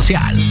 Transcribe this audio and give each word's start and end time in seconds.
social. 0.00 0.45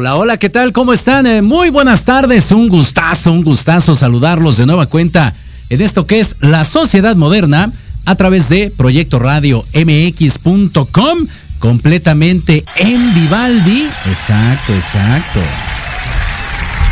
Hola, 0.00 0.16
hola, 0.16 0.38
¿qué 0.38 0.48
tal? 0.48 0.72
¿Cómo 0.72 0.94
están? 0.94 1.26
Eh, 1.26 1.42
muy 1.42 1.68
buenas 1.68 2.06
tardes, 2.06 2.52
un 2.52 2.70
gustazo, 2.70 3.32
un 3.32 3.44
gustazo 3.44 3.94
saludarlos 3.94 4.56
de 4.56 4.64
nueva 4.64 4.86
cuenta 4.86 5.34
en 5.68 5.82
esto 5.82 6.06
que 6.06 6.20
es 6.20 6.36
la 6.40 6.64
sociedad 6.64 7.16
moderna 7.16 7.70
a 8.06 8.14
través 8.14 8.48
de 8.48 8.72
Proyecto 8.74 9.18
Radio 9.18 9.62
MX.com, 9.74 11.26
completamente 11.58 12.64
en 12.76 13.14
Vivaldi. 13.14 13.82
Exacto, 14.06 14.72
exacto. 14.72 15.40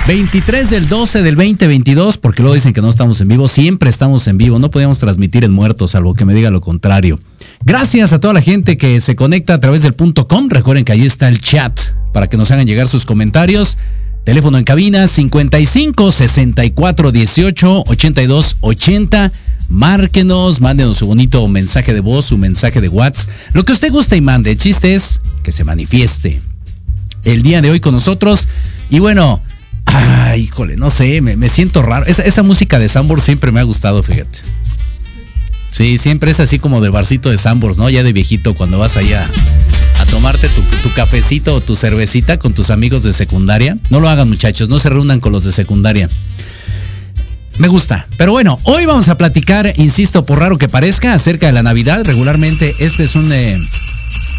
23 0.06 0.68
del 0.68 0.86
12 0.86 1.22
del 1.22 1.36
2022, 1.36 2.18
porque 2.18 2.42
luego 2.42 2.56
dicen 2.56 2.74
que 2.74 2.82
no 2.82 2.90
estamos 2.90 3.22
en 3.22 3.28
vivo, 3.28 3.48
siempre 3.48 3.88
estamos 3.88 4.26
en 4.28 4.36
vivo, 4.36 4.58
no 4.58 4.70
podíamos 4.70 4.98
transmitir 4.98 5.44
en 5.44 5.52
muertos, 5.52 5.92
salvo 5.92 6.12
que 6.12 6.26
me 6.26 6.34
diga 6.34 6.50
lo 6.50 6.60
contrario. 6.60 7.18
Gracias 7.64 8.12
a 8.12 8.20
toda 8.20 8.34
la 8.34 8.42
gente 8.42 8.78
que 8.78 9.00
se 9.00 9.16
conecta 9.16 9.54
a 9.54 9.60
través 9.60 9.82
del 9.82 9.94
punto 9.94 10.28
com, 10.28 10.48
recuerden 10.48 10.84
que 10.84 10.92
ahí 10.92 11.04
está 11.04 11.28
el 11.28 11.40
chat 11.40 11.78
para 12.12 12.28
que 12.28 12.36
nos 12.36 12.50
hagan 12.50 12.66
llegar 12.66 12.88
sus 12.88 13.04
comentarios. 13.04 13.78
Teléfono 14.24 14.58
en 14.58 14.64
cabina 14.64 15.08
55 15.08 16.12
64 16.12 17.12
18 17.12 17.84
82 17.86 18.56
80. 18.60 19.32
Márquenos, 19.70 20.60
mándenos 20.60 20.98
su 20.98 21.06
bonito 21.06 21.46
mensaje 21.48 21.92
de 21.92 22.00
voz, 22.00 22.26
su 22.26 22.38
mensaje 22.38 22.80
de 22.80 22.88
WhatsApp. 22.88 23.30
Lo 23.52 23.64
que 23.64 23.72
usted 23.72 23.92
guste 23.92 24.16
y 24.16 24.20
mande. 24.20 24.52
El 24.52 24.58
chiste 24.58 24.94
es 24.94 25.20
que 25.42 25.52
se 25.52 25.64
manifieste 25.64 26.40
el 27.24 27.42
día 27.42 27.60
de 27.60 27.70
hoy 27.70 27.80
con 27.80 27.94
nosotros. 27.94 28.48
Y 28.90 28.98
bueno, 28.98 29.42
Ay, 29.90 30.42
híjole, 30.42 30.76
no 30.76 30.90
sé, 30.90 31.20
me, 31.22 31.48
siento 31.48 31.82
raro. 31.82 32.04
Esa, 32.06 32.42
música 32.42 32.78
de 32.78 32.88
Sambor 32.88 33.22
siempre 33.22 33.52
me 33.52 33.60
ha 33.60 33.62
gustado, 33.62 34.02
fíjate. 34.02 34.38
Sí, 35.70 35.98
siempre 35.98 36.30
es 36.30 36.40
así 36.40 36.58
como 36.58 36.80
de 36.80 36.88
barcito 36.88 37.30
de 37.30 37.38
Sambors, 37.38 37.78
¿no? 37.78 37.88
Ya 37.90 38.02
de 38.02 38.12
viejito, 38.12 38.54
cuando 38.54 38.78
vas 38.78 38.96
allá 38.96 39.24
a 40.00 40.04
tomarte 40.06 40.48
tu, 40.48 40.92
cafecito 40.94 41.54
o 41.54 41.60
tu 41.60 41.76
cervecita 41.76 42.38
con 42.38 42.54
tus 42.54 42.70
amigos 42.70 43.02
de 43.02 43.12
secundaria. 43.12 43.76
No 43.90 44.00
lo 44.00 44.08
hagan, 44.08 44.28
muchachos, 44.28 44.68
no 44.68 44.80
se 44.80 44.90
reúnan 44.90 45.20
con 45.20 45.32
los 45.32 45.44
de 45.44 45.52
secundaria. 45.52 46.08
Me 47.58 47.68
gusta. 47.68 48.06
Pero 48.16 48.32
bueno, 48.32 48.58
hoy 48.64 48.86
vamos 48.86 49.08
a 49.08 49.16
platicar, 49.16 49.72
insisto, 49.76 50.24
por 50.24 50.38
raro 50.38 50.58
que 50.58 50.68
parezca, 50.68 51.14
acerca 51.14 51.46
de 51.46 51.52
la 51.52 51.62
Navidad. 51.62 52.04
Regularmente 52.04 52.74
este 52.78 53.04
es 53.04 53.14
un... 53.14 53.32
Eh, 53.32 53.58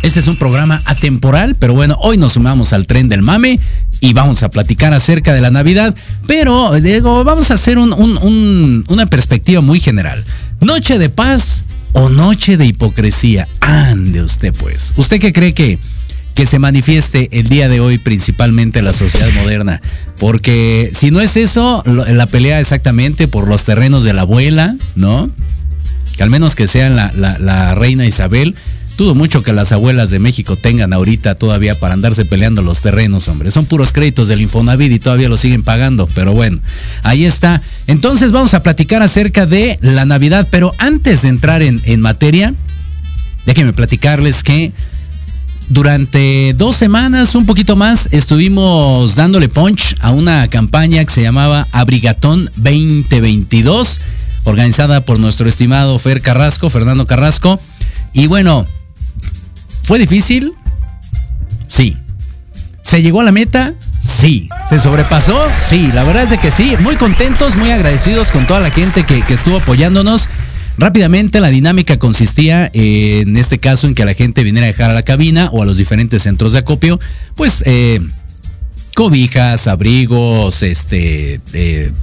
este 0.02 0.22
es 0.22 0.28
un 0.28 0.38
programa 0.38 0.82
atemporal, 0.86 1.56
pero 1.56 1.74
bueno, 1.74 1.98
hoy 2.00 2.18
nos 2.18 2.34
sumamos 2.34 2.72
al 2.72 2.86
tren 2.88 3.10
del 3.10 3.22
mame 3.22 3.60
y 4.00 4.14
vamos 4.14 4.44
a 4.44 4.50
platicar 4.50 4.94
acerca 4.94 5.34
de 5.34 5.42
la 5.42 5.50
Navidad, 5.50 5.94
pero 6.26 6.72
Diego, 6.80 7.26
vamos 7.26 7.52
a 7.52 7.56
hacer 7.56 7.78
una 7.78 9.06
perspectiva 9.08 9.60
muy 9.60 9.82
general. 9.82 10.24
¿Noche 10.62 10.98
de 10.98 11.10
paz 11.10 11.64
o 11.94 12.10
noche 12.10 12.58
de 12.58 12.66
hipocresía? 12.66 13.48
Ande 13.62 14.22
usted 14.22 14.54
pues. 14.54 14.94
¿Usted 14.98 15.20
qué 15.20 15.32
cree 15.32 15.54
que, 15.54 15.80
que 16.36 16.46
se 16.46 16.60
manifieste 16.60 17.30
el 17.32 17.48
día 17.48 17.70
de 17.70 17.80
hoy 17.80 17.98
principalmente 17.98 18.80
en 18.80 18.86
la 18.86 18.94
sociedad 18.94 19.32
moderna? 19.36 19.82
Porque 20.20 20.92
si 20.94 21.12
no 21.12 21.22
es 21.22 21.38
eso, 21.38 21.82
la 21.86 22.28
pelea 22.28 22.60
exactamente 22.60 23.28
por 23.28 23.48
los 23.48 23.64
terrenos 23.64 24.04
de 24.04 24.14
la 24.14 24.22
abuela, 24.22 24.76
¿no? 24.96 25.30
Que 26.18 26.24
al 26.24 26.30
menos 26.30 26.56
que 26.56 26.68
sea 26.68 26.90
la, 26.90 27.12
la 27.14 27.76
reina 27.76 28.06
Isabel, 28.06 28.56
Dudo 29.00 29.16
mucho 29.16 29.44
que 29.44 29.54
las 29.54 29.72
abuelas 29.72 30.10
de 30.10 30.20
México 30.20 30.58
tengan 30.58 30.92
ahorita 30.92 31.36
todavía 31.36 31.74
para 31.74 31.94
andarse 31.94 32.26
peleando 32.26 32.62
los 32.62 32.82
terrenos, 32.82 33.30
hombre. 33.30 33.50
Son 33.50 33.66
puros 33.66 33.94
créditos 33.94 34.28
del 34.28 34.42
Infonavit 34.42 34.92
y 34.92 35.00
todavía 35.00 35.30
lo 35.30 35.38
siguen 35.38 35.64
pagando, 35.64 36.06
pero 36.14 36.34
bueno, 36.34 36.60
ahí 37.04 37.24
está. 37.24 37.62
Entonces 37.88 38.34
vamos 38.34 38.54
a 38.56 38.62
platicar 38.62 39.02
acerca 39.02 39.46
de 39.46 39.80
la 39.82 40.04
Navidad, 40.04 40.50
pero 40.52 40.74
antes 40.80 41.22
de 41.22 41.30
entrar 41.30 41.62
en, 41.62 41.80
en 41.86 42.02
materia, 42.02 42.54
déjenme 43.46 43.72
platicarles 43.72 44.44
que 44.44 44.74
durante 45.70 46.54
dos 46.58 46.76
semanas, 46.76 47.36
un 47.36 47.46
poquito 47.46 47.78
más, 47.78 48.10
estuvimos 48.12 49.16
dándole 49.16 49.48
punch 49.48 49.96
a 50.02 50.12
una 50.12 50.50
campaña 50.50 51.06
que 51.06 51.12
se 51.14 51.22
llamaba 51.22 51.66
Abrigatón 51.72 52.52
2022, 52.58 54.02
organizada 54.44 55.00
por 55.00 55.20
nuestro 55.20 55.48
estimado 55.48 55.98
Fer 56.00 56.22
Carrasco, 56.22 56.70
Fernando 56.70 57.08
Carrasco. 57.08 57.58
Y 58.12 58.28
bueno, 58.28 58.68
¿Fue 59.90 59.98
difícil? 59.98 60.54
Sí. 61.66 61.98
¿Se 62.84 63.02
llegó 63.02 63.22
a 63.22 63.24
la 63.24 63.32
meta? 63.32 63.74
Sí. 64.00 64.48
¿Se 64.70 64.78
sobrepasó? 64.78 65.36
Sí. 65.68 65.90
La 65.96 66.04
verdad 66.04 66.26
es 66.26 66.30
de 66.30 66.38
que 66.38 66.52
sí. 66.52 66.76
Muy 66.82 66.96
contentos, 66.96 67.56
muy 67.56 67.72
agradecidos 67.72 68.28
con 68.28 68.46
toda 68.46 68.60
la 68.60 68.70
gente 68.70 69.04
que, 69.04 69.18
estuvo 69.34 69.58
apoyándonos. 69.58 70.30
Rápidamente 70.78 71.40
la 71.40 71.48
dinámica 71.48 71.98
consistía 71.98 72.70
en 72.72 73.36
este 73.36 73.58
caso 73.58 73.88
en 73.88 73.96
que 73.96 74.06
la 74.06 74.14
gente 74.14 74.44
viniera 74.44 74.66
a 74.66 74.68
dejar 74.68 74.92
a 74.92 74.94
la 74.94 75.02
cabina 75.02 75.50
o 75.52 75.64
a 75.64 75.66
los 75.66 75.80
diferentes 75.80 76.22
centros 76.22 76.54
de 76.54 76.60
acopio, 76.60 77.00
pues 77.34 77.64
eh, 77.66 78.00
cobijas, 78.96 79.68
abrigos, 79.68 80.64
este, 80.64 81.40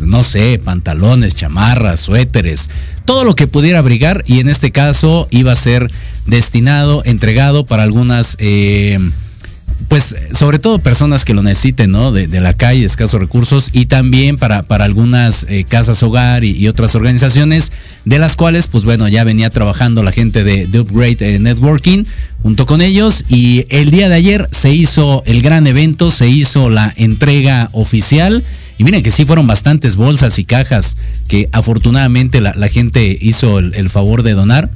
no 0.00 0.22
sé, 0.22 0.60
pantalones, 0.62 1.34
chamarras, 1.34 2.00
suéteres, 2.00 2.70
todo 3.04 3.24
lo 3.24 3.34
que 3.34 3.46
pudiera 3.46 3.78
abrigar 3.78 4.24
y 4.26 4.40
en 4.40 4.48
este 4.48 4.72
caso 4.72 5.28
iba 5.30 5.52
a 5.52 5.56
ser 5.56 5.88
destinado, 6.26 7.02
entregado 7.04 7.64
para 7.64 7.82
algunas, 7.84 8.36
eh, 8.40 8.98
pues 9.88 10.16
sobre 10.32 10.58
todo 10.58 10.78
personas 10.78 11.24
que 11.24 11.34
lo 11.34 11.42
necesiten, 11.42 11.90
¿no? 11.90 12.12
De, 12.12 12.26
la 12.40 12.54
calle, 12.54 12.84
escasos 12.84 13.20
recursos 13.20 13.70
y 13.72 13.86
también 13.86 14.36
para, 14.36 14.62
para 14.62 14.84
algunas 14.84 15.46
eh, 15.48 15.64
casas 15.68 16.02
hogar 16.02 16.44
y, 16.44 16.66
otras 16.68 16.94
organizaciones 16.94 17.72
de 18.04 18.18
las 18.18 18.36
cuales, 18.36 18.66
pues 18.66 18.84
bueno, 18.84 19.08
ya 19.08 19.24
venía 19.24 19.50
trabajando 19.50 20.02
la 20.02 20.12
gente 20.12 20.44
de, 20.44 20.66
de 20.66 20.80
Upgrade 20.80 21.16
eh, 21.20 21.38
Networking 21.38 22.04
junto 22.42 22.66
con 22.66 22.82
ellos 22.82 23.24
y 23.28 23.66
el 23.70 23.90
día 23.90 24.08
de 24.08 24.14
ayer 24.14 24.48
se 24.52 24.70
hizo 24.70 25.22
el 25.26 25.42
gran 25.42 25.66
evento, 25.66 26.10
se 26.10 26.28
hizo 26.28 26.70
la 26.70 26.92
entrega 26.96 27.68
oficial. 27.72 28.44
Y 28.78 28.84
miren 28.84 29.02
que 29.02 29.10
sí 29.10 29.24
fueron 29.24 29.46
bastantes 29.46 29.96
bolsas 29.96 30.38
y 30.38 30.44
cajas 30.44 30.96
que 31.28 31.48
afortunadamente 31.52 32.40
la, 32.40 32.52
gente 32.68 33.16
hizo 33.20 33.58
el, 33.58 33.90
favor 33.90 34.22
de 34.22 34.34
donar. 34.34 34.70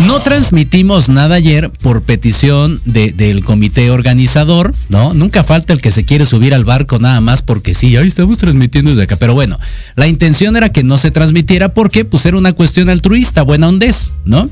No 0.00 0.18
transmitimos 0.20 1.08
nada 1.08 1.36
ayer 1.36 1.70
por 1.70 2.02
petición 2.02 2.80
del 2.84 3.44
comité 3.44 3.90
organizador, 3.90 4.74
¿no? 4.88 5.14
Nunca 5.14 5.44
falta 5.44 5.72
el 5.72 5.80
que 5.80 5.92
se 5.92 6.04
quiere 6.04 6.26
subir 6.26 6.54
al 6.54 6.64
barco 6.64 6.98
nada 6.98 7.20
más 7.20 7.42
porque 7.42 7.74
sí, 7.74 7.96
ahí 7.96 8.08
estamos 8.08 8.38
transmitiendo 8.38 8.90
desde 8.90 9.04
acá. 9.04 9.16
Pero 9.16 9.34
bueno, 9.34 9.58
la 9.94 10.08
intención 10.08 10.56
era 10.56 10.70
que 10.70 10.82
no 10.82 10.98
se 10.98 11.10
transmitiera 11.10 11.72
porque 11.72 12.04
pues 12.04 12.26
era 12.26 12.36
una 12.36 12.52
cuestión 12.52 12.88
altruista, 12.88 13.42
buena 13.42 13.68
ondez, 13.68 14.14
¿no? 14.24 14.50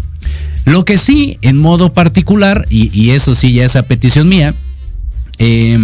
Lo 0.66 0.84
que 0.84 0.98
sí, 0.98 1.38
en 1.42 1.56
modo 1.58 1.92
particular, 1.92 2.66
y, 2.70 2.96
y 2.96 3.10
eso 3.10 3.34
sí 3.34 3.52
ya 3.52 3.64
es 3.64 3.76
a 3.76 3.82
petición 3.82 4.28
mía, 4.28 4.54
eh, 5.38 5.78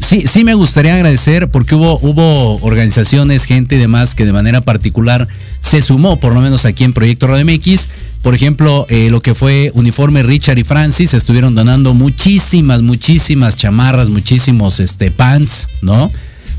Sí, 0.00 0.24
sí 0.26 0.44
me 0.44 0.54
gustaría 0.54 0.94
agradecer 0.94 1.50
porque 1.50 1.74
hubo, 1.74 1.98
hubo 2.00 2.56
organizaciones, 2.62 3.44
gente 3.44 3.76
y 3.76 3.78
demás 3.78 4.14
que 4.14 4.24
de 4.24 4.32
manera 4.32 4.60
particular 4.60 5.28
se 5.60 5.80
sumó, 5.80 6.18
por 6.20 6.34
lo 6.34 6.40
menos 6.40 6.66
aquí 6.66 6.84
en 6.84 6.92
Proyecto 6.92 7.26
Radio 7.26 7.44
MX. 7.46 7.88
Por 8.22 8.34
ejemplo, 8.34 8.86
eh, 8.88 9.08
lo 9.10 9.20
que 9.20 9.34
fue 9.34 9.70
Uniforme 9.74 10.22
Richard 10.22 10.58
y 10.58 10.64
Francis 10.64 11.14
estuvieron 11.14 11.54
donando 11.54 11.94
muchísimas, 11.94 12.82
muchísimas 12.82 13.56
chamarras, 13.56 14.08
muchísimos 14.08 14.80
este, 14.80 15.10
pants, 15.10 15.68
¿no? 15.82 16.10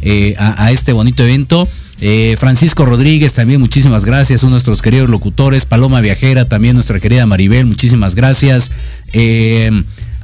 Eh, 0.02 0.36
a, 0.38 0.72
este 0.72 0.94
bonito 0.94 1.24
evento. 1.24 1.68
Eh, 2.02 2.36
Francisco 2.40 2.86
Rodríguez, 2.86 3.34
también 3.34 3.60
muchísimas 3.60 4.06
gracias. 4.06 4.42
Son 4.42 4.52
nuestros 4.52 4.82
queridos 4.82 5.10
locutores. 5.10 5.66
Paloma 5.66 6.02
Viajera, 6.02 6.48
también 6.48 6.76
nuestra 6.76 7.00
querida 7.00 7.26
Maribel, 7.26 7.66
muchísimas 7.66 8.14
gracias 8.14 8.72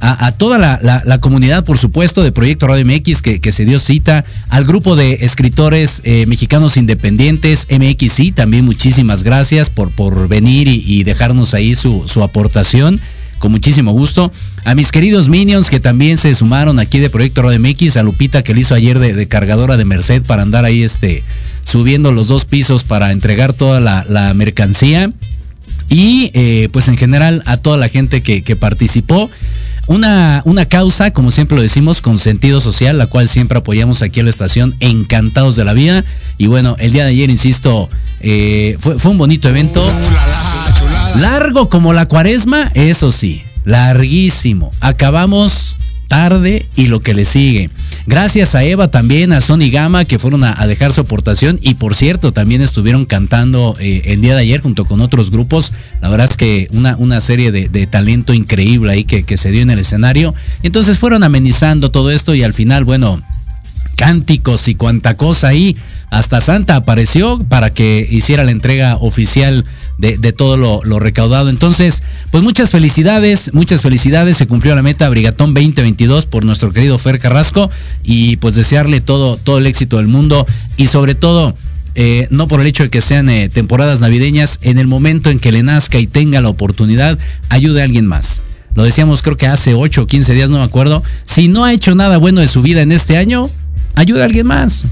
a, 0.04 0.32
toda 0.32 0.58
la, 0.58 1.18
comunidad, 1.20 1.64
por 1.64 1.78
supuesto, 1.78 2.24
de 2.24 2.32
Proyecto 2.32 2.66
Radio 2.66 2.84
MX 2.84 3.22
que, 3.22 3.52
se 3.52 3.64
dio 3.64 3.78
cita, 3.78 4.24
al 4.48 4.64
grupo 4.64 4.96
de 4.96 5.12
escritores 5.20 6.00
eh, 6.02 6.26
mexicanos 6.26 6.76
independientes, 6.76 7.68
MXI, 7.70 8.32
también 8.32 8.64
muchísimas 8.64 9.22
gracias 9.22 9.70
por, 9.70 9.92
por 9.92 10.26
venir 10.26 10.66
y, 10.66 11.04
dejarnos 11.04 11.54
ahí 11.54 11.76
su, 11.76 12.04
su 12.08 12.22
aportación 12.22 13.00
con 13.42 13.50
muchísimo 13.50 13.92
gusto. 13.92 14.32
A 14.64 14.76
mis 14.76 14.92
queridos 14.92 15.28
Minions 15.28 15.68
que 15.68 15.80
también 15.80 16.16
se 16.16 16.32
sumaron 16.34 16.78
aquí 16.78 17.00
de 17.00 17.10
Proyecto 17.10 17.42
Radio 17.42 17.58
MX, 17.58 17.96
a 17.96 18.04
Lupita 18.04 18.42
que 18.42 18.54
le 18.54 18.60
hizo 18.60 18.76
ayer 18.76 19.00
de, 19.00 19.28
cargadora 19.28 19.76
de 19.76 19.84
Merced 19.84 20.22
para 20.22 20.42
andar 20.42 20.64
ahí 20.64 20.84
este, 20.84 21.24
subiendo 21.62 22.12
los 22.12 22.28
dos 22.28 22.44
pisos 22.44 22.84
para 22.84 23.10
entregar 23.10 23.52
toda 23.52 23.80
la, 23.80 24.32
mercancía. 24.34 25.12
Y 25.88 26.30
eh, 26.34 26.68
pues 26.72 26.88
en 26.88 26.96
general 26.96 27.42
a 27.44 27.56
toda 27.56 27.76
la 27.76 27.88
gente 27.88 28.22
que, 28.22 28.56
participó. 28.56 29.28
Una, 29.86 30.42
una, 30.44 30.66
causa, 30.66 31.10
como 31.10 31.30
siempre 31.30 31.56
lo 31.56 31.62
decimos, 31.62 32.00
con 32.00 32.18
sentido 32.18 32.60
social, 32.60 32.98
la 32.98 33.06
cual 33.06 33.28
siempre 33.28 33.58
apoyamos 33.58 34.02
aquí 34.02 34.20
en 34.20 34.26
la 34.26 34.30
estación, 34.30 34.74
encantados 34.80 35.56
de 35.56 35.64
la 35.64 35.72
vida. 35.72 36.04
Y 36.38 36.46
bueno, 36.46 36.76
el 36.78 36.92
día 36.92 37.04
de 37.04 37.10
ayer, 37.10 37.30
insisto, 37.30 37.90
eh, 38.20 38.76
fue, 38.80 38.98
fue, 38.98 39.10
un 39.10 39.18
bonito 39.18 39.48
evento. 39.48 39.84
Largo 41.16 41.68
como 41.68 41.92
la 41.92 42.06
cuaresma, 42.06 42.70
eso 42.74 43.12
sí, 43.12 43.42
larguísimo. 43.64 44.70
Acabamos 44.80 45.71
tarde 46.12 46.66
y 46.76 46.88
lo 46.88 47.00
que 47.00 47.14
le 47.14 47.24
sigue. 47.24 47.70
Gracias 48.06 48.54
a 48.54 48.62
Eva 48.62 48.88
también, 48.88 49.32
a 49.32 49.40
Sony 49.40 49.70
Gama 49.72 50.04
que 50.04 50.18
fueron 50.18 50.44
a, 50.44 50.66
dejar 50.66 50.92
su 50.92 51.00
aportación 51.00 51.58
y 51.62 51.76
por 51.76 51.94
cierto 51.94 52.32
también 52.32 52.60
estuvieron 52.60 53.06
cantando 53.06 53.74
eh, 53.80 54.02
el 54.04 54.20
día 54.20 54.34
de 54.34 54.42
ayer 54.42 54.60
junto 54.60 54.84
con 54.84 55.00
otros 55.00 55.30
grupos. 55.30 55.72
La 56.02 56.10
verdad 56.10 56.28
es 56.30 56.36
que 56.36 56.68
una, 56.72 56.98
una 56.98 57.22
serie 57.22 57.50
de, 57.50 57.86
talento 57.86 58.34
increíble 58.34 58.92
ahí 58.92 59.04
que, 59.04 59.22
que 59.22 59.38
se 59.38 59.50
dio 59.50 59.62
en 59.62 59.70
el 59.70 59.78
escenario. 59.78 60.34
Entonces 60.62 60.98
fueron 60.98 61.24
amenizando 61.24 61.90
todo 61.90 62.10
esto 62.10 62.34
y 62.34 62.42
al 62.42 62.52
final, 62.52 62.84
bueno, 62.84 63.22
cánticos 63.96 64.68
y 64.68 64.74
cuanta 64.74 65.16
cosa 65.16 65.48
ahí. 65.48 65.78
Hasta 66.12 66.42
Santa 66.42 66.76
apareció 66.76 67.42
para 67.42 67.72
que 67.72 68.06
hiciera 68.10 68.44
la 68.44 68.50
entrega 68.50 68.96
oficial 68.96 69.64
de, 69.96 70.32
todo 70.32 70.58
lo, 70.58 70.98
recaudado. 70.98 71.48
Entonces, 71.48 72.02
pues 72.30 72.42
muchas 72.42 72.68
felicidades, 72.68 73.54
muchas 73.54 73.80
felicidades. 73.80 74.36
Se 74.36 74.46
cumplió 74.46 74.74
la 74.74 74.82
meta 74.82 75.08
Brigatón 75.08 75.54
2022 75.54 76.26
por 76.26 76.44
nuestro 76.44 76.70
querido 76.70 76.98
Fer 76.98 77.18
Carrasco 77.18 77.70
y 78.04 78.36
pues 78.36 78.54
desearle 78.56 79.00
todo, 79.00 79.38
todo 79.38 79.56
el 79.56 79.66
éxito 79.66 79.96
del 79.96 80.08
mundo 80.08 80.46
y 80.76 80.86
sobre 80.86 81.14
todo... 81.14 81.56
Eh, 81.94 82.26
no 82.30 82.48
por 82.48 82.62
el 82.62 82.66
hecho 82.66 82.84
de 82.84 82.88
que 82.88 83.02
sean 83.02 83.28
eh, 83.28 83.50
temporadas 83.50 84.00
navideñas, 84.00 84.60
en 84.62 84.78
el 84.78 84.86
momento 84.86 85.28
en 85.28 85.38
que 85.38 85.52
le 85.52 85.62
nazca 85.62 85.98
y 85.98 86.06
tenga 86.06 86.40
la 86.40 86.48
oportunidad, 86.48 87.18
ayude 87.50 87.82
a 87.82 87.84
alguien 87.84 88.06
más. 88.06 88.40
Lo 88.74 88.82
decíamos 88.82 89.20
creo 89.20 89.36
que 89.36 89.46
hace 89.46 89.74
8 89.74 90.00
o 90.00 90.06
15 90.06 90.32
días, 90.32 90.48
no 90.48 90.56
me 90.56 90.64
acuerdo. 90.64 91.02
Si 91.26 91.48
no 91.48 91.64
ha 91.66 91.72
hecho 91.74 91.94
nada 91.94 92.16
bueno 92.16 92.40
de 92.40 92.48
su 92.48 92.62
vida 92.62 92.80
en 92.80 92.92
este 92.92 93.18
año, 93.18 93.46
ayude 93.94 94.22
a 94.22 94.24
alguien 94.24 94.46
más 94.46 94.86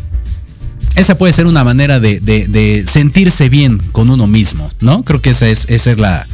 esa 1.01 1.17
puede 1.17 1.33
ser 1.33 1.47
una 1.47 1.65
manera 1.65 2.01
de, 2.01 2.85
sentirse 2.87 3.49
bien 3.49 3.79
con 3.93 4.11
uno 4.11 4.27
mismo, 4.27 4.71
¿no? 4.81 5.03
Creo 5.03 5.21
que 5.21 5.31
esa 5.31 5.49
es, 5.49 5.67
esa 5.69 5.91
es 5.91 5.99
la, 5.99 6.27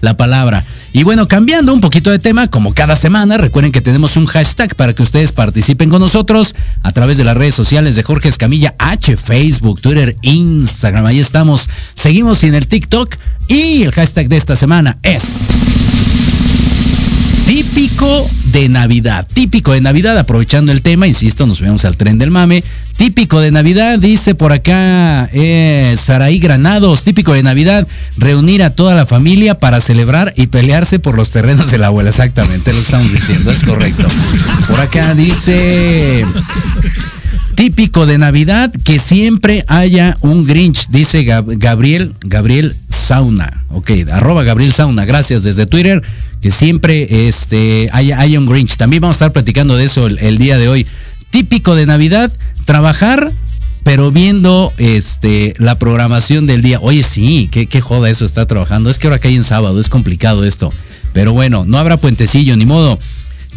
la 0.00 0.16
palabra. 0.16 0.64
Y 0.92 1.04
bueno, 1.04 1.26
cambiando 1.26 1.72
un 1.72 1.80
poquito 1.80 2.10
de 2.10 2.18
tema, 2.18 2.48
como 2.48 2.74
cada 2.74 2.96
semana, 2.96 3.38
recuerden 3.38 3.72
que 3.72 3.80
tenemos 3.80 4.16
un 4.18 4.26
hashtag 4.26 4.74
para 4.74 4.92
que 4.92 5.02
ustedes 5.02 5.32
participen 5.32 5.88
con 5.88 6.00
nosotros 6.00 6.54
a 6.82 6.92
través 6.92 7.16
de 7.16 7.24
las 7.24 7.36
redes 7.36 7.54
sociales 7.54 7.96
de 7.96 8.02
Jorge 8.02 8.28
Escamilla 8.28 8.74
H, 8.78 9.16
Facebook, 9.16 9.80
Twitter, 9.80 10.16
Instagram. 10.20 11.06
Ahí 11.06 11.18
estamos. 11.18 11.70
Seguimos 11.94 12.44
en 12.44 12.54
el 12.54 12.66
TikTok 12.66 13.16
y 13.48 13.84
el 13.84 13.92
hashtag 13.92 14.28
de 14.28 14.36
esta 14.36 14.54
semana 14.54 14.98
es 15.02 15.91
típico 17.52 18.26
de 18.46 18.70
Navidad. 18.70 19.28
Típico 19.30 19.72
de 19.72 19.82
Navidad, 19.82 20.16
aprovechando 20.16 20.72
el 20.72 20.80
tema, 20.80 21.06
insisto, 21.06 21.46
nos 21.46 21.60
vemos 21.60 21.84
al 21.84 21.98
tren 21.98 22.16
del 22.16 22.30
mame. 22.30 22.64
Típico 22.96 23.40
de 23.40 23.50
Navidad, 23.50 23.98
dice 23.98 24.34
por 24.34 24.54
acá 24.54 25.28
eh, 25.34 25.94
Saraí 25.98 26.38
Granados, 26.38 27.04
típico 27.04 27.34
de 27.34 27.42
Navidad, 27.42 27.86
reunir 28.16 28.62
a 28.62 28.70
toda 28.70 28.94
la 28.94 29.04
familia 29.04 29.58
para 29.58 29.82
celebrar 29.82 30.32
y 30.34 30.46
pelearse 30.46 30.98
por 30.98 31.14
los 31.14 31.30
terrenos 31.30 31.70
de 31.70 31.76
la 31.76 31.88
abuela. 31.88 32.08
Exactamente, 32.08 32.72
lo 32.72 32.78
estamos 32.78 33.12
diciendo, 33.12 33.50
es 33.50 33.64
correcto. 33.64 34.06
Por 34.70 34.80
acá 34.80 35.12
dice 35.12 36.24
típico 37.54 38.06
de 38.06 38.18
Navidad 38.18 38.72
que 38.84 38.98
siempre 38.98 39.64
haya 39.68 40.16
un 40.20 40.44
Grinch, 40.44 40.88
dice 40.88 41.24
Gabriel, 41.24 42.14
Gabriel 42.20 42.74
Sauna. 42.88 43.64
Ok, 43.68 43.90
arroba 44.10 44.44
Gabriel 44.44 44.72
Sauna, 44.72 45.04
gracias 45.04 45.42
desde 45.42 45.66
Twitter, 45.66 46.02
que 46.40 46.50
siempre 46.50 47.28
este, 47.28 47.88
haya, 47.92 48.38
un 48.38 48.46
Grinch. 48.46 48.76
También 48.76 49.00
vamos 49.00 49.16
a 49.16 49.18
estar 49.18 49.32
platicando 49.32 49.76
de 49.76 49.84
eso 49.84 50.06
el 50.06 50.38
día 50.38 50.58
de 50.58 50.68
hoy. 50.68 50.86
Típico 51.30 51.74
de 51.74 51.86
Navidad, 51.86 52.32
trabajar 52.66 53.30
pero 53.84 54.12
viendo 54.12 54.72
este 54.78 55.54
la 55.58 55.74
programación 55.74 56.46
del 56.46 56.62
día. 56.62 56.78
Oye, 56.80 57.02
sí, 57.02 57.48
qué, 57.50 57.66
qué 57.66 57.80
joda 57.80 58.10
eso 58.10 58.24
está 58.24 58.46
trabajando. 58.46 58.90
Es 58.90 58.98
que 58.98 59.08
ahora 59.08 59.20
hay 59.22 59.36
en 59.36 59.44
sábado, 59.44 59.80
es 59.80 59.88
complicado 59.88 60.44
esto. 60.44 60.72
Pero 61.12 61.32
bueno, 61.32 61.64
no 61.66 61.78
habrá 61.78 61.96
puentecillo, 61.96 62.56
ni 62.56 62.66
modo. 62.66 62.98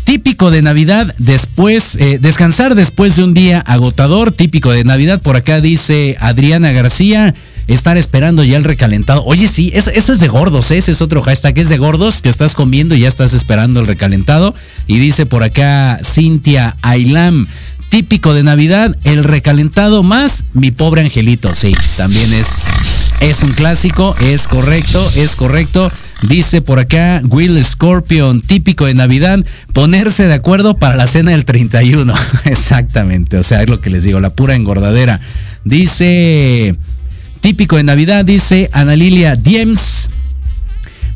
Típico 0.06 0.52
de 0.52 0.62
Navidad, 0.62 1.16
después, 1.18 1.96
eh, 1.96 2.20
descansar 2.22 2.76
después 2.76 3.16
de 3.16 3.24
un 3.24 3.34
día 3.34 3.60
agotador, 3.60 4.32
típico 4.32 4.72
de 4.72 4.84
Navidad. 4.84 5.20
Por 5.20 5.36
acá 5.36 5.62
dice 5.62 6.16
Adriana 6.20 6.72
García, 6.72 7.34
estar 7.68 7.98
esperando 7.98 8.44
ya 8.44 8.58
el 8.58 8.64
recalentado. 8.64 9.24
Oye, 9.26 9.48
sí, 9.48 9.72
eso, 9.74 9.90
es 9.90 10.20
de 10.20 10.28
gordos, 10.28 10.70
¿eh? 10.70 10.78
ese 10.78 10.92
es 10.92 11.02
otro 11.02 11.24
hashtag, 11.24 11.58
es 11.58 11.70
de 11.70 11.78
gordos, 11.78 12.22
que 12.22 12.30
estás 12.30 12.54
comiendo 12.54 12.94
y 12.94 13.00
ya 13.00 13.08
estás 13.08 13.34
esperando 13.34 13.80
el 13.80 13.88
recalentado. 13.88 14.54
Y 14.86 15.00
dice 15.00 15.26
por 15.26 15.42
acá 15.42 16.00
Cintia 16.04 16.76
Ailam, 16.84 17.48
típico 17.96 18.34
de 18.34 18.44
Navidad, 18.44 18.94
el 19.06 19.24
recalentado 19.24 20.04
más 20.04 20.44
mi 20.52 20.72
pobre 20.72 21.00
angelito. 21.00 21.56
Sí, 21.56 21.74
también 21.96 22.34
es, 22.34 22.58
es 23.22 23.42
un 23.42 23.54
clásico, 23.54 24.18
es 24.20 24.50
correcto, 24.50 25.10
es 25.16 25.34
correcto. 25.38 25.90
Dice 26.28 26.60
por 26.62 26.80
acá 26.80 27.22
Will 27.30 27.64
Scorpion, 27.64 28.42
típico 28.42 28.86
de 28.86 28.96
Navidad, 28.96 29.40
ponerse 29.72 30.28
de 30.28 30.34
acuerdo 30.34 30.76
para 30.76 30.98
la 30.98 31.08
cena 31.08 31.32
del 31.32 31.46
31. 31.46 32.14
Exactamente, 32.44 33.38
o 33.38 33.44
sea, 33.44 33.64
es 33.64 33.70
lo 33.70 33.80
que 33.80 33.90
les 33.90 34.04
digo, 34.04 34.20
la 34.20 34.32
pura 34.32 34.56
engordadera. 34.56 35.22
Dice, 35.64 36.76
típico 37.40 37.78
de 37.78 37.84
Navidad, 37.84 38.26
dice 38.26 38.70
Ana 38.74 38.98
Lilia 38.98 39.38
Diems, 39.38 40.10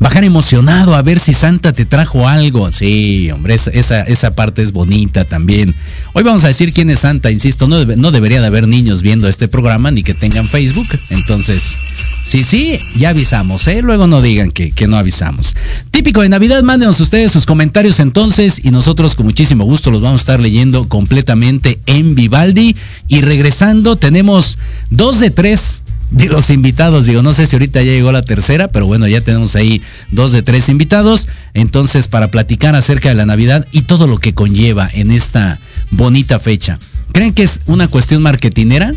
bajar 0.00 0.24
emocionado 0.24 0.94
a 0.94 1.02
ver 1.02 1.20
si 1.20 1.34
Santa 1.34 1.72
te 1.72 1.84
trajo 1.84 2.26
algo. 2.26 2.70
Sí, 2.72 3.30
hombre, 3.30 3.54
esa, 3.54 4.00
esa, 4.00 4.34
parte 4.34 4.62
es 4.62 4.72
bonita 4.72 5.24
también. 5.26 5.72
Hoy 6.14 6.24
vamos 6.24 6.42
a 6.44 6.48
decir 6.48 6.72
quién 6.72 6.88
es 6.90 7.00
Santa, 7.00 7.30
insisto, 7.30 7.68
no, 7.68 7.84
no 7.84 8.10
debería 8.10 8.40
de 8.40 8.46
haber 8.46 8.66
niños 8.66 9.02
viendo 9.02 9.28
este 9.28 9.46
programa 9.46 9.90
ni 9.90 10.02
que 10.02 10.14
tengan 10.14 10.48
Facebook. 10.48 10.88
Entonces, 11.10 11.76
sí, 12.24 12.42
sí, 12.42 12.78
ya 12.96 13.10
avisamos, 13.10 13.68
¿eh? 13.68 13.82
Luego 13.82 14.06
no 14.06 14.22
digan 14.22 14.50
que, 14.50 14.70
que 14.70 14.88
no 14.88 14.96
avisamos. 14.96 15.54
Típico 15.90 16.22
de 16.22 16.30
Navidad, 16.30 16.62
mándenos 16.62 16.98
ustedes 16.98 17.30
sus 17.30 17.44
comentarios 17.44 18.00
entonces 18.00 18.64
y 18.64 18.70
nosotros 18.70 19.14
con 19.14 19.26
muchísimo 19.26 19.64
gusto 19.64 19.90
los 19.90 20.00
vamos 20.00 20.22
a 20.22 20.22
estar 20.22 20.40
leyendo 20.40 20.88
completamente 20.88 21.78
en 21.84 22.14
Vivaldi. 22.14 22.74
Y 23.06 23.20
regresando, 23.20 23.96
tenemos 23.96 24.56
dos 24.88 25.20
de 25.20 25.30
tres 25.30 25.82
de 26.10 26.28
los 26.28 26.50
invitados. 26.50 27.06
Digo, 27.06 27.22
no 27.22 27.34
sé 27.34 27.46
si 27.46 27.56
ahorita 27.56 27.82
ya 27.82 27.92
llegó 27.92 28.12
la 28.12 28.22
tercera, 28.22 28.68
pero 28.68 28.86
bueno, 28.86 29.06
ya 29.06 29.20
tenemos 29.20 29.56
ahí 29.56 29.80
dos 30.10 30.32
de 30.32 30.42
tres 30.42 30.68
invitados. 30.68 31.28
Entonces, 31.54 32.08
para 32.08 32.28
platicar 32.28 32.74
acerca 32.74 33.08
de 33.08 33.14
la 33.14 33.26
Navidad 33.26 33.66
y 33.72 33.82
todo 33.82 34.06
lo 34.06 34.18
que 34.18 34.34
conlleva 34.34 34.88
en 34.92 35.10
esta 35.10 35.58
bonita 35.90 36.38
fecha. 36.38 36.78
¿Creen 37.12 37.34
que 37.34 37.42
es 37.42 37.60
una 37.66 37.88
cuestión 37.88 38.22
marketinera? 38.22 38.92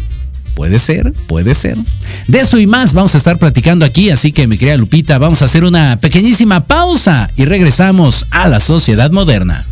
Puede 0.55 0.77
ser, 0.77 1.13
puede 1.27 1.55
ser. 1.55 1.77
De 2.27 2.38
eso 2.38 2.60
y 2.60 2.67
más 2.67 2.93
vamos 2.93 3.15
a 3.15 3.17
estar 3.17 3.39
platicando 3.39 3.86
aquí, 3.86 4.12
así 4.12 4.32
que 4.32 4.48
mi 4.48 4.58
querida 4.58 4.77
Lupita, 4.77 5.17
vamos 5.17 5.41
a 5.41 5.46
hacer 5.46 5.63
una 5.63 5.98
pequeñísima 5.98 6.65
pausa 6.65 7.32
y 7.36 7.46
regresamos 7.46 8.27
a 8.29 8.48
la 8.48 8.60
sociedad 8.60 9.10
moderna. 9.10 9.65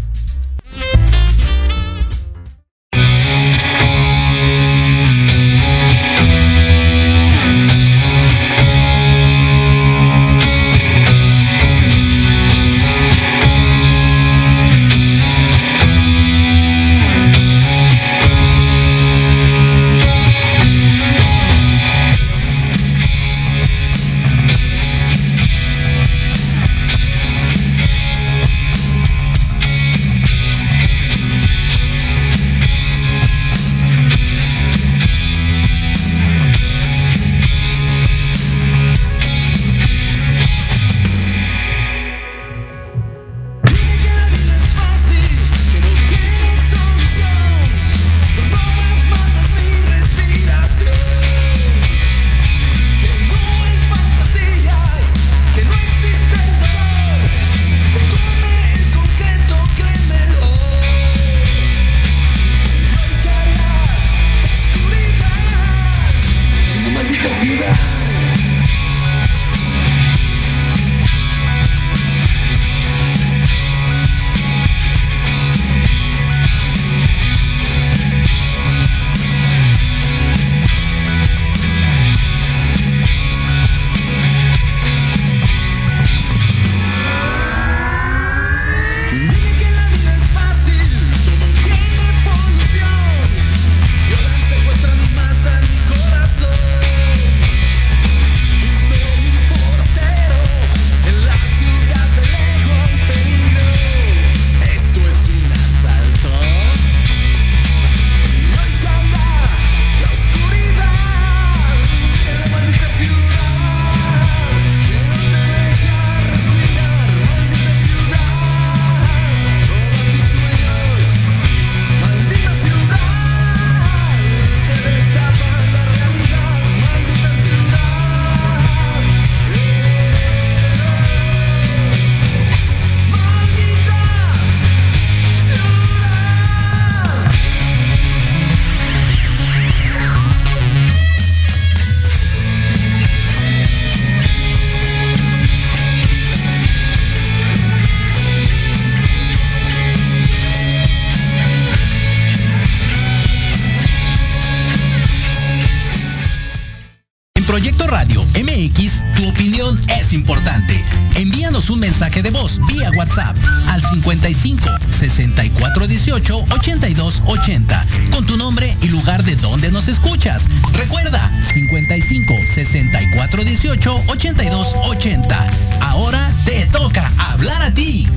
Ti. 177.70 178.08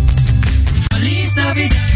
Feliz 0.90 1.36
Navidad. 1.36 1.94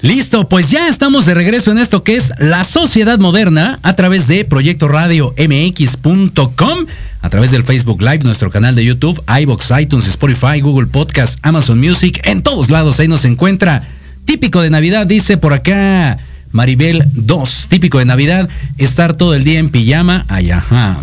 Listo, 0.00 0.48
pues 0.48 0.70
ya 0.70 0.86
estamos 0.86 1.26
de 1.26 1.34
regreso 1.34 1.72
en 1.72 1.78
esto 1.78 2.04
que 2.04 2.14
es 2.14 2.32
la 2.38 2.62
sociedad 2.62 3.18
moderna 3.18 3.80
a 3.82 3.96
través 3.96 4.28
de 4.28 4.44
Proyecto 4.44 4.86
Radio 4.86 5.34
MX.com, 5.36 6.86
a 7.20 7.28
través 7.28 7.50
del 7.50 7.64
Facebook 7.64 8.00
Live, 8.00 8.20
nuestro 8.20 8.48
canal 8.52 8.76
de 8.76 8.84
YouTube, 8.84 9.20
iBox, 9.40 9.72
iTunes, 9.80 10.06
Spotify, 10.06 10.60
Google 10.60 10.86
Podcast, 10.86 11.40
Amazon 11.42 11.80
Music, 11.80 12.20
en 12.22 12.42
todos 12.42 12.70
lados 12.70 13.00
ahí 13.00 13.08
nos 13.08 13.24
encuentra. 13.24 13.82
Típico 14.24 14.62
de 14.62 14.70
Navidad, 14.70 15.04
dice 15.04 15.36
por 15.36 15.52
acá 15.52 16.16
Maribel 16.52 17.04
2, 17.14 17.66
típico 17.68 17.98
de 17.98 18.04
Navidad, 18.04 18.48
estar 18.78 19.14
todo 19.14 19.34
el 19.34 19.44
día 19.44 19.58
en 19.58 19.70
pijama, 19.70 20.24
ay, 20.28 20.50
ajá. 20.50 20.98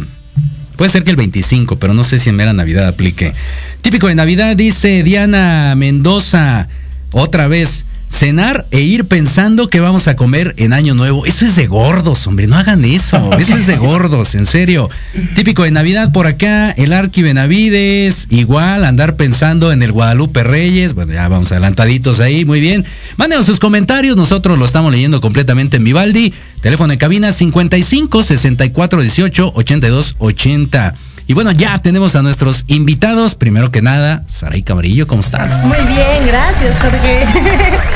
Puede 0.75 0.91
ser 0.91 1.03
que 1.03 1.11
el 1.11 1.15
25, 1.15 1.77
pero 1.77 1.93
no 1.93 2.03
sé 2.03 2.19
si 2.19 2.29
en 2.29 2.35
mera 2.35 2.53
Navidad 2.53 2.87
aplique. 2.87 3.33
Típico 3.81 4.07
de 4.07 4.15
Navidad, 4.15 4.55
dice 4.55 5.03
Diana 5.03 5.73
Mendoza, 5.77 6.67
otra 7.11 7.47
vez 7.47 7.85
cenar 8.09 8.65
e 8.71 8.81
ir 8.81 9.05
pensando 9.05 9.67
que 9.67 9.79
vamos 9.79 10.07
a 10.07 10.15
comer 10.15 10.53
en 10.57 10.73
Año 10.73 10.95
Nuevo. 10.95 11.25
Eso 11.25 11.45
es 11.45 11.55
de 11.55 11.67
gordos, 11.67 12.25
hombre, 12.27 12.47
no 12.47 12.57
hagan 12.57 12.85
eso. 12.85 13.31
Eso 13.37 13.57
es 13.57 13.67
de 13.67 13.77
gordos, 13.77 14.35
en 14.35 14.45
serio. 14.45 14.89
Típico 15.35 15.63
de 15.63 15.71
Navidad 15.71 16.11
por 16.11 16.27
acá, 16.27 16.71
el 16.71 16.93
Arqui 16.93 17.21
Benavides, 17.21 18.27
igual, 18.29 18.85
andar 18.85 19.15
pensando 19.15 19.71
en 19.71 19.83
el 19.83 19.91
Guadalupe 19.91 20.43
Reyes. 20.43 20.93
Bueno, 20.93 21.13
ya 21.13 21.27
vamos 21.27 21.51
adelantaditos 21.51 22.19
ahí, 22.19 22.45
muy 22.45 22.59
bien. 22.59 22.85
Mándenos 23.17 23.45
sus 23.45 23.59
comentarios, 23.59 24.15
nosotros 24.17 24.57
lo 24.57 24.65
estamos 24.65 24.91
leyendo 24.91 25.21
completamente 25.21 25.77
en 25.77 25.83
Vivaldi. 25.83 26.33
Teléfono 26.61 26.91
de 26.91 26.97
cabina 26.97 27.31
55 27.31 28.23
64 28.23 29.01
18 29.01 29.51
82 29.55 30.15
80. 30.17 30.95
Y 31.27 31.33
bueno, 31.33 31.51
ya 31.51 31.77
tenemos 31.79 32.15
a 32.15 32.21
nuestros 32.21 32.65
invitados. 32.67 33.35
Primero 33.35 33.71
que 33.71 33.81
nada, 33.81 34.23
Saray 34.27 34.61
Camarillo, 34.61 35.07
¿cómo 35.07 35.21
estás? 35.21 35.65
Muy 35.65 35.77
bien, 35.87 36.27
gracias, 36.27 36.79
Jorge. 36.79 37.25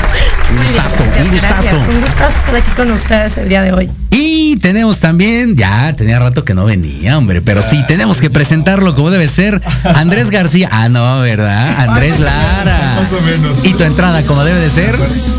Un 0.50 0.56
gustazo, 0.56 1.04
Gracias, 1.04 1.26
un 1.26 1.32
gustazo. 1.32 1.54
gracias. 1.54 1.88
Un 1.88 2.00
gustazo 2.00 2.36
estar 2.38 2.56
aquí 2.56 2.70
con 2.76 2.90
ustedes 2.90 3.38
el 3.38 3.48
día 3.48 3.62
de 3.62 3.72
hoy. 3.72 3.90
Y 4.10 4.56
tenemos 4.56 4.98
también, 4.98 5.56
ya 5.56 5.94
tenía 5.96 6.18
rato 6.18 6.44
que 6.44 6.52
no 6.52 6.64
venía, 6.64 7.16
hombre, 7.16 7.40
pero 7.40 7.62
sí, 7.62 7.82
tenemos 7.86 8.20
que 8.20 8.28
presentarlo 8.28 8.94
como 8.96 9.10
debe 9.10 9.28
ser. 9.28 9.62
Andrés 9.94 10.30
García, 10.30 10.68
ah, 10.72 10.88
no, 10.88 11.20
¿verdad? 11.20 11.68
Andrés 11.88 12.18
Lara. 12.18 12.94
Más 13.00 13.12
o 13.12 13.20
menos. 13.22 13.64
Y 13.64 13.72
tu 13.74 13.84
entrada 13.84 14.22
como 14.24 14.42
debe 14.42 14.58
de 14.58 14.70
ser. 14.70 14.94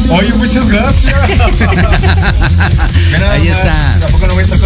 Oye, 0.10 0.34
muchas 0.38 0.68
gracias. 0.70 1.14
Mira, 3.12 3.32
Ahí 3.34 3.48
está. 3.48 3.98
Tampoco 4.00 4.28
no 4.28 4.34
voy 4.34 4.44
a 4.44 4.46
estar. 4.46 4.60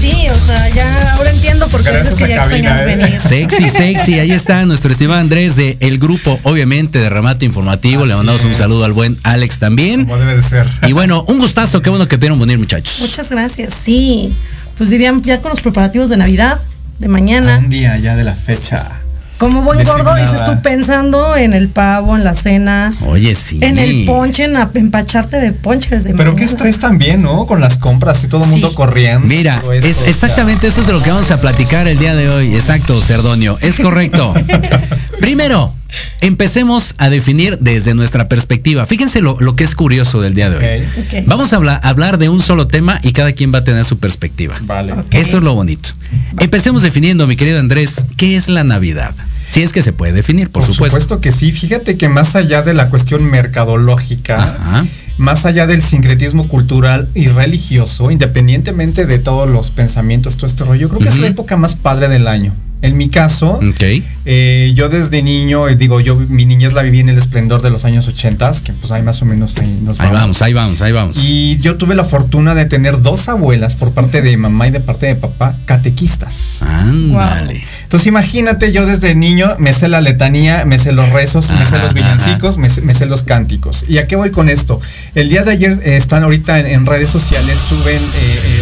Sí, 0.00 0.26
o 0.30 0.46
sea, 0.46 0.68
ya 0.70 1.14
ahora 1.14 1.30
entiendo 1.30 1.68
por 1.68 1.82
qué 1.82 1.90
que 1.90 2.28
ya 2.28 2.36
cabina, 2.36 2.36
extrañas 2.36 2.80
¿eh? 2.82 2.84
venir. 2.84 3.18
Sexy, 3.18 3.70
sexy, 3.70 4.18
ahí 4.18 4.32
está 4.32 4.64
nuestro 4.66 4.90
estimado 4.92 5.20
Andrés 5.20 5.56
de 5.56 5.76
el 5.80 5.98
grupo, 5.98 6.38
obviamente, 6.42 6.98
de 6.98 7.08
Remate 7.08 7.44
Informativo. 7.44 8.04
Le 8.04 8.12
Así 8.12 8.18
mandamos 8.18 8.44
un 8.44 8.52
es. 8.52 8.58
saludo 8.58 8.84
al 8.84 8.92
buen 8.92 9.16
Alex 9.24 9.58
también. 9.58 9.67
Como 9.70 10.18
debe 10.18 10.36
de 10.36 10.42
ser. 10.42 10.66
Y 10.86 10.92
bueno, 10.92 11.24
un 11.28 11.38
gustazo, 11.38 11.82
qué 11.82 11.90
bueno 11.90 12.06
que 12.08 12.16
pudieron 12.16 12.38
venir, 12.38 12.58
muchachos. 12.58 12.98
Muchas 13.00 13.30
gracias, 13.30 13.74
sí. 13.74 14.32
Pues 14.76 14.90
dirían 14.90 15.22
ya 15.22 15.40
con 15.40 15.50
los 15.50 15.60
preparativos 15.60 16.08
de 16.08 16.16
Navidad, 16.16 16.60
de 16.98 17.08
mañana. 17.08 17.58
Un 17.58 17.70
día 17.70 17.96
ya 17.98 18.16
de 18.16 18.24
la 18.24 18.34
fecha. 18.34 18.98
Como 19.38 19.62
buen 19.62 19.84
gordo, 19.84 20.16
dices 20.16 20.44
tú 20.44 20.60
pensando 20.62 21.36
en 21.36 21.52
el 21.52 21.68
pavo, 21.68 22.16
en 22.16 22.24
la 22.24 22.34
cena, 22.34 22.92
Oye, 23.06 23.36
sí. 23.36 23.60
en 23.60 23.78
el 23.78 24.04
ponche, 24.04 24.44
en 24.44 24.56
empacharte 24.56 25.40
de 25.40 25.52
ponche 25.52 25.90
desde 25.94 26.12
Pero 26.12 26.34
qué 26.34 26.42
estrés 26.42 26.80
también, 26.80 27.22
¿no? 27.22 27.46
Con 27.46 27.60
las 27.60 27.76
compras 27.76 28.24
y 28.24 28.26
todo 28.26 28.42
el 28.42 28.50
mundo 28.50 28.74
corriendo. 28.74 29.28
Mira, 29.28 29.62
eso, 29.74 29.86
es 29.86 30.02
exactamente 30.02 30.66
eso 30.66 30.80
es 30.80 30.88
de 30.88 30.92
lo 30.92 31.00
que 31.02 31.10
vamos 31.10 31.30
a 31.30 31.40
platicar 31.40 31.86
el 31.86 32.00
día 32.00 32.16
de 32.16 32.28
hoy. 32.28 32.56
Exacto, 32.56 33.00
Cerdonio. 33.00 33.56
Es 33.60 33.78
correcto. 33.78 34.34
Primero, 35.20 35.72
empecemos 36.20 36.94
a 36.98 37.10
definir 37.10 37.58
desde 37.60 37.94
nuestra 37.94 38.28
perspectiva. 38.28 38.86
Fíjense 38.86 39.20
lo, 39.20 39.36
lo 39.40 39.56
que 39.56 39.64
es 39.64 39.74
curioso 39.74 40.20
del 40.20 40.34
día 40.34 40.50
de 40.50 40.56
hoy. 40.56 41.22
Vamos 41.26 41.52
a 41.52 41.56
hablar, 41.56 41.80
hablar 41.82 42.18
de 42.18 42.28
un 42.28 42.42
solo 42.42 42.66
tema 42.66 43.00
y 43.02 43.12
cada 43.12 43.32
quien 43.32 43.52
va 43.52 43.58
a 43.58 43.64
tener 43.64 43.84
su 43.84 43.98
perspectiva. 43.98 44.56
Vale. 44.62 44.92
Ok. 44.92 45.06
Esto 45.12 45.38
es 45.38 45.42
lo 45.42 45.54
bonito. 45.54 45.90
Empecemos 46.38 46.82
definiendo, 46.82 47.26
mi 47.26 47.36
querido 47.36 47.58
Andrés, 47.60 48.04
¿qué 48.16 48.36
es 48.36 48.48
la 48.48 48.64
Navidad? 48.64 49.14
Si 49.48 49.62
es 49.62 49.72
que 49.72 49.82
se 49.82 49.92
puede 49.92 50.12
definir, 50.12 50.50
por, 50.50 50.64
Por, 50.64 50.74
supuesto. 50.74 51.20
que 51.20 51.32
sí. 51.32 51.52
Fíjate 51.52 51.96
que 51.96 52.08
más 52.08 52.36
allá 52.36 52.62
de 52.62 52.74
la 52.74 52.90
cuestión 52.90 53.24
mercadológica, 53.24 54.36
Ajá. 54.42 54.84
más 55.16 55.46
allá 55.46 55.66
del 55.66 55.80
sincretismo 55.80 56.46
cultural 56.48 57.08
y 57.14 57.28
religioso, 57.28 58.10
independientemente 58.10 59.06
de 59.06 59.18
todos 59.18 59.48
los 59.48 59.70
pensamientos, 59.70 60.36
todo 60.36 60.46
este 60.46 60.64
rollo, 60.64 60.80
yo 60.82 60.88
creo 60.90 61.00
que 61.00 61.08
es 61.08 61.18
la 61.18 61.28
época 61.28 61.56
más 61.56 61.76
padre 61.76 62.08
del 62.08 62.28
año. 62.28 62.52
En 62.80 62.96
mi 62.96 63.08
caso, 63.08 63.54
Ok. 63.54 63.82
eh, 64.24 64.72
yo 64.74 64.88
desde 64.88 65.20
niño, 65.22 65.68
eh, 65.68 65.74
digo, 65.74 66.00
yo 66.00 66.14
mi 66.28 66.46
niñez 66.46 66.74
la 66.74 66.82
viví 66.82 67.00
en 67.00 67.08
el 67.08 67.18
esplendor 67.18 67.60
de 67.60 67.70
los 67.70 67.84
años 67.84 68.06
80, 68.06 68.52
que 68.64 68.72
pues 68.72 68.92
ahí 68.92 69.02
más 69.02 69.20
o 69.20 69.24
menos 69.24 69.56
ahí 69.58 69.80
nos 69.82 69.98
Ahí 69.98 70.10
vamos, 70.12 70.40
ahí 70.42 70.52
vamos, 70.52 70.80
ahí 70.80 70.92
vamos. 70.92 71.16
Y 71.20 71.58
yo 71.58 71.76
tuve 71.76 71.96
la 71.96 72.04
fortuna 72.04 72.54
de 72.54 72.66
tener 72.66 73.02
dos 73.02 73.28
abuelas 73.28 73.74
por 73.74 73.92
parte 73.92 74.22
de 74.22 74.36
mamá 74.36 74.68
y 74.68 74.70
de 74.70 74.78
parte 74.78 75.06
de 75.06 75.16
papá 75.16 75.56
catequistas. 75.64 76.62
Ándale. 76.62 77.64
Entonces 77.82 78.06
imagínate, 78.06 78.70
yo 78.70 78.86
desde 78.86 79.14
niño 79.16 79.56
me 79.58 79.72
sé 79.72 79.88
la 79.88 80.00
letanía, 80.00 80.64
me 80.64 80.78
sé 80.78 80.92
los 80.92 81.08
rezos, 81.10 81.50
me 81.50 81.66
sé 81.66 81.76
Ajá, 81.76 81.84
los 81.84 81.94
villancicos, 81.94 82.58
me 82.58 82.70
sé, 82.70 82.82
me 82.82 82.94
sé 82.94 83.06
los 83.06 83.24
cánticos. 83.24 83.84
¿Y 83.88 83.98
a 83.98 84.06
qué 84.06 84.14
voy 84.14 84.30
con 84.30 84.48
esto? 84.48 84.80
El 85.16 85.30
día 85.30 85.42
de 85.42 85.50
ayer 85.50 85.72
eh, 85.84 85.96
están 85.96 86.22
ahorita 86.22 86.60
en, 86.60 86.66
en 86.66 86.86
redes 86.86 87.10
sociales, 87.10 87.58
suben 87.68 88.00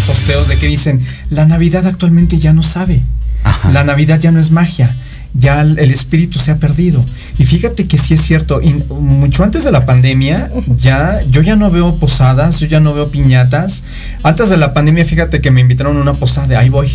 posteos 0.07 0.49
de 0.49 0.57
que 0.57 0.67
dicen, 0.69 1.01
la 1.29 1.45
Navidad 1.45 1.87
actualmente 1.87 2.39
ya 2.39 2.53
no 2.53 2.63
sabe, 2.63 3.01
Ajá. 3.47 3.71
la 3.73 3.85
Navidad 3.85 4.19
ya 4.21 4.33
no 4.33 4.41
es 4.41 4.51
magia. 4.51 4.95
Ya 5.39 5.61
el 5.61 5.79
el 5.79 5.91
espíritu 5.91 6.39
se 6.39 6.51
ha 6.51 6.57
perdido. 6.57 7.05
Y 7.39 7.45
fíjate 7.45 7.87
que 7.87 7.99
sí 7.99 8.15
es 8.15 8.23
cierto, 8.23 8.63
y 8.63 8.71
mucho 8.89 9.45
antes 9.45 9.65
de 9.65 9.71
la 9.73 9.85
pandemia, 9.85 10.51
ya, 10.79 11.21
yo 11.31 11.43
ya 11.43 11.57
no 11.57 11.71
veo 11.71 11.97
posadas, 11.97 12.59
yo 12.59 12.67
ya 12.67 12.81
no 12.81 12.95
veo 12.95 13.09
piñatas. 13.11 13.83
Antes 14.23 14.49
de 14.49 14.57
la 14.57 14.73
pandemia, 14.73 15.05
fíjate 15.05 15.43
que 15.43 15.51
me 15.51 15.61
invitaron 15.61 15.99
a 15.99 16.01
una 16.01 16.15
posada 16.15 16.47
de 16.47 16.57
ahí 16.57 16.71
voy. 16.71 16.89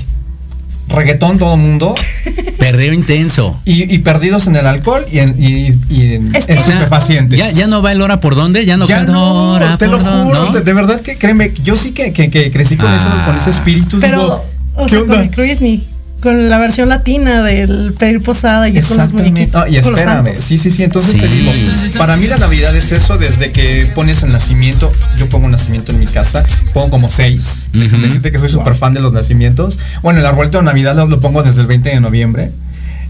Reggaetón 0.90 1.38
todo 1.38 1.56
mundo. 1.56 1.94
Perreo 2.58 2.94
intenso. 2.94 3.60
Y, 3.64 3.94
y 3.94 4.00
perdidos 4.00 4.48
en 4.48 4.56
el 4.56 4.66
alcohol 4.68 5.04
y 5.12 5.20
en, 5.20 5.36
y, 5.42 5.78
y 5.90 6.14
en 6.16 6.36
Es 6.36 6.48
que- 6.48 6.54
en 6.54 6.60
O 6.60 6.64
sea, 6.64 6.74
estupefacientes. 6.78 7.38
Ya, 7.40 7.50
ya 7.52 7.68
no 7.68 7.82
va 7.84 7.92
el 7.92 8.02
hora 8.02 8.20
por 8.20 8.36
dónde, 8.36 8.66
ya 8.66 8.76
no 8.76 8.88
Ya 8.88 8.98
canta 8.98 9.12
no, 9.14 9.52
hora 9.52 9.78
te 9.78 9.88
lo 9.88 10.00
por 10.00 10.08
juro, 10.08 10.46
¿no? 10.46 10.52
de, 10.52 10.62
de 10.62 10.74
verdad 10.74 11.00
que 11.00 11.16
créeme, 11.18 11.54
yo 11.64 11.78
sí 11.78 11.92
que, 11.92 12.12
que- 12.12 12.30
que 12.32 12.52
crecí 12.52 12.76
con, 12.76 12.88
Ah. 12.88 12.98
eso, 12.98 13.10
con 13.26 13.36
ese 13.38 13.52
espíritu. 13.52 14.00
Pero, 14.02 14.18
digo, 14.20 14.46
o 14.76 14.86
¿qué 14.86 14.90
sea, 14.92 15.00
con 15.02 15.10
onda? 15.12 15.24
el 15.24 15.32
Cruisney, 15.32 15.88
con 16.22 16.50
la 16.50 16.58
versión 16.60 16.88
latina 16.90 17.44
del 17.44 17.94
pedir 17.98 18.22
posada 18.22 18.68
y 18.70 18.72
con 18.74 18.82
los 18.82 18.92
Exactamente. 18.92 19.32
muñequitos. 19.32 19.64
Ah, 19.64 19.70
y 19.70 19.82
con 19.82 19.92
los 19.92 20.00
espérame, 20.02 20.34
sí, 20.36 20.58
sí, 20.58 20.72
sí. 20.72 20.84
Entonces 20.84 21.20
te 21.20 21.28
digo, 21.28 21.52
para 21.98 22.16
mí 22.16 22.28
la 22.28 22.38
Navidad 22.38 22.76
es 22.76 22.92
eso 22.92 23.18
desde 23.18 23.52
que 23.52 23.88
pones 23.96 24.24
el 24.24 24.32
nacimiento. 24.32 24.92
Yo 25.18 25.28
pongo 25.30 25.46
un 25.46 25.52
nacimiento 25.52 25.92
en 25.92 26.00
mi 26.00 26.06
casa, 26.08 26.46
pongo 26.74 26.90
como 26.92 27.10
seis. 27.10 27.70
Déjame 27.74 27.98
Ujú. 27.98 28.08
decirte 28.08 28.32
que 28.32 28.40
soy 28.40 28.50
súper 28.50 28.76
fan 28.76 28.94
de 28.94 29.00
los 29.02 29.14
nacimientos. 29.14 29.80
Bueno, 30.04 30.20
el 30.20 30.26
arbolito 30.26 30.60
de 30.60 30.64
Navidad 30.64 30.96
lo, 30.96 31.08
lo 31.08 31.20
pongo 31.20 31.44
desde 31.44 31.62
el 31.62 31.68
20 31.68 31.90
de 31.90 32.00
noviembre. 32.00 32.52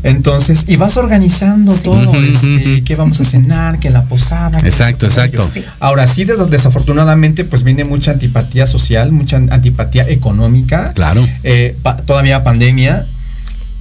Entonces, 0.03 0.65
y 0.67 0.75
vas 0.77 0.97
organizando 0.97 1.73
todo, 1.75 2.13
este, 2.15 2.83
qué 2.83 2.95
vamos 2.95 3.19
a 3.21 3.23
cenar, 3.23 3.79
que 3.79 3.89
la 3.89 4.03
posada. 4.03 4.59
Exacto, 4.59 5.05
exacto. 5.05 5.49
Sí. 5.53 5.63
Ahora 5.79 6.07
sí, 6.07 6.25
des- 6.25 6.49
desafortunadamente, 6.49 7.43
pues 7.45 7.63
viene 7.63 7.83
mucha 7.83 8.11
antipatía 8.11 8.65
social, 8.65 9.11
mucha 9.11 9.37
antipatía 9.37 10.07
económica. 10.09 10.91
Claro. 10.93 11.27
Eh, 11.43 11.75
pa- 11.83 11.97
todavía 11.97 12.43
pandemia. 12.43 13.05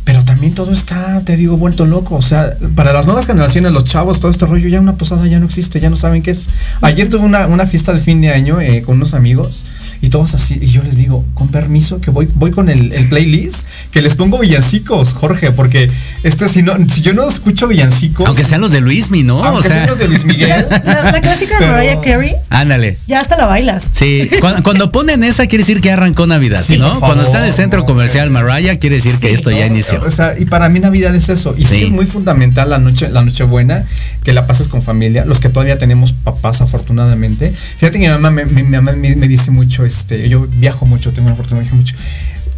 Pero 0.05 0.25
también 0.25 0.55
todo 0.55 0.73
está, 0.73 1.21
te 1.25 1.37
digo, 1.37 1.57
vuelto 1.57 1.85
loco. 1.87 2.17
O 2.17 2.23
sea, 2.23 2.55
para 2.75 2.93
las 2.93 3.07
nuevas 3.07 3.27
generaciones, 3.27 3.73
los 3.73 3.85
chavos, 3.85 4.19
todo 4.19 4.31
este 4.31 4.47
rollo, 4.47 4.69
ya 4.69 4.81
una 4.81 4.95
posada 4.97 5.27
ya 5.27 5.39
no 5.39 5.47
existe, 5.47 5.79
ya 5.79 5.91
no 5.91 5.97
saben 5.97 6.23
qué 6.23 6.31
es. 6.33 6.49
Ayer 6.81 7.09
tuve 7.09 7.21
una, 7.25 7.47
una 7.47 7.67
fiesta 7.67 7.93
de 7.93 8.01
fin 8.01 8.21
de 8.21 8.31
año 8.31 8.61
eh, 8.61 8.83
con 8.83 8.97
unos 8.97 9.15
amigos 9.15 9.67
y 10.01 10.09
todos 10.09 10.35
así. 10.35 10.59
Y 10.61 10.67
yo 10.67 10.83
les 10.83 10.97
digo, 10.97 11.25
con 11.35 11.49
permiso, 11.49 12.01
que 12.01 12.11
voy, 12.11 12.29
voy 12.35 12.51
con 12.51 12.71
el, 12.71 12.93
el 12.95 13.09
playlist, 13.09 13.67
que 13.93 14.01
les 14.01 14.17
pongo 14.17 14.39
villancicos, 14.39 15.13
Jorge, 15.13 15.51
porque 15.53 15.91
este, 16.23 16.49
si, 16.49 16.63
no, 16.63 16.75
si 16.89 17.03
yo 17.03 17.13
no 17.13 17.29
escucho 17.29 17.69
villancicos. 17.69 18.27
Aunque 18.27 18.45
sean 18.45 18.63
los 18.63 18.73
de 18.73 18.81
Luismi, 18.81 19.23
¿no? 19.23 19.45
aunque 19.45 19.61
o 19.69 19.71
sea, 19.71 19.73
sean 19.73 19.87
los 19.91 19.99
de 19.99 20.09
Luis 20.09 20.25
Miguel. 20.31 20.49
La, 20.85 21.13
la 21.13 21.21
clásica 21.21 21.55
de 21.55 21.61
Pero- 21.61 21.73
Mariah 21.73 22.01
Carey, 22.01 22.37
ándale. 22.49 22.97
ya 23.07 23.21
hasta 23.21 23.37
la 23.37 23.45
bailas. 23.45 23.91
Sí, 23.93 24.29
cuando, 24.41 24.63
cuando 24.63 24.93
ponen 24.93 25.23
esa 25.25 25.47
quiere 25.47 25.63
decir 25.63 25.81
que 25.83 25.93
arrancó 25.93 26.27
Navidad, 26.27 26.65
Sí, 26.67 26.79
¿no? 26.79 26.99
cuando 27.01 27.23
está 27.23 27.39
en 27.41 27.45
el 27.45 27.53
centro 27.53 27.85
comercial 27.85 28.31
Mariah 28.31 28.79
quiere 28.79 28.97
decir 28.97 29.17
que 29.19 29.29
Sí, 29.29 29.35
esto 29.35 29.51
ya 29.51 29.67
inició. 29.67 29.90
Silencio. 29.91 30.09
O 30.09 30.11
sea, 30.11 30.35
y 30.39 30.45
para 30.45 30.69
mí 30.69 30.81
Navidad 30.81 31.15
es 31.15 31.29
eso. 31.29 31.55
Y 31.59 31.65
sí, 31.65 31.75
Sí. 31.77 31.83
es 31.85 31.91
muy 31.91 32.07
fundamental 32.07 32.71
la 32.71 32.79
noche, 32.79 33.09
la 33.09 33.23
noche 33.23 33.45
buena, 33.45 33.85
que 34.25 34.33
la 34.33 34.47
pases 34.47 34.69
con 34.69 34.83
familia. 34.83 35.25
Los 35.25 35.41
que 35.41 35.49
todavía 35.49 35.79
tenemos 35.79 36.13
papás, 36.13 36.61
afortunadamente. 36.61 37.53
Fíjate 37.79 37.99
que 37.99 38.07
mi 38.07 38.13
mamá 38.13 38.31
me, 38.31 38.45
mi- 38.47 38.63
mi 38.63 38.77
mamá 38.77 38.93
me, 38.93 39.15
me 39.17 39.29
dice 39.29 39.51
mucho, 39.51 39.85
este, 39.85 40.29
yo 40.29 40.47
viajo 40.57 40.87
mucho, 40.87 41.13
tengo 41.13 41.29
la 41.29 41.35
fortuna 41.35 41.59
de 41.61 41.63
viajar 41.65 41.79
mucho. 41.79 41.95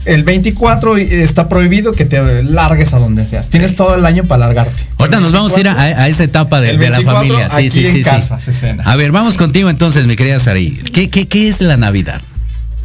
El 0.04 0.24
24 0.24 0.96
está 0.96 1.48
prohibido 1.48 1.92
que 1.92 2.04
te 2.04 2.42
largues 2.42 2.92
a 2.92 2.98
donde 2.98 3.24
seas. 3.24 3.46
Tienes 3.48 3.76
todo 3.76 3.94
el 3.94 4.04
año 4.04 4.24
para 4.24 4.46
largarte. 4.46 4.82
Ahorita 4.98 5.20
nos 5.20 5.30
vamos 5.30 5.56
a 5.56 5.60
ir 5.60 5.68
a, 5.68 5.74
24, 5.74 6.02
a 6.02 6.08
esa 6.08 6.24
etapa 6.24 6.60
de, 6.60 6.70
El 6.70 6.78
de 6.80 6.90
la 6.90 6.96
24 6.98 7.28
familia. 7.28 7.48
Sí, 7.48 7.54
aquí 7.56 7.70
sí, 7.70 7.86
en 7.86 7.92
sí, 7.92 7.98
sí. 8.02 8.10
casa 8.10 8.40
se 8.40 8.52
cena. 8.52 8.82
A 8.84 8.96
ver, 8.96 9.12
vamos 9.12 9.36
contigo 9.36 9.70
entonces, 9.70 10.08
mi 10.08 10.16
querida 10.16 10.40
Sari. 10.40 10.72
¿Qué, 10.92 11.08
qué, 11.08 11.28
qué 11.28 11.48
es 11.48 11.60
la 11.60 11.76
Navidad? 11.76 12.20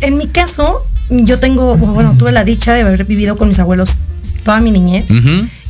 En 0.01 0.17
mi 0.17 0.27
caso, 0.27 0.85
yo 1.09 1.39
tengo, 1.39 1.75
bueno, 1.75 2.13
tuve 2.19 2.31
la 2.31 2.43
dicha 2.43 2.75
de 2.75 2.81
haber 2.81 3.03
vivido 3.05 3.35
con 3.35 3.47
mis 3.47 3.57
abuelos 3.57 3.95
toda 4.47 4.61
mi 4.61 4.71
niñez. 4.71 5.09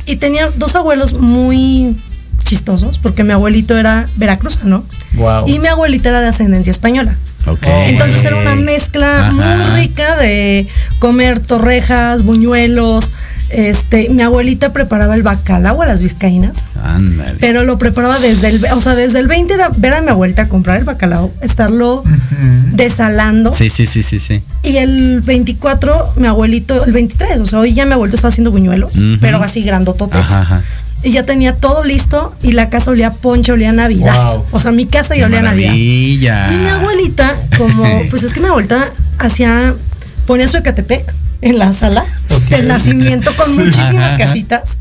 Y 0.06 0.16
tenía 0.16 0.48
dos 0.56 0.76
abuelos 0.76 1.14
muy 1.14 1.96
chistosos, 2.44 2.98
porque 2.98 3.24
mi 3.24 3.32
abuelito 3.32 3.76
era 3.76 4.06
veracruzano 4.16 4.84
Wow. 5.14 5.48
y 5.48 5.58
mi 5.58 5.66
abuelita 5.66 6.08
era 6.10 6.20
de 6.20 6.28
ascendencia 6.28 6.70
española. 6.70 7.16
Entonces 7.86 8.24
era 8.24 8.36
una 8.36 8.54
mezcla 8.54 9.28
Ajá. 9.28 9.32
muy 9.32 9.80
rica 9.82 10.16
de 10.16 10.66
comer 11.00 11.40
torrejas, 11.40 12.22
buñuelos. 12.24 13.10
Este, 13.50 14.10
mi 14.10 14.22
abuelita 14.22 14.72
preparaba 14.72 15.14
el 15.14 15.22
bacalao 15.22 15.80
a 15.80 15.86
las 15.86 16.00
vizcaínas, 16.00 16.66
pero 17.40 17.64
lo 17.64 17.78
preparaba 17.78 18.18
desde 18.18 18.48
el, 18.48 18.64
o 18.74 18.80
sea, 18.80 18.94
desde 18.94 19.20
el 19.20 19.26
20 19.26 19.54
era 19.54 19.70
ver 19.76 19.94
a 19.94 20.02
mi 20.02 20.10
abuelita 20.10 20.48
comprar 20.48 20.78
el 20.78 20.84
bacalao, 20.84 21.32
estarlo 21.40 22.04
desalando. 22.72 23.52
Sí, 23.52 23.70
sí, 23.70 23.86
sí, 23.86 24.02
sí, 24.02 24.18
sí. 24.18 24.42
Y 24.62 24.76
el 24.76 25.22
24, 25.22 26.14
mi 26.16 26.26
abuelito, 26.26 26.84
el 26.84 26.92
23, 26.92 27.40
o 27.40 27.46
sea, 27.46 27.60
hoy 27.60 27.72
ya 27.72 27.86
mi 27.86 27.92
abuelito 27.92 28.16
estaba 28.16 28.30
haciendo 28.30 28.50
buñuelos, 28.50 28.92
pero 29.20 29.42
así 29.42 29.62
grandototes. 29.62 30.20
Ajá, 30.20 30.40
ajá. 30.42 30.62
Y 31.02 31.12
ya 31.12 31.24
tenía 31.24 31.54
todo 31.54 31.84
listo 31.84 32.34
y 32.42 32.52
la 32.52 32.70
casa 32.70 32.90
olía 32.90 33.10
ponche, 33.10 33.52
olía 33.52 33.72
Navidad. 33.72 34.32
Wow. 34.34 34.46
O 34.50 34.60
sea, 34.60 34.72
mi 34.72 34.86
casa 34.86 35.16
ya 35.16 35.26
olía 35.26 35.42
Navidad. 35.42 35.72
Y 35.72 36.18
mi 36.60 36.68
abuelita, 36.68 37.34
como, 37.56 38.02
pues 38.10 38.24
es 38.24 38.32
que 38.32 38.40
mi 38.40 38.48
abuelita 38.48 38.90
hacía, 39.18 39.74
ponía 40.26 40.48
su 40.48 40.56
Ecatepec 40.56 41.14
en 41.40 41.58
la 41.58 41.72
sala. 41.72 42.04
Del 42.50 42.68
nacimiento 42.68 43.34
con 43.34 43.46
Sí. 43.46 43.58
muchísimas 43.62 44.14
Ajá. 44.14 44.16
casitas. 44.26 44.78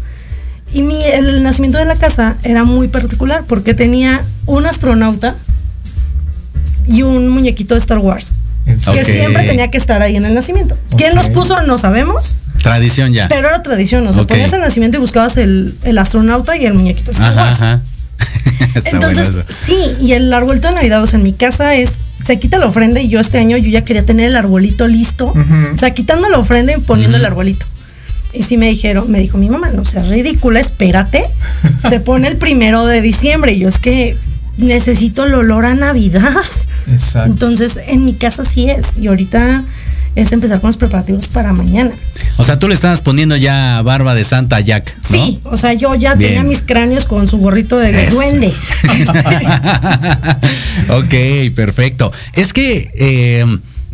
Y 0.74 0.84
mi, 0.84 1.02
el 1.04 1.44
nacimiento 1.44 1.78
de 1.78 1.86
la 1.86 1.96
casa 1.96 2.36
era 2.44 2.64
muy 2.66 2.88
particular 2.90 3.46
porque 3.48 3.74
tenía 3.74 4.22
un 4.46 4.66
astronauta 4.66 5.36
y 6.88 7.02
un 7.04 7.30
muñequito 7.30 7.74
de 7.76 7.80
Star 7.80 8.00
Wars. 8.00 8.32
Que 8.66 9.06
siempre 9.06 9.44
tenía 9.46 9.70
que 9.72 9.78
estar 9.78 10.02
ahí 10.02 10.18
en 10.18 10.26
el 10.26 10.34
nacimiento. 10.34 10.78
¿Quién 10.98 11.16
los 11.16 11.30
puso? 11.30 11.62
No 11.62 11.78
sabemos, 11.78 12.36
Tradición 12.62 13.14
ya. 13.14 13.30
pero 13.30 13.48
era 13.48 13.64
tradición. 13.64 14.06
O 14.08 14.12
sea, 14.14 14.26
ponías 14.26 14.52
el 14.52 14.60
nacimiento 14.60 14.98
y 14.98 15.00
buscabas 15.00 15.38
el, 15.38 15.74
el 15.84 15.98
astronauta 15.98 16.58
y 16.58 16.66
el 16.66 16.74
muñequito 16.74 17.08
de 17.08 17.12
Star 17.14 17.32
Ajá, 17.32 17.42
Wars. 17.50 17.62
ajá. 17.62 17.82
Entonces, 18.86 19.30
sí, 19.66 19.78
y 20.02 20.14
el 20.14 20.34
arbolito 20.34 20.68
de 20.68 20.74
Navidad, 20.76 21.02
o 21.02 21.06
sea, 21.06 21.18
en 21.18 21.24
mi 21.24 21.32
casa 21.32 21.76
es, 21.76 22.00
se 22.28 22.40
quita 22.40 22.58
la 22.58 22.66
ofrenda 22.66 23.00
y 23.00 23.08
yo 23.08 23.22
este 23.22 23.38
año 23.38 23.56
yo 23.56 23.70
ya 23.70 23.86
quería 23.86 24.06
tener 24.06 24.28
el 24.28 24.36
arbolito 24.36 24.86
listo. 24.86 25.28
Ujú. 25.28 25.74
O 25.74 25.78
sea, 25.78 25.92
quitando 25.92 26.28
la 26.28 26.38
ofrenda 26.38 26.74
y 26.74 26.82
poniendo 26.82 27.18
el 27.18 27.24
arbolito. 27.24 27.66
Y 28.34 28.44
sí 28.44 28.58
me 28.58 28.68
dijeron, 28.68 29.10
me 29.10 29.22
dijo 29.22 29.38
mi 29.38 29.50
mamá, 29.50 29.70
no 29.70 29.86
seas 29.86 30.10
ridícula, 30.10 30.60
espérate. 30.60 31.24
Se 31.90 32.02
pone 32.02 32.28
el 32.28 32.36
primero 32.36 32.86
de 32.86 33.02
diciembre 33.02 33.54
y 33.54 33.60
yo 33.60 33.70
es 33.70 33.80
que 33.80 34.18
necesito 34.58 35.24
el 35.24 35.36
olor 35.36 35.66
a 35.66 35.74
Navidad. 35.74 36.36
Exacto. 36.92 37.32
Entonces, 37.32 37.80
en 37.88 38.04
mi 38.04 38.14
casa 38.14 38.44
sí 38.44 38.70
es. 38.70 38.88
Y 39.00 39.08
ahorita 39.08 39.64
es 40.18 40.32
empezar 40.32 40.60
con 40.60 40.70
los 40.70 40.78
preparativos 40.78 41.28
para 41.28 41.54
mañana. 41.54 41.92
O 42.38 42.44
sea, 42.44 42.58
tú 42.58 42.68
le 42.68 42.74
estabas 42.74 43.02
poniendo 43.02 43.36
ya 43.38 43.82
barba 43.84 44.16
de 44.16 44.24
Santa 44.24 44.56
a 44.58 44.60
Jack, 44.62 44.92
¿no? 45.10 45.18
Sí, 45.18 45.40
o 45.44 45.58
sea, 45.58 45.74
yo 45.74 45.94
ya 45.96 46.16
Bien. 46.16 46.32
tenía 46.32 46.44
mis 46.44 46.62
cráneos 46.64 47.06
con 47.06 47.28
su 47.28 47.38
gorrito 47.38 47.78
de 47.78 48.06
Eso. 48.08 48.16
duende. 48.16 48.48
ok, 50.90 51.54
perfecto. 51.56 52.12
Es 52.34 52.54
que, 52.54 52.92
eh, 52.96 53.46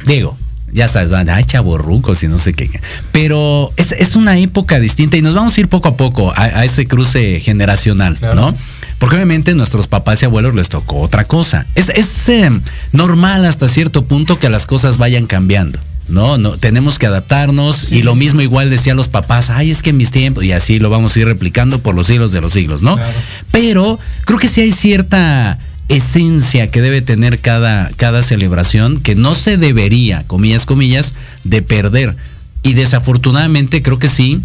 digo, 0.05 0.37
ya 0.71 0.87
sabes, 0.87 1.11
van, 1.11 1.29
ay, 1.29 1.43
chaborrucos 1.43 2.23
y 2.23 2.27
no 2.27 2.37
sé 2.37 2.53
qué. 2.53 2.69
Pero 3.11 3.71
es, 3.77 3.91
es 3.91 4.15
una 4.15 4.37
época 4.37 4.79
distinta 4.79 5.17
y 5.17 5.21
nos 5.21 5.35
vamos 5.35 5.55
a 5.57 5.59
ir 5.59 5.67
poco 5.67 5.89
a 5.89 5.97
poco 5.97 6.31
a, 6.35 6.43
a 6.43 6.65
ese 6.65 6.85
cruce 6.85 7.39
generacional, 7.39 8.17
Claro. 8.17 8.35
¿no? 8.35 8.55
Porque 8.97 9.17
obviamente 9.17 9.53
nuestros 9.55 9.87
papás 9.87 10.21
y 10.21 10.25
abuelos 10.25 10.55
les 10.55 10.69
tocó 10.69 11.01
otra 11.01 11.25
cosa. 11.25 11.65
Es, 11.75 11.89
es 11.89 12.29
eh, 12.29 12.49
normal 12.93 13.45
hasta 13.45 13.67
cierto 13.67 14.05
punto 14.05 14.39
que 14.39 14.49
las 14.49 14.65
cosas 14.65 14.97
vayan 14.97 15.25
cambiando. 15.25 15.77
No, 16.13 16.37
no, 16.37 16.57
tenemos 16.57 16.99
que 16.99 17.07
adaptarnos 17.07 17.91
y 17.91 18.03
lo 18.03 18.15
mismo 18.15 18.41
igual 18.41 18.69
decían 18.69 18.95
los 18.95 19.07
papás, 19.09 19.49
ay, 19.49 19.71
es 19.71 19.81
que 19.81 19.89
en 19.89 19.97
mis 19.97 20.11
tiempos, 20.11 20.43
y 20.43 20.51
así 20.51 20.77
lo 20.77 20.89
vamos 20.89 21.15
a 21.15 21.19
ir 21.19 21.25
replicando 21.25 21.79
por 21.79 21.95
los 21.95 22.07
siglos 22.07 22.31
de 22.31 22.39
los 22.39 22.53
siglos, 22.53 22.83
¿no? 22.83 22.95
Claro. 22.95 23.17
Pero 23.51 23.99
creo 24.25 24.37
que 24.37 24.47
sí 24.47 24.61
hay 24.61 24.71
cierta 24.71 25.57
esencia 25.89 26.69
que 26.69 26.81
debe 26.81 27.01
tener 27.01 27.39
cada, 27.39 27.89
cada 27.97 28.21
celebración 28.23 29.01
que 29.01 29.15
no 29.15 29.35
se 29.35 29.57
debería, 29.57 30.23
comillas, 30.27 30.65
comillas, 30.65 31.15
de 31.43 31.61
perder. 31.61 32.15
Y 32.61 32.73
desafortunadamente 32.73 33.81
creo 33.81 33.99
que 33.99 34.07
sí. 34.07 34.41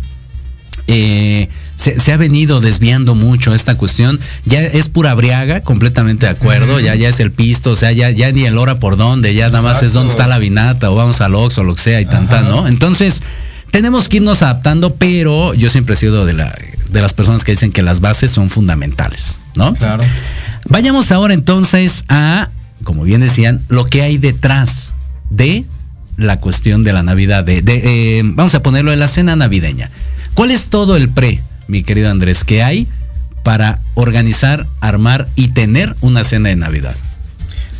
eh, 0.86 1.48
se, 1.78 2.00
se 2.00 2.12
ha 2.12 2.16
venido 2.16 2.60
desviando 2.60 3.14
mucho 3.14 3.54
esta 3.54 3.76
cuestión. 3.76 4.18
Ya 4.44 4.60
es 4.60 4.88
pura 4.88 5.14
briaga, 5.14 5.60
completamente 5.60 6.26
de 6.26 6.32
acuerdo. 6.32 6.80
Ya, 6.80 6.96
ya 6.96 7.08
es 7.08 7.20
el 7.20 7.30
pisto, 7.30 7.70
o 7.70 7.76
sea, 7.76 7.92
ya, 7.92 8.10
ya 8.10 8.32
ni 8.32 8.44
el 8.44 8.58
hora 8.58 8.78
por 8.78 8.96
dónde, 8.96 9.34
ya 9.34 9.48
nada 9.48 9.62
más 9.62 9.82
es 9.84 9.92
dónde 9.92 10.10
está 10.10 10.26
la 10.26 10.38
vinata, 10.38 10.90
o 10.90 10.96
vamos 10.96 11.20
al 11.20 11.36
Ox 11.36 11.56
o 11.58 11.64
lo 11.64 11.74
que 11.76 11.82
sea 11.82 12.00
y 12.00 12.06
tanta. 12.06 12.42
¿no? 12.42 12.66
Entonces, 12.66 13.22
tenemos 13.70 14.08
que 14.08 14.16
irnos 14.16 14.42
adaptando, 14.42 14.96
pero 14.96 15.54
yo 15.54 15.70
siempre 15.70 15.94
he 15.94 15.96
sido 15.96 16.26
de, 16.26 16.32
la, 16.32 16.52
de 16.90 17.00
las 17.00 17.14
personas 17.14 17.44
que 17.44 17.52
dicen 17.52 17.70
que 17.70 17.82
las 17.82 18.00
bases 18.00 18.32
son 18.32 18.50
fundamentales, 18.50 19.38
¿no? 19.54 19.72
Claro. 19.74 20.02
Vayamos 20.68 21.12
ahora 21.12 21.32
entonces 21.32 22.04
a, 22.08 22.48
como 22.82 23.04
bien 23.04 23.20
decían, 23.20 23.60
lo 23.68 23.86
que 23.86 24.02
hay 24.02 24.18
detrás 24.18 24.94
de 25.30 25.64
la 26.16 26.40
cuestión 26.40 26.82
de 26.82 26.92
la 26.92 27.04
Navidad. 27.04 27.44
De, 27.44 27.62
de, 27.62 28.18
eh, 28.18 28.22
vamos 28.24 28.56
a 28.56 28.62
ponerlo 28.64 28.92
en 28.92 28.98
la 28.98 29.06
cena 29.06 29.36
navideña. 29.36 29.90
¿Cuál 30.34 30.50
es 30.50 30.66
todo 30.66 30.96
el 30.96 31.08
pre, 31.08 31.40
mi 31.68 31.84
querido 31.84 32.10
Andrés, 32.10 32.42
que 32.42 32.62
hay 32.62 32.88
para 33.44 33.78
organizar, 33.94 34.66
armar 34.80 35.28
y 35.36 35.48
tener 35.48 35.94
una 36.00 36.24
cena 36.24 36.48
de 36.48 36.56
Navidad? 36.56 36.94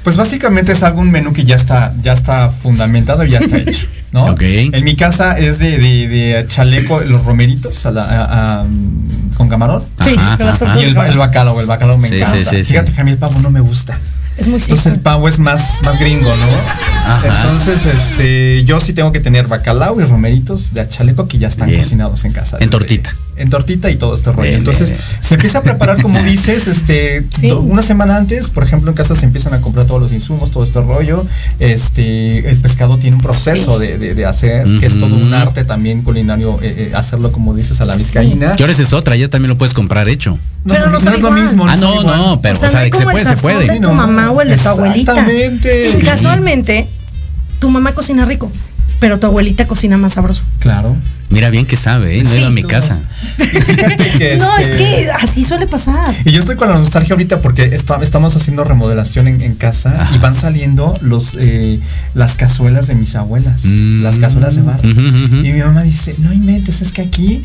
Pues 0.04 0.16
básicamente 0.16 0.72
es 0.72 0.82
algún 0.82 1.10
menú 1.10 1.32
que 1.32 1.44
ya 1.44 1.56
está, 1.56 1.92
ya 2.00 2.12
está 2.12 2.48
fundamentado 2.50 3.24
y 3.24 3.30
ya 3.30 3.40
está 3.40 3.58
hecho, 3.58 3.86
¿no? 4.12 4.34
En 4.40 4.84
mi 4.84 4.96
casa 4.96 5.38
es 5.38 5.58
de, 5.58 5.78
de- 5.78 6.08
de 6.08 6.46
chaleco, 6.46 7.00
los 7.00 7.24
romeritos 7.24 7.84
a 7.86 7.90
la- 7.90 8.04
a- 8.04 8.60
a, 8.62 8.66
con 9.36 9.48
camarón. 9.48 9.82
Sí, 10.04 10.14
Ajá, 10.16 10.36
con 10.36 10.46
las 10.46 10.60
Y 10.80 10.84
el, 10.84 10.94
de 10.94 11.08
el 11.08 11.18
bacalao, 11.18 11.60
el 11.60 11.66
bacalao 11.66 11.98
me 11.98 12.08
Sí, 12.08 12.16
encanta. 12.16 12.36
sí, 12.38 12.44
sí, 12.44 12.56
sí. 12.64 12.70
Fíjate 12.72 12.92
que 12.92 13.00
a 13.00 13.04
mí 13.04 13.10
el 13.10 13.18
pavo 13.18 13.38
no 13.40 13.50
me 13.50 13.60
gusta. 13.60 13.98
Es 14.36 14.46
muy 14.46 14.60
Entonces 14.60 14.84
simple. 14.84 14.98
el 14.98 15.00
pavo 15.02 15.28
es 15.28 15.40
más, 15.40 15.80
más 15.84 15.98
gringo, 15.98 16.28
¿no? 16.28 17.10
Ajá. 17.12 17.26
Entonces, 17.26 17.86
este, 17.86 18.64
yo 18.64 18.78
sí 18.78 18.92
tengo 18.92 19.10
que 19.10 19.18
tener 19.18 19.48
bacalao 19.48 20.00
y 20.00 20.04
romeritos 20.04 20.72
de 20.74 20.86
chaleco 20.86 21.26
que 21.26 21.38
ya 21.38 21.48
están 21.48 21.66
Bien. 21.68 21.82
cocinados 21.82 22.24
en 22.24 22.32
casa. 22.32 22.56
En 22.60 22.70
tortita. 22.70 23.10
En 23.34 23.50
tortita 23.50 23.90
y 23.90 23.96
todo 23.96 24.14
este 24.14 24.30
rollo. 24.30 24.42
Bien, 24.42 24.54
Entonces, 24.58 24.90
bien, 24.90 25.02
se 25.20 25.34
empieza 25.34 25.58
a 25.58 25.62
preparar, 25.62 26.00
como 26.00 26.22
dices, 26.22 26.68
este, 26.68 27.24
Sí. 27.36 27.48
do- 27.48 27.60
una 27.60 27.82
semana 27.82 28.16
antes, 28.16 28.48
por 28.50 28.62
ejemplo, 28.62 28.90
en 28.92 28.96
casa 28.96 29.16
se 29.16 29.26
empiezan 29.26 29.54
a 29.54 29.60
comprar 29.60 29.86
todos 29.86 30.00
los 30.00 30.12
insumos, 30.12 30.52
todo 30.52 30.62
este 30.62 30.80
rollo. 30.82 31.24
Este, 31.58 32.48
el 32.48 32.56
pescado 32.58 32.96
tiene 32.96 33.16
un 33.16 33.22
proceso 33.22 33.78
Sí. 33.80 33.86
De, 33.98 34.08
de- 34.08 34.14
de 34.14 34.26
hacer, 34.26 34.66
que 34.80 34.86
es 34.86 34.96
todo 34.98 35.14
un 35.16 35.32
arte 35.34 35.64
también 35.64 36.02
culinario, 36.02 36.58
eh, 36.62 36.88
eh, 36.90 36.92
hacerlo 36.94 37.30
como 37.32 37.54
dices 37.54 37.80
a 37.80 37.84
la 37.84 37.96
vizcaína. 37.96 38.56
Que 38.56 38.62
ahora 38.62 38.72
esa 38.72 38.82
es 38.82 38.92
otra, 38.92 39.16
ya 39.16 39.28
también 39.28 39.50
lo 39.50 39.58
puedes 39.58 39.74
comprar 39.74 40.08
hecho. 40.08 40.38
No, 40.64 40.74
Pero 40.74 40.86
no, 40.86 40.98
no 40.98 41.00
no 41.00 41.12
es 41.12 41.20
lo 41.20 41.30
mismo. 41.30 41.66
ah, 41.66 41.76
no, 41.76 42.00
igual. 42.00 42.16
no, 42.18 42.40
pero 42.40 42.56
o 42.56 42.60
sea, 42.60 42.70
no 42.70 42.78
hay 42.78 42.84
de 42.86 42.90
que 42.90 42.98
se 42.98 43.04
puede, 43.04 43.24
se 43.26 43.36
puede. 43.36 43.66
de 43.66 43.76
tu 43.76 43.82
no. 43.82 43.94
mamá 43.94 44.30
o 44.30 44.40
el 44.40 44.48
de 44.48 44.56
tu 44.56 44.68
abuelita. 44.68 45.12
Exactamente. 45.12 45.90
Y 45.98 46.02
Casualmente, 46.02 46.86
tu 47.58 47.70
mamá 47.70 47.92
cocina 47.92 48.24
rico, 48.24 48.50
pero 49.00 49.18
tu 49.18 49.26
abuelita 49.26 49.66
cocina 49.66 49.96
más 49.96 50.14
sabroso. 50.14 50.42
Claro. 50.58 50.96
Mira 51.30 51.50
bien 51.50 51.66
que 51.66 51.76
sabe, 51.76 52.18
¿eh? 52.18 52.22
no 52.24 52.30
Sí, 52.30 52.38
ido 52.38 52.46
a 52.46 52.50
mi 52.50 52.62
tú. 52.62 52.68
casa. 52.68 52.98
Fíjate 53.36 54.10
que, 54.18 54.36
No, 54.38 54.56
es 54.56 54.66
este, 54.68 54.76
que 54.76 55.10
así 55.10 55.44
suele 55.44 55.66
pasar. 55.66 56.14
Y 56.24 56.32
yo 56.32 56.40
estoy 56.40 56.56
con 56.56 56.68
la 56.68 56.78
nostalgia 56.78 57.12
ahorita 57.14 57.40
porque 57.40 57.64
está- 57.64 57.96
estamos 58.02 58.34
haciendo 58.34 58.64
remodelación 58.64 59.28
en, 59.28 59.42
en 59.42 59.54
casa 59.54 60.02
Ajá. 60.02 60.14
y 60.16 60.18
van 60.18 60.34
saliendo 60.34 60.96
los 61.02 61.36
eh, 61.38 61.80
las 62.14 62.36
cazuelas 62.36 62.86
de 62.86 62.94
mis 62.94 63.14
abuelas, 63.14 63.64
Mm. 63.66 64.02
las 64.02 64.18
cazuelas 64.18 64.56
de 64.56 64.62
barro. 64.62 64.88
Y 64.88 65.52
mi 65.52 65.60
mamá 65.60 65.82
dice, 65.82 66.14
no 66.18 66.32
inventes, 66.32 66.80
es 66.80 66.92
que 66.92 67.02
aquí 67.02 67.44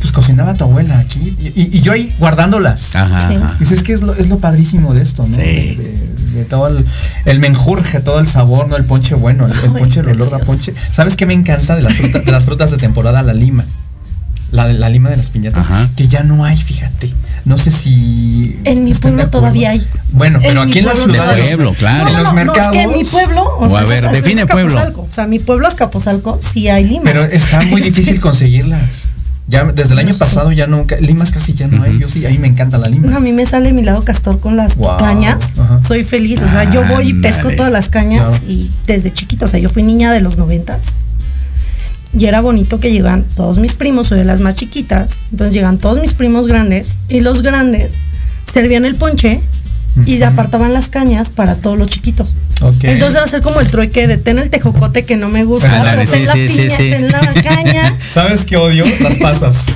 pues 0.00 0.12
cocinaba 0.12 0.54
tu 0.54 0.64
abuela 0.64 0.98
aquí. 0.98 1.34
Y, 1.54 1.80
yo 1.80 1.92
ahí 1.92 2.12
guardándolas. 2.18 2.94
Ajá, 2.96 3.26
Sí. 3.28 3.34
ajá. 3.34 3.56
Dice, 3.58 3.74
es 3.74 3.82
que 3.82 3.92
es 3.92 4.02
lo, 4.02 4.14
es 4.14 4.28
lo 4.28 4.38
padrísimo 4.38 4.94
de 4.94 5.02
esto, 5.02 5.26
¿no? 5.26 5.34
Sí. 5.34 5.40
De, 5.42 5.76
de- 5.76 6.18
de 6.28 6.44
todo 6.44 6.68
el, 6.68 6.84
el 7.24 7.40
menjurje, 7.40 8.00
todo 8.00 8.20
el 8.20 8.26
sabor, 8.26 8.68
¿no? 8.68 8.76
El 8.76 8.84
ponche 8.84 9.14
bueno, 9.14 9.46
el, 9.46 9.52
el 9.52 9.58
Ay, 9.74 9.80
ponche, 9.80 10.00
el 10.00 10.08
olor 10.10 10.34
a 10.34 10.38
ponche. 10.38 10.72
¿Sabes 10.92 11.16
qué 11.16 11.24
me 11.26 11.32
encanta 11.34 11.74
de 11.74 11.82
las, 11.82 11.94
frutas, 11.94 12.24
de 12.24 12.30
las 12.32 12.44
frutas 12.44 12.70
de 12.70 12.76
temporada? 12.76 13.22
La 13.22 13.32
lima. 13.34 13.64
La, 14.52 14.66
la 14.72 14.88
lima 14.88 15.10
de 15.10 15.16
las 15.16 15.30
piñatas. 15.30 15.66
Ajá. 15.66 15.88
Que 15.96 16.06
ya 16.08 16.22
no 16.22 16.44
hay, 16.44 16.56
fíjate. 16.56 17.12
No 17.44 17.58
sé 17.58 17.70
si. 17.70 18.58
En 18.64 18.84
mi 18.84 18.94
pueblo 18.94 19.28
todavía 19.28 19.70
hay. 19.70 19.86
Bueno, 20.12 20.38
pero 20.42 20.62
En 20.62 20.68
aquí 20.68 20.78
en 20.78 20.86
la 20.86 20.94
ciudad. 20.94 21.30
hay. 21.30 21.42
pueblo, 21.42 21.74
claro. 21.74 22.04
No, 22.04 22.08
En 22.10 22.14
no, 22.14 22.18
los 22.20 22.28
no, 22.28 22.34
mercados. 22.34 22.58
No, 22.74 22.80
es 22.80 22.86
que 22.86 22.92
en 22.92 22.92
mi 22.98 23.04
pueblo. 23.04 23.42
O 23.58 23.64
a 23.66 23.68
sea, 23.70 23.82
ver, 23.84 24.04
es- 24.04 24.10
es 24.12 24.16
define 24.22 24.46
pueblo. 24.46 24.80
O 24.96 25.08
sea, 25.10 25.26
mi 25.26 25.38
pueblo 25.38 25.66
es 25.68 25.74
Capozalco, 25.74 26.38
sí 26.40 26.68
hay 26.68 26.84
limas. 26.84 27.04
Pero 27.04 27.22
está 27.24 27.60
muy 27.62 27.80
difícil 27.80 28.20
conseguirlas. 28.22 29.08
Ya 29.48 29.64
desde 29.64 29.94
el 29.94 30.00
año 30.00 30.08
No 30.08 30.14
sé. 30.14 30.18
pasado 30.20 30.52
ya 30.52 30.66
no, 30.66 30.84
limas 31.00 31.30
casi 31.32 31.54
ya 31.54 31.66
no 31.68 31.82
hay. 31.82 31.98
Yo 31.98 32.08
sí, 32.08 32.24
a 32.26 32.28
mí 32.28 32.36
me 32.38 32.48
encanta 32.48 32.76
la 32.76 32.88
lima. 32.88 33.08
No, 33.08 33.16
a 33.16 33.20
mí 33.20 33.32
me 33.32 33.46
sale 33.46 33.72
mi 33.72 33.82
lado 33.82 34.02
castor 34.04 34.40
con 34.40 34.56
las 34.58 34.76
Wow. 34.76 34.98
cañas. 34.98 35.54
Soy 35.86 36.02
feliz. 36.02 36.42
O 36.42 36.48
sea, 36.50 36.70
yo 36.70 36.84
voy 36.86 37.08
y 37.10 37.14
pesco 37.14 37.50
todas 37.56 37.72
las 37.72 37.88
cañas 37.88 38.42
y 38.46 38.70
desde 38.86 39.10
chiquito, 39.12 39.46
o 39.46 39.48
sea, 39.48 39.58
yo 39.58 39.68
fui 39.70 39.82
niña 39.82 40.12
de 40.12 40.20
los 40.20 40.36
noventas. 40.36 40.96
Y 42.12 42.24
era 42.26 42.40
bonito 42.40 42.80
que 42.80 42.90
llegan 42.90 43.24
todos 43.36 43.58
mis 43.58 43.74
primos, 43.74 44.08
soy 44.08 44.18
de 44.18 44.24
las 44.24 44.40
más 44.40 44.54
chiquitas. 44.54 45.18
Entonces 45.30 45.54
llegan 45.54 45.78
todos 45.78 46.00
mis 46.00 46.14
primos 46.14 46.46
grandes 46.46 47.00
y 47.08 47.20
los 47.20 47.42
grandes 47.42 47.98
servían 48.52 48.84
el 48.84 48.94
ponche 48.96 49.40
y 50.06 50.22
apartaban 50.22 50.72
las 50.72 50.88
cañas 50.88 51.30
para 51.30 51.56
todos 51.56 51.78
los 51.78 51.88
chiquitos. 51.88 52.36
Ok. 52.60 52.84
Entonces 52.84 53.20
hacer 53.20 53.40
como 53.42 53.60
el 53.60 53.70
trueque 53.70 54.06
de 54.06 54.16
ten 54.16 54.38
el 54.38 54.50
tejocote 54.50 55.04
que 55.04 55.16
no 55.16 55.28
me 55.28 55.44
gusta, 55.44 55.70
Ándale, 55.70 56.04
pero 56.06 56.10
ten 56.10 56.20
sí, 56.20 56.26
la 56.26 56.32
sí, 56.32 56.48
sí, 56.48 56.56
piña, 56.60 56.76
sí. 56.76 56.90
ten 56.90 57.08
la 57.12 57.34
caña. 57.42 57.96
¿Sabes 58.08 58.44
qué 58.44 58.56
odio? 58.56 58.84
Las 59.00 59.16
pasas. 59.18 59.66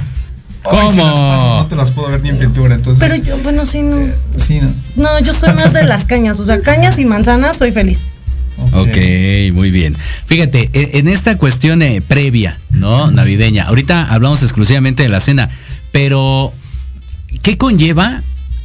¿Cómo? 0.62 0.80
Ay, 0.80 0.90
sí, 0.90 0.96
las 0.98 1.18
pasas 1.18 1.54
no 1.54 1.66
te 1.66 1.76
las 1.76 1.90
puedo 1.90 2.08
ver 2.11 2.22
ni 2.22 2.28
en 2.28 2.38
pintura, 2.38 2.74
entonces. 2.74 3.02
Pero 3.06 3.22
yo, 3.22 3.37
bueno, 3.38 3.66
sí, 3.66 3.80
no. 3.82 3.96
Sí, 4.37 4.61
no. 4.61 4.72
No, 4.96 5.20
yo 5.20 5.35
soy 5.35 5.52
más 5.54 5.72
de 5.72 5.82
las 5.85 6.04
cañas. 6.04 6.38
O 6.40 6.44
sea, 6.44 6.61
cañas 6.61 6.98
y 6.98 7.04
manzanas, 7.04 7.56
soy 7.56 7.72
feliz. 7.72 8.06
Ok, 8.72 8.96
muy 9.54 9.70
bien. 9.70 9.96
Fíjate, 10.26 10.70
e- 10.72 10.98
en 10.98 11.08
esta 11.08 11.37
cuestión 11.37 11.82
eh, 11.82 12.00
previa, 12.06 12.58
¿no? 12.70 13.11
Navideña. 13.11 13.64
Ahorita 13.64 14.06
hablamos 14.12 14.42
exclusivamente 14.42 15.02
de 15.02 15.08
la 15.08 15.20
cena, 15.20 15.50
pero 15.90 16.52
¿qué 17.42 17.58
conlleva 17.58 18.22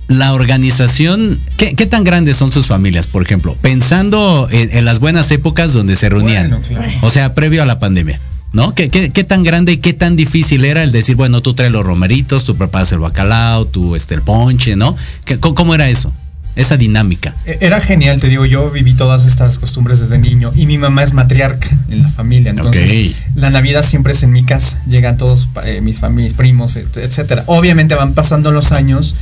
la 0.07 0.33
organización? 0.33 1.39
¿Qué, 1.57 1.73
qué 1.75 1.85
tan 1.85 2.03
grandes 2.03 2.37
son 2.37 2.51
sus 2.51 2.67
familias, 2.67 3.07
por 3.07 3.21
ejemplo? 3.23 3.55
Pensando 3.61 4.47
en, 4.51 4.75
en 4.75 4.85
las 4.85 4.99
buenas 4.99 5.29
épocas 5.31 5.73
donde 5.73 5.95
se 5.95 6.09
reunían. 6.09 6.49
Bueno, 6.49 6.65
claro. 6.67 6.91
O 7.01 7.09
sea, 7.09 7.33
previo 7.35 7.63
a 7.63 7.65
la 7.65 7.79
pandemia. 7.79 8.19
¿No? 8.53 8.73
¿Qué, 8.73 8.87
qué, 8.89 9.09
qué 9.09 9.23
tan 9.25 9.43
grande 9.43 9.73
y 9.73 9.77
qué 9.77 9.93
tan 9.93 10.15
difícil 10.15 10.63
era 10.63 10.81
el 10.81 10.91
decir, 10.93 11.15
bueno, 11.17 11.41
tú 11.41 11.53
traes 11.53 11.71
los 11.71 11.85
romeritos, 11.85 12.45
tú 12.45 12.55
preparas 12.55 12.91
el 12.93 12.99
bacalao, 12.99 13.65
tú 13.65 13.95
este, 13.95 14.15
el 14.15 14.21
ponche, 14.21 14.75
¿no? 14.77 14.95
¿Qué- 15.25 15.37
cómo, 15.37 15.75
era 15.75 15.89
eso? 15.89 16.13
Esa 16.55 16.77
dinámica. 16.77 17.35
E- 17.45 17.57
Era 17.61 17.81
genial, 17.81 18.19
te 18.21 18.29
digo, 18.29 18.45
yo 18.45 18.71
viví 18.71 18.93
todas 18.93 19.25
estas 19.25 19.59
costumbres 19.59 19.99
desde 19.99 20.17
niño 20.17 20.49
y 20.55 20.65
mi 20.65 20.77
mamá 20.77 21.03
es 21.03 21.13
matriarca 21.13 21.67
en 21.89 22.01
la 22.03 22.07
familia, 22.07 22.49
entonces 22.51 23.15
la 23.35 23.49
Navidad 23.51 23.83
siempre 23.83 24.13
es 24.13 24.23
en 24.23 24.31
mi 24.31 24.43
casa, 24.43 24.81
llegan 24.87 25.17
todos 25.17 25.49
eh, 25.65 25.81
mis 25.81 25.99
familias, 25.99 26.33
primos, 26.33 26.77
et- 26.77 26.97
etcétera. 26.97 27.43
Obviamente 27.47 27.93
van 27.95 28.13
pasando 28.13 28.51
los 28.51 28.71
años 28.71 29.15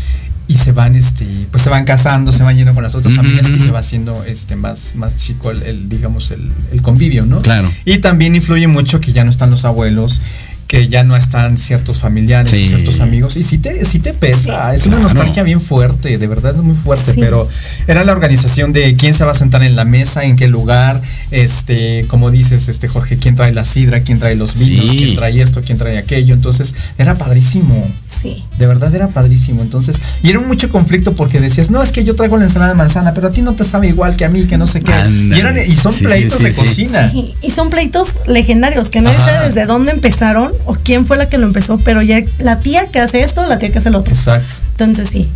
y 0.48 0.56
se 0.56 0.72
van 0.72 0.96
este 0.96 1.26
pues 1.52 1.64
se 1.64 1.70
van 1.70 1.86
casando, 1.86 2.32
se 2.32 2.44
van 2.44 2.56
yendo 2.56 2.74
con 2.74 2.84
las 2.84 2.96
otras 2.96 3.16
familias 3.16 3.50
y 3.50 3.60
se 3.60 3.72
va 3.72 3.80
haciendo 3.80 4.24
este 4.26 4.56
más 4.56 4.96
más 4.96 5.16
chico 5.18 5.52
el, 5.52 5.64
el, 5.64 5.90
digamos 5.90 6.32
el, 6.32 6.52
el 6.72 6.82
convivio, 6.82 7.26
¿no? 7.26 7.42
Claro. 7.42 7.72
Y 7.84 7.98
también 7.98 8.36
influye 8.36 8.68
mucho 8.68 9.02
que 9.02 9.12
ya 9.12 9.24
no 9.24 9.32
están 9.32 9.50
los 9.50 9.66
abuelos, 9.66 10.22
que 10.68 10.88
ya 10.88 11.04
no 11.04 11.16
están 11.16 11.58
ciertos 11.58 12.00
familiares, 12.00 12.50
Sí. 12.52 12.70
ciertos 12.70 13.00
amigos 13.00 13.38
y 13.38 13.44
si 13.44 13.58
te 13.60 13.86
si 13.86 14.00
te 14.00 14.14
pesa, 14.14 14.74
es 14.74 14.86
una 14.88 15.00
nostalgia 15.00 15.44
bien 15.44 15.62
fuerte, 15.62 16.18
de 16.18 16.28
verdad 16.28 16.56
es 16.56 16.62
muy 16.64 16.76
fuerte, 16.76 17.14
Sí. 17.14 17.20
pero 17.20 17.48
era 17.88 18.04
la 18.04 18.12
organización 18.12 18.74
de 18.74 18.94
quién 18.96 19.14
se 19.14 19.24
va 19.26 19.32
a 19.34 19.36
sentar 19.36 19.62
en 19.64 19.76
la 19.76 19.86
mesa, 19.86 20.24
en 20.24 20.36
qué 20.36 20.48
lugar, 20.48 21.02
este, 21.32 22.06
como 22.08 22.32
dices, 22.32 22.68
este 22.70 22.88
Jorge, 22.88 23.18
quién 23.18 23.36
trae 23.36 23.52
la 23.52 23.66
sidra, 23.66 24.02
quién 24.02 24.18
trae 24.20 24.36
los 24.36 24.58
vinos, 24.58 24.90
Sí. 24.92 24.98
quién 24.98 25.16
trae 25.16 25.42
esto, 25.42 25.62
quién 25.62 25.78
trae 25.78 25.98
aquello, 25.98 26.34
entonces 26.34 26.74
era 26.98 27.16
padrísimo. 27.16 27.88
Sí. 28.06 28.44
De 28.58 28.66
verdad 28.66 28.94
era 28.96 29.10
padrísimo, 29.10 29.62
entonces, 29.62 30.02
y 30.24 30.30
era 30.30 30.40
mucho 30.40 30.70
conflicto 30.70 31.14
porque 31.14 31.40
decías, 31.40 31.70
no, 31.70 31.84
es 31.84 31.92
que 31.92 32.04
yo 32.04 32.16
traigo 32.16 32.38
la 32.38 32.46
ensalada 32.46 32.72
de 32.72 32.78
manzana, 32.78 33.14
pero 33.14 33.28
a 33.28 33.32
ti 33.32 33.42
no 33.42 33.54
te 33.54 33.64
sabe 33.64 33.88
igual 33.90 34.16
que 34.16 34.26
a 34.26 34.30
mí, 34.30 34.46
que 34.46 34.58
no 34.58 34.66
sé 34.66 34.82
qué. 34.82 34.92
Y, 35.10 35.34
eran, 35.40 35.58
y 35.58 35.76
son 35.76 35.94
pleitos 35.94 36.40
sí, 36.40 36.44
de 36.44 36.54
sí. 36.54 36.60
cocina. 36.60 37.10
Sí, 37.12 37.34
y 37.42 37.52
son 37.52 37.70
pleitos 37.70 38.18
legendarios 38.28 38.90
que 38.90 39.00
Ajá. 39.00 39.20
sabe 39.20 39.46
desde 39.48 39.66
dónde 39.66 39.92
empezaron 39.92 40.55
o 40.66 40.74
quién 40.74 41.06
fue 41.06 41.18
la 41.18 41.30
que 41.30 41.38
lo 41.38 41.46
empezó, 41.46 41.78
pero 41.78 42.02
ya 42.02 42.22
la 42.40 42.60
tía 42.60 42.88
que 42.90 43.00
hace 43.00 43.22
esto, 43.22 43.46
la 43.46 43.60
tía 43.60 43.72
que 43.72 43.80
hace 43.80 43.90
el 43.90 43.96
otro. 43.96 44.14
Exacto. 44.14 44.56
Entonces 44.72 45.10
sí. 45.10 45.30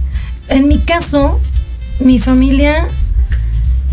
En 0.49 0.67
mi 0.67 0.79
caso, 0.79 1.39
mi 1.99 2.19
familia 2.19 2.87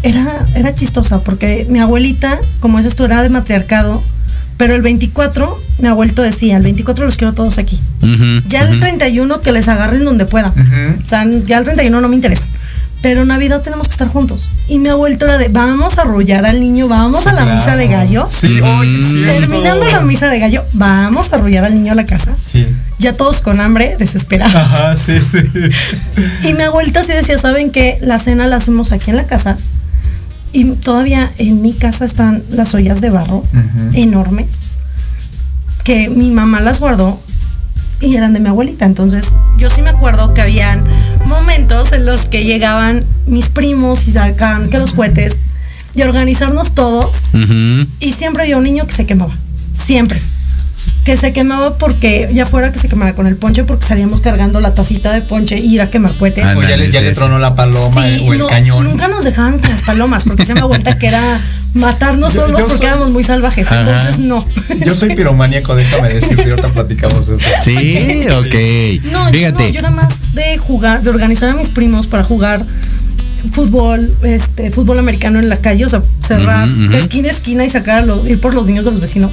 era, 0.02 0.46
era 0.54 0.74
chistosa 0.74 1.20
porque 1.20 1.66
mi 1.68 1.80
abuelita, 1.80 2.38
como 2.60 2.78
dices 2.78 2.96
tú, 2.96 3.04
era 3.04 3.22
de 3.22 3.28
matriarcado, 3.28 4.02
pero 4.56 4.74
el 4.74 4.82
24, 4.82 5.58
mi 5.80 5.88
abuelito 5.88 6.22
decía, 6.22 6.56
el 6.56 6.62
24 6.62 7.04
los 7.04 7.16
quiero 7.16 7.34
todos 7.34 7.58
aquí. 7.58 7.78
Ya 8.48 8.62
el 8.62 8.70
ujú. 8.70 8.80
31 8.80 9.40
que 9.42 9.52
les 9.52 9.68
agarren 9.68 10.04
donde 10.04 10.24
puedan. 10.24 10.52
Ujú. 10.52 11.02
O 11.02 11.06
sea, 11.06 11.26
ya 11.46 11.58
el 11.58 11.64
31 11.64 12.00
no 12.00 12.08
me 12.08 12.14
interesa. 12.16 12.44
Pero 13.02 13.24
Navidad 13.24 13.62
tenemos 13.62 13.86
que 13.88 13.92
estar 13.92 14.08
juntos. 14.08 14.50
Y 14.68 14.78
mi 14.78 14.88
abuelito 14.88 15.26
era 15.26 15.38
de, 15.38 15.48
vamos 15.48 15.98
a 15.98 16.02
arrullar 16.02 16.44
al 16.46 16.58
niño, 16.58 16.88
vamos 16.88 17.22
Sí, 17.22 17.28
a 17.28 17.32
la 17.32 17.42
claro. 17.42 17.54
misa 17.54 17.76
de 17.76 17.86
gallo. 17.88 18.26
Sí, 18.28 18.60
oye, 18.60 19.00
sí. 19.02 19.22
Terminando 19.24 19.86
la 19.86 20.00
misa 20.00 20.28
de 20.28 20.38
gallo, 20.40 20.64
vamos 20.72 21.32
a 21.32 21.36
arrullar 21.36 21.64
al 21.64 21.74
niño 21.74 21.92
a 21.92 21.94
la 21.94 22.06
casa. 22.06 22.32
Sí. 22.38 22.66
Ya 22.98 23.12
todos 23.12 23.42
con 23.42 23.60
hambre, 23.60 23.96
desesperados. 23.98 24.54
Ajá, 24.56 24.96
sí, 24.96 25.18
sí. 25.20 25.38
Y 26.48 26.54
mi 26.54 26.62
abuelita 26.62 27.04
sí 27.04 27.12
decía, 27.12 27.38
¿saben 27.38 27.70
qué? 27.70 27.98
La 28.00 28.18
cena 28.18 28.46
la 28.46 28.56
hacemos 28.56 28.90
aquí 28.92 29.10
en 29.10 29.16
la 29.18 29.26
casa. 29.26 29.56
Y 30.52 30.64
todavía 30.72 31.30
en 31.38 31.60
mi 31.62 31.74
casa 31.74 32.04
están 32.06 32.42
las 32.50 32.72
ollas 32.74 33.00
de 33.02 33.10
barro 33.10 33.44
enormes 33.92 34.46
que 35.84 36.08
mi 36.08 36.30
mamá 36.30 36.60
las 36.60 36.80
guardó 36.80 37.20
y 38.00 38.16
eran 38.16 38.32
de 38.32 38.40
mi 38.40 38.48
abuelita. 38.48 38.84
Entonces 38.86 39.26
yo 39.58 39.70
sí 39.70 39.82
me 39.82 39.90
acuerdo 39.90 40.34
que 40.34 40.40
habían 40.42 40.82
momentos 41.26 41.92
en 41.92 42.06
los 42.06 42.28
que 42.28 42.44
llegaban 42.44 43.04
mis 43.26 43.48
primos 43.48 44.06
y 44.06 44.12
sacaban 44.12 44.70
que 44.70 44.78
los 44.78 44.92
cohetes 44.94 45.36
y 45.94 46.02
organizarnos 46.02 46.74
todos 46.74 47.24
y 48.00 48.12
siempre 48.12 48.44
había 48.44 48.56
un 48.56 48.64
niño 48.64 48.86
que 48.86 48.92
se 48.92 49.06
quemaba. 49.06 49.36
Siempre. 49.74 50.20
Que 51.04 51.16
se 51.16 51.32
quemaba 51.32 51.78
porque, 51.78 52.28
ya 52.34 52.46
fuera 52.46 52.72
que 52.72 52.80
se 52.80 52.88
quemara 52.88 53.14
con 53.14 53.28
el 53.28 53.36
ponche, 53.36 53.62
porque 53.62 53.86
salíamos 53.86 54.20
cargando 54.20 54.58
la 54.60 54.74
tacita 54.74 55.12
de 55.12 55.20
ponche 55.20 55.56
y 55.58 55.74
ir 55.74 55.80
a 55.80 55.88
quemar 55.88 56.12
cohetes. 56.14 56.44
Ah, 56.44 56.54
O 56.56 56.62
ya, 56.62 56.76
le, 56.76 56.90
ya 56.90 57.00
le 57.00 57.12
tronó 57.12 57.38
la 57.38 57.54
paloma 57.54 58.04
Sí, 58.06 58.24
o 58.26 58.32
el 58.32 58.40
no, 58.40 58.46
cañón. 58.48 58.84
Nunca 58.84 59.06
nos 59.06 59.22
dejaban 59.22 59.58
con 59.60 59.70
las 59.70 59.82
palomas, 59.82 60.24
porque 60.24 60.44
se 60.44 60.54
me 60.54 60.62
vuelta 60.64 60.98
que 60.98 61.06
era 61.06 61.40
matarnos 61.74 62.34
Yo- 62.34 62.40
solos 62.40 62.58
yo 62.58 62.64
porque 62.66 62.78
soy- 62.78 62.86
éramos 62.88 63.10
muy 63.10 63.22
salvajes. 63.22 63.70
Ajá. 63.70 63.80
Entonces, 63.82 64.18
no. 64.18 64.44
Yo 64.84 64.96
soy 64.96 65.14
piromaníaco, 65.14 65.76
déjame 65.76 66.08
decirte, 66.12 66.44
y 66.48 66.50
ahorita 66.50 66.70
platicamos 66.70 67.28
eso. 67.28 67.44
Sí, 67.62 68.26
ok. 68.28 69.04
No, 69.12 69.26
yo 69.30 69.38
Fíjate. 69.38 69.62
no, 69.62 69.68
yo 69.68 69.78
era 69.78 69.90
más 69.90 70.34
de 70.34 70.58
jugar, 70.58 71.02
de 71.02 71.10
organizar 71.10 71.50
a 71.50 71.54
mis 71.54 71.68
primos 71.68 72.08
para 72.08 72.24
jugar 72.24 72.64
fútbol, 73.52 74.12
este, 74.24 74.70
fútbol 74.70 74.98
americano 74.98 75.38
en 75.38 75.48
la 75.48 75.58
calle, 75.58 75.84
o 75.84 75.88
sea, 75.88 76.02
cerrar 76.26 76.66
de 76.68 76.98
esquina 76.98 77.28
a 77.28 77.32
esquina 77.32 77.64
y 77.64 77.70
sacar 77.70 77.98
a 77.98 78.02
los, 78.02 78.26
ir 78.28 78.40
por 78.40 78.54
los 78.54 78.66
niños 78.66 78.84
de 78.86 78.90
los 78.90 79.00
vecinos. 79.00 79.30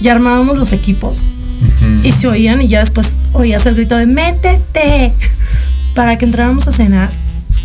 Y 0.00 0.08
armábamos 0.08 0.58
los 0.58 0.72
equipos. 0.72 1.26
Y 2.02 2.12
se 2.12 2.28
oían 2.28 2.62
y 2.62 2.68
ya 2.68 2.80
después 2.80 3.16
oías 3.32 3.66
el 3.66 3.74
grito 3.74 3.96
de 3.96 4.06
métete 4.06 5.12
para 5.94 6.16
que 6.16 6.24
entráramos 6.24 6.68
a 6.68 6.72
cenar 6.72 7.10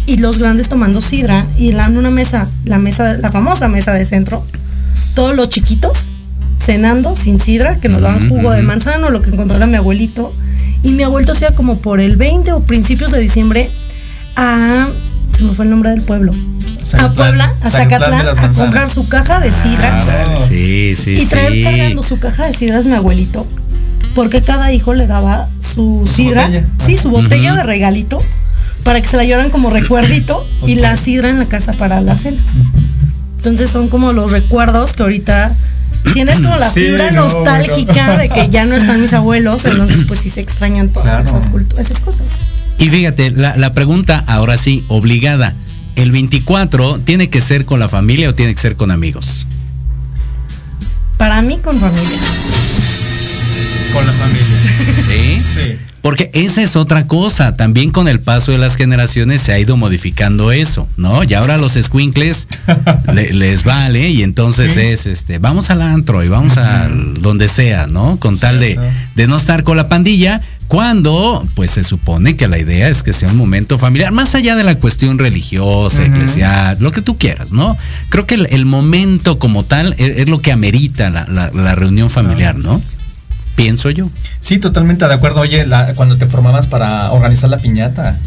y 0.05 0.17
los 0.17 0.39
grandes 0.39 0.69
tomando 0.69 1.01
sidra 1.01 1.45
y 1.57 1.69
en 1.69 1.97
una 1.97 2.09
mesa, 2.09 2.49
la 2.65 2.79
mesa, 2.79 3.17
la 3.17 3.31
famosa 3.31 3.67
mesa 3.67 3.93
de 3.93 4.05
centro, 4.05 4.43
todos 5.15 5.35
los 5.35 5.49
chiquitos 5.49 6.11
cenando 6.59 7.15
sin 7.15 7.39
sidra, 7.39 7.79
que 7.79 7.89
nos 7.89 8.01
daban 8.01 8.27
jugo 8.29 8.51
de 8.51 8.61
manzana, 8.61 9.09
lo 9.09 9.21
que 9.21 9.29
encontrara 9.29 9.65
mi 9.67 9.75
abuelito. 9.75 10.33
Y 10.81 10.91
mi 10.91 11.03
abuelito 11.03 11.33
hacía 11.33 11.55
como 11.55 11.77
por 11.77 11.99
el 11.99 12.17
20 12.17 12.51
o 12.53 12.59
principios 12.61 13.11
de 13.11 13.19
diciembre 13.19 13.69
a, 14.35 14.87
se 15.35 15.43
me 15.43 15.53
fue 15.53 15.65
el 15.65 15.71
nombre 15.71 15.89
del 15.91 16.01
pueblo, 16.01 16.33
a 16.99 17.09
Puebla, 17.09 17.53
a 17.61 17.69
Zacatlán 17.69 18.27
a 18.37 18.51
comprar 18.51 18.89
su 18.89 19.07
caja 19.09 19.39
de 19.39 19.51
sidras 19.51 20.07
Ándale, 20.07 20.39
sí, 20.39 20.95
sí, 20.95 21.17
y 21.21 21.25
traer 21.25 21.51
sí. 21.53 21.63
cargando 21.63 22.03
su 22.03 22.19
caja 22.19 22.45
de 22.47 22.53
sidras 22.53 22.85
mi 22.85 22.93
abuelito. 22.93 23.47
Porque 24.15 24.41
cada 24.41 24.71
hijo 24.71 24.93
le 24.93 25.07
daba 25.07 25.49
su 25.59 26.03
Su 26.05 26.13
sidra, 26.13 26.45
botella. 26.45 26.65
sí, 26.85 26.97
su 26.97 27.09
botella 27.09 27.53
de 27.55 27.63
regalito, 27.63 28.17
para 28.83 29.01
que 29.01 29.07
se 29.07 29.17
la 29.17 29.23
llevaran 29.23 29.49
como 29.49 29.69
recuerdito 29.71 30.45
y 30.67 30.75
la 30.75 30.95
sidra 30.97 31.29
en 31.29 31.39
la 31.39 31.45
casa 31.45 31.73
para 31.73 31.99
la 32.01 32.15
cena. 32.15 32.37
Entonces 33.37 33.69
son 33.69 33.87
como 33.89 34.13
los 34.13 34.31
recuerdos 34.31 34.93
que 34.93 35.03
ahorita 35.03 35.51
tienes 36.13 36.41
como 36.41 36.55
la 36.57 36.69
Sí, 36.69 36.81
fibra 36.81 37.11
no, 37.11 37.23
nostálgica 37.23 38.17
de 38.17 38.29
que 38.29 38.49
ya 38.49 38.65
no 38.65 38.75
están 38.75 39.01
mis 39.01 39.13
abuelos, 39.13 39.65
entonces 39.65 40.01
pues 40.07 40.19
sí 40.19 40.29
se 40.29 40.41
extrañan 40.41 40.89
todas 40.89 41.21
Claro. 41.21 41.39
esas, 41.39 41.79
esas 41.79 41.99
cosas. 42.01 42.25
Y 42.83 42.89
fíjate, 42.89 43.31
la, 43.31 43.55
la 43.55 43.71
pregunta 43.71 44.25
ahora 44.27 44.57
sí, 44.57 44.83
obligada. 44.89 45.53
¿El 45.95 46.11
24 46.11 46.99
tiene 46.99 47.29
que 47.29 47.39
ser 47.39 47.63
con 47.63 47.79
la 47.79 47.87
familia 47.87 48.29
o 48.29 48.35
tiene 48.35 48.53
que 48.53 48.59
ser 48.59 48.75
con 48.75 48.91
amigos? 48.91 49.47
Para 51.17 51.41
mí 51.41 51.59
con 51.63 51.79
familia. 51.79 52.17
Con 53.93 54.05
la 54.05 54.11
familia. 54.11 54.43
Sí. 55.07 55.41
Sí. 55.41 55.77
Porque 56.01 56.29
esa 56.33 56.61
es 56.61 56.75
otra 56.75 57.07
cosa. 57.07 57.55
También 57.55 57.89
con 57.89 58.09
el 58.09 58.19
paso 58.19 58.51
de 58.51 58.57
las 58.57 58.75
generaciones 58.75 59.41
se 59.41 59.53
ha 59.53 59.59
ido 59.59 59.77
modificando 59.77 60.51
eso, 60.51 60.89
¿no? 60.97 61.23
Y 61.23 61.33
ahora 61.35 61.55
a 61.55 61.57
los 61.57 61.75
squinkles 61.81 62.49
les 63.13 63.63
vale 63.63 64.09
y 64.09 64.23
entonces 64.23 64.73
Sí. 64.73 64.81
es, 64.81 65.05
este, 65.05 65.37
vamos 65.37 65.69
al 65.69 65.81
antro 65.81 66.21
y 66.21 66.27
vamos 66.27 66.57
a 66.57 66.89
donde 66.89 67.47
sea, 67.47 67.87
¿no? 67.87 68.17
Con 68.19 68.37
tal 68.37 68.59
de, 68.59 68.77
de 69.15 69.27
no 69.27 69.37
estar 69.37 69.63
con 69.63 69.77
la 69.77 69.87
pandilla. 69.87 70.41
Cuando, 70.67 71.45
pues 71.55 71.71
se 71.71 71.83
supone 71.83 72.35
que 72.35 72.47
la 72.47 72.57
idea 72.57 72.89
es 72.89 73.03
que 73.03 73.13
sea 73.13 73.29
un 73.29 73.37
momento 73.37 73.77
familiar, 73.77 74.11
más 74.11 74.33
allá 74.33 74.55
de 74.55 74.63
la 74.63 74.75
cuestión 74.75 75.19
religiosa, 75.19 76.01
Ujú. 76.01 76.11
eclesial, 76.11 76.77
lo 76.79 76.91
que 76.91 77.01
tú 77.01 77.17
quieras, 77.17 77.51
¿no? 77.53 77.77
Creo 78.09 78.25
que 78.25 78.35
el, 78.35 78.47
el 78.49 78.65
momento 78.65 79.37
como 79.37 79.63
tal 79.65 79.93
es, 79.99 80.17
es 80.21 80.27
lo 80.27 80.41
que 80.41 80.51
amerita 80.51 81.09
la, 81.09 81.25
la- 81.27 81.51
la 81.53 81.75
reunión 81.75 82.09
familiar, 82.09 82.57
¿no? 82.57 82.81
Pienso 83.55 83.91
yo. 83.91 84.09
Sí, 84.39 84.57
totalmente 84.57 85.07
de 85.07 85.13
acuerdo. 85.13 85.41
Oye, 85.41 85.65
la- 85.67 85.93
cuando 85.93 86.17
te 86.17 86.25
formabas 86.25 86.65
para 86.67 87.11
organizar 87.11 87.49
la 87.51 87.57
piñata. 87.57 88.17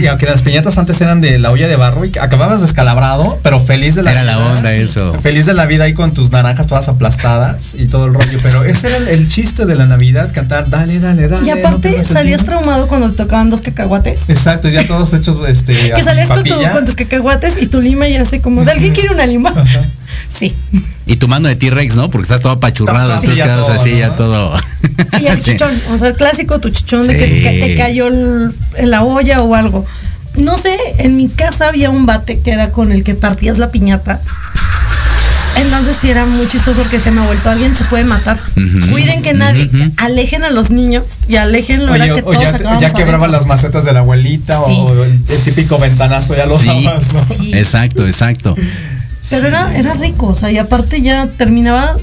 Y, 0.00 0.06
aunque 0.06 0.26
las 0.26 0.42
piñatas 0.42 0.78
antes 0.78 1.00
eran 1.00 1.20
de 1.20 1.38
la 1.38 1.50
olla 1.50 1.66
de 1.68 1.76
barro 1.76 2.04
y 2.04 2.12
acababas 2.20 2.60
descalabrado, 2.60 3.38
pero 3.42 3.58
feliz 3.60 3.94
de 3.94 4.02
la 4.02 4.12
Era 4.12 4.22
vida. 4.22 4.36
la 4.36 4.46
onda 4.52 4.72
eso. 4.74 5.14
Feliz 5.22 5.46
de 5.46 5.54
la 5.54 5.66
vida 5.66 5.84
ahí 5.84 5.94
con 5.94 6.12
tus 6.14 6.30
naranjas 6.30 6.66
todas 6.66 6.88
aplastadas 6.88 7.74
y 7.78 7.86
todo 7.86 8.06
el 8.06 8.14
rollo. 8.14 8.38
Pero 8.42 8.64
ese 8.64 8.88
era 8.88 8.96
el, 8.98 9.08
el 9.08 9.28
chiste 9.28 9.64
de 9.66 9.74
la 9.74 9.86
Navidad, 9.86 10.30
cantar, 10.32 10.68
dale, 10.70 10.98
dale, 11.00 11.28
dale. 11.28 11.46
Y 11.46 11.50
aparte 11.50 12.04
salías 12.04 12.42
tiempo". 12.42 12.44
traumado 12.60 12.86
cuando 12.88 13.10
te 13.10 13.16
tocaban 13.16 13.50
dos 13.50 13.60
cacahuates. 13.60 14.28
Exacto, 14.28 14.68
ya 14.68 14.86
todos 14.86 15.12
hechos, 15.14 15.38
este. 15.48 15.74
Que 15.86 15.92
así, 15.94 16.02
salías 16.02 16.28
con, 16.28 16.42
tu- 16.44 16.54
con 16.72 16.84
tus 16.84 16.94
cacahuates 16.94 17.56
y 17.60 17.66
tu 17.66 17.80
lima 17.80 18.06
y 18.08 18.14
era 18.14 18.22
así 18.24 18.38
como, 18.40 18.64
¿de 18.64 18.72
alguien 18.72 18.92
quiere 18.94 19.10
una 19.10 19.26
lima? 19.26 19.52
Sí. 20.28 20.56
Y 21.06 21.16
tu 21.16 21.28
mano 21.28 21.46
de 21.48 21.56
T-Rex, 21.56 21.94
¿no? 21.94 22.10
Porque 22.10 22.22
estás 22.24 22.40
todo 22.40 22.52
apachurrado, 22.54 23.10
Sí, 23.10 23.14
entonces 23.28 23.36
ya 23.36 23.44
quedas 23.44 23.66
todo, 23.66 23.76
así, 23.76 23.90
¿no? 23.92 23.98
ya 23.98 24.16
todo. 24.16 24.56
Y 25.20 25.26
el 25.26 25.36
Sí. 25.42 25.52
chichón, 25.52 25.70
o 25.92 25.98
sea, 25.98 26.08
el 26.08 26.14
clásico 26.16 26.60
tu 26.60 26.68
chichón 26.70 27.06
de 27.06 27.12
Sí. 27.14 27.18
que, 27.18 27.42
que 27.42 27.66
te 27.66 27.74
cayó 27.74 28.08
el- 28.08 28.52
en 28.76 28.90
la 28.90 29.02
olla 29.02 29.42
o 29.42 29.54
algo. 29.54 29.84
No 30.36 30.58
sé, 30.58 30.76
en 30.98 31.16
mi 31.16 31.28
casa 31.28 31.68
había 31.68 31.88
un 31.90 32.04
bate 32.06 32.40
que 32.40 32.50
era 32.50 32.70
con 32.70 32.92
el 32.92 33.02
que 33.02 33.14
partías 33.14 33.58
la 33.58 33.70
piñata. 33.70 34.20
Entonces 35.56 35.96
sí 35.98 36.10
era 36.10 36.26
muy 36.26 36.46
chistoso 36.48 36.82
porque 36.82 37.00
se 37.00 37.10
me 37.10 37.22
ha 37.22 37.24
vuelto 37.26 37.48
alguien 37.48 37.74
se 37.74 37.84
puede 37.84 38.04
matar. 38.04 38.38
Cuiden 38.90 39.22
que 39.22 39.32
nadie, 39.32 39.70
alejen 39.96 40.44
a 40.44 40.50
los 40.50 40.70
niños 40.70 41.04
y 41.28 41.36
alejen 41.36 41.86
lo 41.86 41.92
Oye, 41.92 42.04
era 42.04 42.14
que 42.14 42.20
o 42.20 42.24
todos 42.32 42.42
ya, 42.42 42.50
ya 42.78 42.90
quebraba 42.90 43.24
adentro. 43.24 43.28
las 43.28 43.46
macetas 43.46 43.84
de 43.86 43.94
la 43.94 44.00
abuelita 44.00 44.60
Sí. 44.66 44.76
o 44.78 45.04
el, 45.04 45.12
el 45.12 45.44
típico 45.44 45.78
ventanazo, 45.78 46.36
ya 46.36 46.44
lo 46.44 46.58
Sí. 46.58 46.66
dabas, 46.66 47.10
¿no? 47.14 47.24
Sí. 47.34 47.52
Exacto, 47.54 48.06
exacto. 48.06 48.54
Pero 49.30 49.48
era, 49.48 49.74
era 49.74 49.94
rico, 49.94 50.26
o 50.26 50.34
sea, 50.34 50.50
y 50.52 50.58
aparte 50.58 51.00
ya 51.00 51.26
terminaba, 51.26 51.94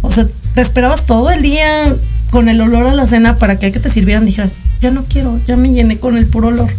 o 0.00 0.10
sea, 0.10 0.26
te 0.54 0.62
esperabas 0.62 1.04
todo 1.04 1.30
el 1.30 1.42
día 1.42 1.94
con 2.32 2.48
el 2.48 2.60
olor 2.62 2.86
a 2.86 2.94
la 2.94 3.06
cena 3.06 3.36
para 3.36 3.58
que, 3.58 3.70
que 3.70 3.78
te 3.78 3.90
sirvieran. 3.90 4.24
Dijeras, 4.24 4.54
ya 4.80 4.90
no 4.90 5.04
quiero, 5.04 5.38
ya 5.46 5.56
me 5.56 5.68
llené 5.68 5.98
con 5.98 6.16
el 6.16 6.26
puro 6.26 6.48
olor. 6.48 6.70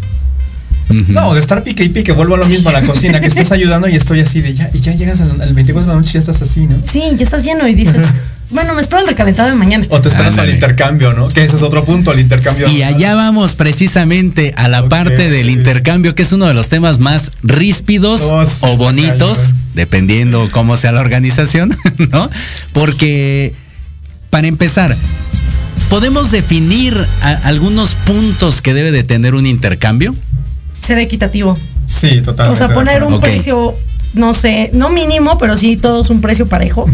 No, 0.89 1.33
de 1.33 1.39
estar 1.39 1.63
pique 1.63 1.83
y 1.83 1.89
pique, 1.89 2.11
vuelvo 2.11 2.35
a 2.35 2.39
lo 2.39 2.45
mismo 2.45 2.69
a 2.69 2.73
la 2.73 2.81
cocina, 2.81 3.19
que 3.19 3.27
estás 3.27 3.51
ayudando 3.51 3.87
y 3.87 3.95
estoy 3.95 4.19
así 4.19 4.41
de 4.41 4.53
ya, 4.53 4.69
y 4.73 4.79
ya 4.79 4.93
llegas 4.93 5.21
al, 5.21 5.39
al 5.41 5.53
24 5.53 5.81
de 5.81 5.87
la 5.87 5.99
noche 5.99 6.09
y 6.09 6.13
ya 6.13 6.19
estás 6.19 6.41
así, 6.41 6.67
¿no? 6.67 6.75
Sí, 6.91 7.03
ya 7.15 7.23
estás 7.23 7.43
lleno 7.43 7.67
y 7.67 7.75
dices, 7.75 8.03
bueno, 8.49 8.73
me 8.73 8.81
espero 8.81 9.01
el 9.01 9.07
recalentado 9.07 9.49
de 9.49 9.55
mañana. 9.55 9.85
O 9.89 10.01
te 10.01 10.09
esperas 10.09 10.31
Ándale. 10.31 10.49
al 10.49 10.55
intercambio, 10.55 11.13
¿no? 11.13 11.27
Que 11.27 11.43
ese 11.43 11.55
es 11.55 11.61
otro 11.61 11.85
punto, 11.85 12.11
el 12.11 12.19
intercambio. 12.19 12.67
Y 12.67 12.81
allá 12.81 13.13
vamos 13.13 13.53
precisamente 13.53 14.53
a 14.57 14.67
la 14.67 14.89
parte 14.89 15.29
del 15.29 15.51
intercambio, 15.51 16.15
que 16.15 16.23
es 16.23 16.31
uno 16.31 16.47
de 16.47 16.55
los 16.55 16.67
temas 16.67 16.99
más 16.99 17.31
ríspidos 17.43 18.21
Oh, 18.23 18.43
sí, 18.43 18.65
o 18.67 18.75
bonitos, 18.75 19.53
dependiendo 19.75 20.49
cómo 20.51 20.77
sea 20.77 20.91
la 20.91 21.01
organización, 21.01 21.77
¿no? 22.11 22.29
Porque, 22.73 23.53
para 24.29 24.47
empezar, 24.47 24.95
¿podemos 25.89 26.31
definir 26.31 26.95
a- 27.21 27.47
algunos 27.47 27.93
puntos 27.95 28.61
que 28.61 28.73
debe 28.73 28.91
de 28.91 29.03
tener 29.03 29.35
un 29.35 29.45
intercambio? 29.45 30.13
Ser 30.81 30.97
equitativo. 30.99 31.57
Sí, 31.85 32.21
totalmente. 32.21 32.63
O 32.63 32.67
sea, 32.67 32.73
poner 32.73 33.03
un 33.03 33.19
precio, 33.19 33.75
no 34.13 34.33
sé, 34.33 34.69
no 34.73 34.89
mínimo, 34.89 35.37
pero 35.37 35.57
sí 35.57 35.75
todos 35.77 36.09
un 36.09 36.21
precio 36.21 36.47
parejo. 36.47 36.89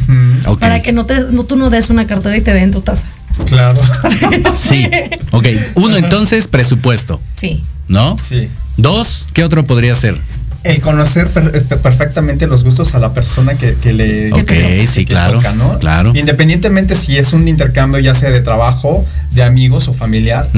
Para 0.59 0.81
que 0.81 0.91
no 0.91 1.05
te, 1.05 1.25
no, 1.31 1.43
tú 1.43 1.55
no 1.55 1.69
des 1.69 1.89
una 1.89 2.05
cartera 2.07 2.35
y 2.37 2.41
te 2.41 2.53
den 2.53 2.71
tu 2.71 2.81
taza. 2.81 3.07
Claro. 3.45 3.79
Sí. 4.61 4.87
Ok, 5.31 5.45
uno 5.75 5.95
entonces, 5.97 6.47
presupuesto, 6.47 7.21
Sí. 7.35 7.63
¿no? 7.87 8.17
sí. 8.19 8.49
Dos, 8.77 9.25
¿qué 9.33 9.43
otro 9.43 9.65
podría 9.65 9.95
ser? 9.95 10.17
El 10.69 10.82
conocer 10.82 11.27
per- 11.29 11.51
eh, 11.55 11.62
perfectamente 11.77 12.45
los 12.47 12.63
gustos 12.63 12.93
a 12.95 12.99
la 12.99 13.13
persona 13.13 13.55
que, 13.55 13.73
que 13.75 13.91
le 13.93 14.32
Ok, 14.34 14.45
que 14.45 14.88
sí, 14.88 15.05
claro, 15.05 15.41
¿no? 15.55 15.79
claro. 15.79 16.12
Independientemente 16.15 16.95
si 16.95 17.17
es 17.17 17.34
un 17.34 17.47
intercambio 17.47 17.99
ya 17.99 18.13
sea 18.13 18.29
de 18.29 18.41
trabajo, 18.41 19.05
de 19.32 19.43
amigos 19.43 19.88
o 19.88 19.93
familiar, 19.93 20.49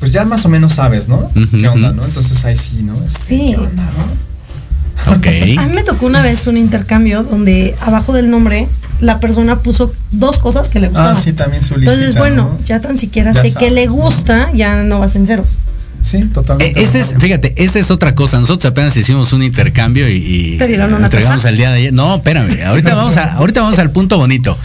pues 0.00 0.12
ya 0.12 0.24
más 0.24 0.44
o 0.44 0.48
menos 0.48 0.72
sabes, 0.74 1.08
¿no? 1.08 1.30
¿Qué 1.50 1.68
onda, 1.68 1.92
no? 1.92 2.04
Entonces 2.04 2.44
ahí 2.44 2.56
sí, 2.56 2.82
¿no? 2.82 2.94
Este, 2.94 3.18
Sí. 3.20 3.46
¿Qué 3.50 3.56
onda, 3.56 3.82
no? 3.84 5.12
Ok. 5.16 5.26
A 5.58 5.66
mí 5.66 5.74
me 5.74 5.82
tocó 5.82 6.06
una 6.06 6.22
vez 6.22 6.46
un 6.46 6.56
intercambio 6.56 7.22
donde 7.24 7.74
abajo 7.80 8.12
del 8.12 8.30
nombre 8.30 8.68
la 9.00 9.18
persona 9.20 9.60
puso 9.60 9.92
dos 10.12 10.38
cosas 10.38 10.68
que 10.68 10.78
le 10.80 10.88
gustaban. 10.88 11.16
Ah, 11.16 11.20
sí, 11.20 11.32
también 11.32 11.62
su 11.62 11.74
listita, 11.74 11.92
Entonces, 11.92 12.16
bueno, 12.18 12.56
¿no? 12.58 12.64
ya 12.64 12.80
tan 12.80 12.96
siquiera 12.98 13.32
Ya 13.32 13.42
sé 13.42 13.52
que 13.54 13.70
le 13.70 13.86
gusta, 13.88 14.50
ya 14.54 14.82
no 14.84 15.00
vas 15.00 15.16
en 15.16 15.26
ceros. 15.26 15.58
Sí, 16.02 16.20
totalmente. 16.26 16.78
Eh, 16.80 16.84
Ese 16.84 17.00
es, 17.00 17.14
fíjate, 17.18 17.54
esa 17.56 17.78
es 17.78 17.90
otra 17.90 18.14
cosa. 18.14 18.38
Nosotros 18.40 18.70
apenas 18.70 18.96
hicimos 18.96 19.32
un 19.32 19.42
intercambio 19.42 20.08
y, 20.08 20.14
y 20.16 20.58
¿Te 20.58 20.66
dieron 20.66 20.92
una 20.92 21.06
entregamos 21.06 21.36
taza? 21.38 21.48
el 21.50 21.56
día 21.56 21.70
de 21.70 21.78
ayer. 21.78 21.94
No, 21.94 22.16
espérame. 22.16 22.50
Ahorita 22.66 22.94
vamos 22.94 23.16
a, 23.16 23.32
ahorita 23.34 23.60
vamos 23.62 23.78
al 23.78 23.90
punto 23.90 24.18
bonito. 24.18 24.58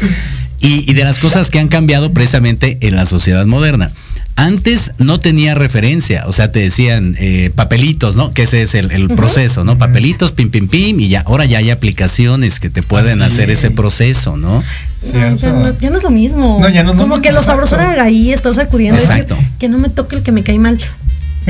Y, 0.59 0.89
y 0.89 0.93
de 0.93 1.03
las 1.03 1.19
cosas 1.19 1.49
que 1.51 1.59
han 1.59 1.67
cambiado 1.67 2.11
precisamente 2.11 2.77
en 2.81 2.95
la 2.95 3.05
sociedad 3.05 3.45
moderna. 3.45 3.91
Antes 4.35 4.91
no 4.99 5.19
tenía 5.19 5.55
referencia, 5.55 6.25
o 6.27 6.31
sea, 6.31 6.51
te 6.51 6.59
decían 6.59 7.15
eh, 7.19 7.51
papelitos, 7.55 8.15
¿no? 8.15 8.31
Que 8.33 8.43
ese 8.43 8.61
es 8.61 8.75
el, 8.75 8.91
el 8.91 9.09
proceso, 9.09 9.63
¿no? 9.63 9.79
Papelitos, 9.79 10.31
pim, 10.31 10.51
pim, 10.51 10.67
pim, 10.67 10.99
y 10.99 11.07
ya, 11.09 11.21
ahora 11.21 11.45
ya 11.45 11.57
hay 11.57 11.71
aplicaciones 11.71 12.59
que 12.59 12.69
te 12.69 12.83
pueden 12.83 13.23
Así 13.23 13.33
hacer 13.33 13.49
ese 13.49 13.67
es. 13.67 13.73
proceso, 13.73 14.37
¿no? 14.37 14.63
Ya, 15.11 15.29
no, 15.31 15.79
ya 15.79 15.89
no 15.89 15.97
es 15.97 16.03
lo 16.03 16.11
mismo. 16.11 16.59
No, 16.61 16.69
ya 16.69 16.83
no 16.83 16.91
es 16.91 16.97
lo 16.97 17.01
Como 17.01 17.15
mismo, 17.15 17.21
que 17.23 17.31
los 17.31 17.45
sabrosos 17.45 17.79
eran 17.79 17.99
ahí, 17.99 18.31
estás 18.31 18.57
sacudiendo. 18.57 18.99
decir, 19.01 19.11
Exacto. 19.21 19.37
que 19.57 19.69
no 19.69 19.79
me 19.79 19.89
toque 19.89 20.17
el 20.17 20.21
que 20.21 20.31
me 20.31 20.43
cae 20.43 20.59
mal. 20.59 20.77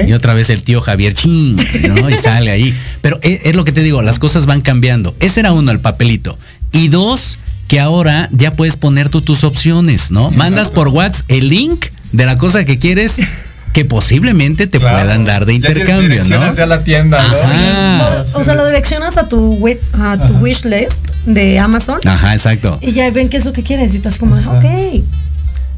Y 0.06 0.14
otra 0.14 0.34
vez 0.34 0.50
el 0.50 0.64
tío 0.64 0.82
Javier 0.82 1.14
ching, 1.14 1.56
¿no? 1.88 2.10
Y 2.10 2.14
sale 2.14 2.52
ahí. 2.52 2.74
Pero 3.02 3.20
es, 3.24 3.40
es 3.44 3.56
lo 3.56 3.66
que 3.66 3.72
te 3.72 3.82
digo, 3.82 4.02
las 4.02 4.20
cosas 4.20 4.46
van 4.46 4.62
cambiando. 4.62 5.16
Ese 5.20 5.40
era 5.40 5.52
uno, 5.54 5.72
el 5.72 5.80
papelito. 5.80 6.38
Y 6.72 6.90
dos, 6.90 7.40
que 7.68 7.80
ahora 7.80 8.30
ya 8.32 8.52
puedes 8.52 8.76
poner 8.76 9.10
tú 9.10 9.22
tus 9.22 9.44
opciones, 9.44 10.12
¿no? 10.12 10.32
Mandas 10.32 10.70
por 10.70 10.90
WhatsApp 10.90 11.26
el 11.30 11.50
link 11.50 11.86
de 12.12 12.26
la 12.26 12.38
cosa 12.38 12.64
que 12.66 12.78
quieres 12.80 13.18
que 13.74 13.86
posiblemente 13.86 14.66
te 14.66 14.80
Claro. 14.80 14.98
puedan 15.00 15.26
dar 15.26 15.46
de 15.46 15.60
Ya 15.60 15.70
intercambio, 15.70 16.24
¿no? 16.26 16.56
ya 16.56 16.66
la 16.66 16.84
tienda, 16.84 17.22
¿no? 17.22 17.36
Ajá. 17.38 18.24
o 18.36 18.44
sea, 18.44 18.56
lo 18.56 18.66
direccionas 18.66 19.18
a 19.18 19.28
tu, 19.30 19.54
wi- 19.60 19.78
a 19.94 20.18
tu 20.18 20.34
wish 20.38 20.64
list 20.66 20.94
de 21.28 21.60
Amazon 21.60 22.00
Ajá, 22.06 22.34
exacto. 22.34 22.80
y 22.82 22.92
ya 22.94 23.08
ven 23.12 23.30
qué 23.30 23.38
es 23.38 23.46
lo 23.46 23.54
que 23.54 23.62
quieres 23.62 23.94
y 23.94 23.98
estás 23.98 24.18
como, 24.18 24.36
Exacto. 24.36 24.66
ok. 24.68 25.04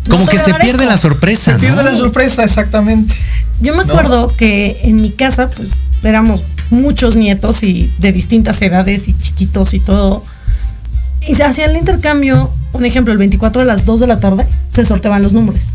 Como 0.08 0.26
que 0.28 0.40
se 0.40 0.54
pierde 0.56 0.86
la 0.86 0.98
sorpresa, 0.98 1.54
Se 1.54 1.60
pierde 1.60 1.84
¿no? 1.84 1.90
la 1.90 1.96
sorpresa, 1.96 2.44
exactamente. 2.44 3.16
Yo 3.62 3.76
me 3.76 3.84
¿No? 3.86 3.92
acuerdo 3.94 4.36
que 4.36 4.80
en 4.84 5.02
mi 5.02 5.12
casa, 5.12 5.50
pues 5.50 5.72
éramos 6.04 6.46
muchos 6.70 7.16
nietos 7.16 7.64
y 7.64 7.92
de 8.00 8.12
distintas 8.14 8.62
edades 8.62 9.08
y 9.08 9.14
chiquitos 9.18 9.74
y 9.74 9.80
todo. 9.80 10.24
Y 11.28 11.36
se 11.36 11.44
hacía 11.44 11.66
el 11.66 11.76
intercambio, 11.76 12.52
un 12.74 12.86
ejemplo, 12.86 13.12
el 13.12 13.20
24 13.20 13.62
a 13.62 13.66
las 13.66 13.86
2 13.86 14.00
de 14.00 14.08
la 14.08 14.20
tarde 14.20 14.48
se 14.70 14.86
sorteaban 14.86 15.22
los 15.22 15.34
números. 15.34 15.74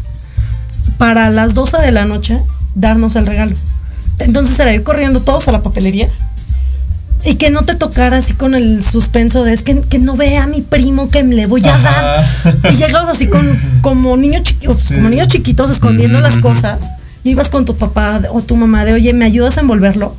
Para 0.98 1.30
las 1.30 1.54
12 1.54 1.78
de 1.78 1.92
la 1.92 2.04
noche, 2.06 2.40
darnos 2.74 3.16
el 3.16 3.26
regalo. 3.26 3.54
Entonces 4.18 4.58
era 4.58 4.72
ir 4.72 4.82
corriendo 4.82 5.20
todos 5.20 5.48
a 5.48 5.52
la 5.52 5.62
papelería 5.62 6.08
y 7.26 7.36
que 7.36 7.50
no 7.50 7.62
te 7.62 7.74
tocara 7.74 8.18
así 8.18 8.34
con 8.34 8.54
el 8.54 8.82
suspenso 8.84 9.44
de 9.44 9.52
es 9.54 9.62
que, 9.62 9.80
que 9.80 9.98
no 9.98 10.16
vea 10.16 10.44
a 10.44 10.46
mi 10.46 10.60
primo 10.60 11.08
que 11.08 11.22
le 11.22 11.46
voy 11.46 11.66
a 11.66 11.74
Ajá. 11.74 12.26
dar. 12.44 12.72
Y 12.72 12.76
llegabas 12.76 13.08
así 13.08 13.26
con, 13.28 13.48
como, 13.80 14.16
niños 14.16 14.42
chiquitos, 14.42 14.78
Sí. 14.78 14.94
como 14.94 15.08
niños 15.08 15.28
chiquitos 15.28 15.70
escondiendo 15.70 16.20
las 16.20 16.38
cosas. 16.38 16.90
Y 17.22 17.30
ibas 17.30 17.48
con 17.48 17.64
tu 17.64 17.76
papá 17.76 18.20
o 18.30 18.42
tu 18.42 18.56
mamá 18.56 18.84
de, 18.84 18.92
oye, 18.92 19.14
¿me 19.14 19.24
ayudas 19.24 19.56
a 19.56 19.62
envolverlo? 19.62 20.14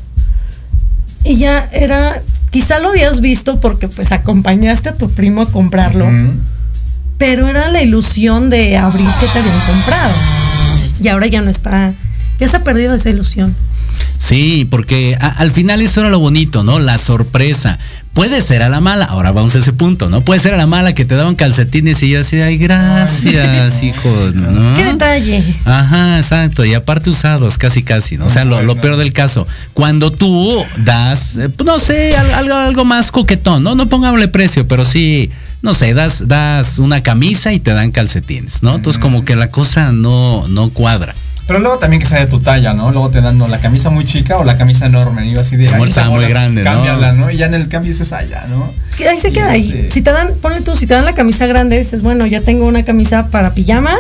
Y 1.24 1.36
ya 1.38 1.70
era, 1.72 2.22
quizá 2.50 2.80
lo 2.80 2.90
habías 2.90 3.22
visto 3.22 3.60
porque 3.60 3.88
pues 3.88 4.12
acompañaste 4.12 4.90
a 4.90 4.96
tu 4.96 5.10
primo 5.10 5.44
a 5.44 5.52
comprarlo, 5.52 6.08
pero 7.18 7.48
era 7.48 7.70
la 7.70 7.82
ilusión 7.84 8.50
de 8.50 8.78
abrir 8.78 9.08
que 9.20 9.28
te 9.28 9.40
habían 9.40 9.60
comprado. 9.68 10.14
Y 11.04 11.08
ahora 11.10 11.28
ya 11.28 11.42
no 11.42 11.50
está, 11.52 11.94
ya 12.40 12.48
se 12.48 12.58
ha 12.58 12.64
perdido 12.64 12.96
esa 12.96 13.10
ilusión. 13.10 13.56
Sí, 14.18 14.68
porque 14.70 15.18
a- 15.20 15.28
al 15.28 15.52
final 15.52 15.82
eso 15.82 16.00
era 16.02 16.10
lo 16.10 16.20
bonito, 16.20 16.64
¿no? 16.64 16.80
La 16.80 16.98
sorpresa. 16.98 17.78
Puede 18.14 18.42
ser 18.42 18.64
a 18.64 18.70
la 18.70 18.80
mala, 18.80 19.04
ahora 19.04 19.34
vamos 19.34 19.56
a 19.56 19.58
ese 19.60 19.74
punto, 19.74 20.10
¿no? 20.10 20.22
Puede 20.22 20.40
ser 20.40 20.54
a 20.54 20.58
la 20.58 20.68
mala 20.68 20.94
que 20.96 21.04
te 21.04 21.16
daban 21.16 21.36
calcetines 21.36 22.02
y 22.02 22.10
yo 22.12 22.22
así, 22.22 22.38
ay, 22.40 22.58
gracias, 22.58 23.84
hijo, 23.84 24.10
¿no? 24.34 24.76
¿Qué 24.76 24.86
detalle? 24.86 25.44
Ajá, 25.66 26.18
exacto, 26.18 26.64
y 26.64 26.74
aparte 26.74 27.10
usados, 27.10 27.58
casi 27.58 27.84
casi, 27.84 28.18
¿no? 28.18 28.28
O 28.28 28.30
sea, 28.30 28.46
lo, 28.46 28.62
lo 28.62 28.78
peor 28.78 28.96
del 28.96 29.12
caso, 29.12 29.46
cuando 29.74 30.12
tú 30.12 30.64
das, 30.78 31.36
eh, 31.36 31.50
pues, 31.50 31.68
no 31.68 31.78
sé, 31.80 32.16
al- 32.16 32.34
algo, 32.36 32.56
algo 32.56 32.86
más 32.86 33.12
coquetón, 33.12 33.64
¿no? 33.64 33.76
No 33.76 33.90
pongámosle 33.90 34.30
precio, 34.30 34.66
pero 34.66 34.86
sí, 34.86 35.30
no 35.62 35.74
sé, 35.74 35.94
das, 35.94 36.26
das 36.28 36.80
una 36.80 37.04
camisa 37.04 37.52
y 37.52 37.60
te 37.60 37.72
dan 37.74 37.92
calcetines, 37.92 38.64
¿no? 38.64 38.76
Entonces 38.76 39.02
como 39.02 39.26
que 39.26 39.36
la 39.36 39.50
cosa 39.52 39.92
no, 39.92 40.48
no 40.48 40.70
cuadra. 40.70 41.14
Pero 41.48 41.60
luego 41.60 41.78
también 41.78 42.02
que 42.02 42.08
sea 42.08 42.20
de 42.20 42.26
tu 42.28 42.40
talla, 42.40 42.74
¿no? 42.74 42.92
Luego 42.92 43.10
te 43.12 43.22
dan 43.22 43.38
¿no? 43.38 43.48
la 43.48 43.60
camisa 43.60 43.92
muy 43.92 44.04
chica 44.06 44.38
o 44.38 44.44
la 44.44 44.58
camisa 44.58 44.88
enorme. 44.88 45.28
Y 45.28 45.34
yo 45.34 45.42
así 45.42 45.56
de. 45.58 45.68
Como 45.68 45.84
"Ay, 45.84 45.90
estaba 45.90 46.10
muy 46.10 46.26
grande, 46.26 46.64
¿no? 46.64 46.72
Cámbiala, 46.72 47.14
¿no? 47.14 47.30
Y 47.30 47.38
ya 47.38 47.46
en 47.46 47.54
el 47.54 47.68
cambio 47.70 47.92
dices, 47.92 48.12
ah, 48.14 48.24
ya, 48.24 48.46
¿no? 48.50 48.74
Ahí 49.08 49.20
se 49.20 49.28
Y 49.30 49.32
queda 49.34 49.52
ahí. 49.52 49.68
este- 49.70 49.92
Si 49.92 50.02
te 50.02 50.12
dan, 50.12 50.34
ponle 50.42 50.62
tú, 50.62 50.76
si 50.76 50.88
te 50.88 50.96
dan 50.96 51.06
la 51.06 51.14
camisa 51.14 51.46
grande, 51.46 51.78
dices, 51.78 52.02
bueno, 52.02 52.26
ya 52.26 52.42
tengo 52.42 52.66
una 52.66 52.84
camisa 52.84 53.28
para 53.30 53.54
pijama 53.54 53.94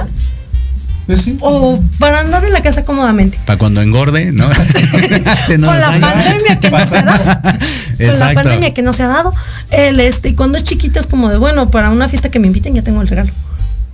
Pues 1.05 1.21
sí. 1.21 1.37
o 1.41 1.79
para 1.99 2.21
andar 2.21 2.43
en 2.45 2.53
la 2.53 2.61
casa 2.61 2.83
cómodamente. 2.83 3.37
Para 3.45 3.59
cuando 3.59 3.81
engorde, 3.83 4.31
¿no? 4.31 4.47
Con 5.47 5.61
la 5.79 5.91
pandemia 5.99 6.59
que 6.59 6.71
no 6.71 6.79
se 6.85 6.97
ha 6.97 7.03
dado. 7.03 7.41
Con 7.97 8.19
la 8.19 8.33
pandemia 8.33 8.73
que 8.73 8.81
no 8.81 8.93
se 8.93 9.03
ha 9.03 9.07
dado. 9.07 9.33
El 9.69 9.99
este, 9.99 10.29
y 10.29 10.33
cuando 10.33 10.57
es 10.57 10.63
chiquita 10.63 10.99
es 10.99 11.05
como 11.07 11.29
de, 11.29 11.37
bueno, 11.37 11.69
para 11.69 11.91
una 11.91 12.07
fiesta 12.09 12.29
que 12.29 12.39
me 12.39 12.47
inviten 12.47 12.73
ya 12.73 12.81
tengo 12.81 13.01
el 13.01 13.07
regalo. 13.07 13.31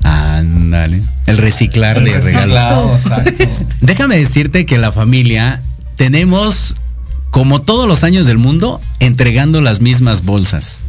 Ándale. 0.03 1.01
El 1.27 1.37
reciclar 1.37 2.03
de 2.03 2.19
regalos. 2.19 3.03
Déjame 3.81 4.17
decirte 4.17 4.65
que 4.65 4.77
la 4.77 4.91
familia 4.91 5.61
tenemos, 5.95 6.75
como 7.29 7.61
todos 7.61 7.87
los 7.87 8.03
años 8.03 8.25
del 8.27 8.37
mundo, 8.37 8.79
entregando 8.99 9.61
las 9.61 9.79
mismas 9.81 10.25
bolsas. 10.25 10.83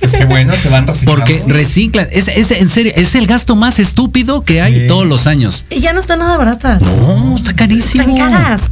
Es 0.00 0.12
que 0.12 0.24
bueno, 0.24 0.56
se 0.56 0.70
van 0.70 0.86
reciclando. 0.86 1.20
Porque 1.26 1.42
reciclan. 1.46 2.06
Es, 2.10 2.28
es, 2.28 2.50
en 2.52 2.68
serio, 2.70 2.92
es 2.96 3.14
el 3.14 3.26
gasto 3.26 3.54
más 3.56 3.78
estúpido 3.78 4.42
que 4.42 4.62
hay 4.62 4.74
Sí. 4.82 4.86
todos 4.88 5.06
los 5.06 5.26
años. 5.26 5.66
Y 5.68 5.80
ya 5.80 5.92
no 5.92 6.00
están 6.00 6.20
nada 6.20 6.36
baratas. 6.38 6.80
No, 6.80 7.36
está 7.36 7.54
carísimo. 7.54 8.04
Están 8.04 8.16
caras. 8.16 8.62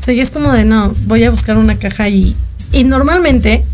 O 0.00 0.04
sea, 0.04 0.14
ya 0.14 0.22
es 0.22 0.30
como 0.30 0.52
de 0.52 0.64
no, 0.64 0.94
voy 1.06 1.24
a 1.24 1.30
buscar 1.30 1.56
una 1.56 1.76
caja 1.76 2.08
y. 2.08 2.36
Y 2.70 2.84
normalmente 2.84 3.64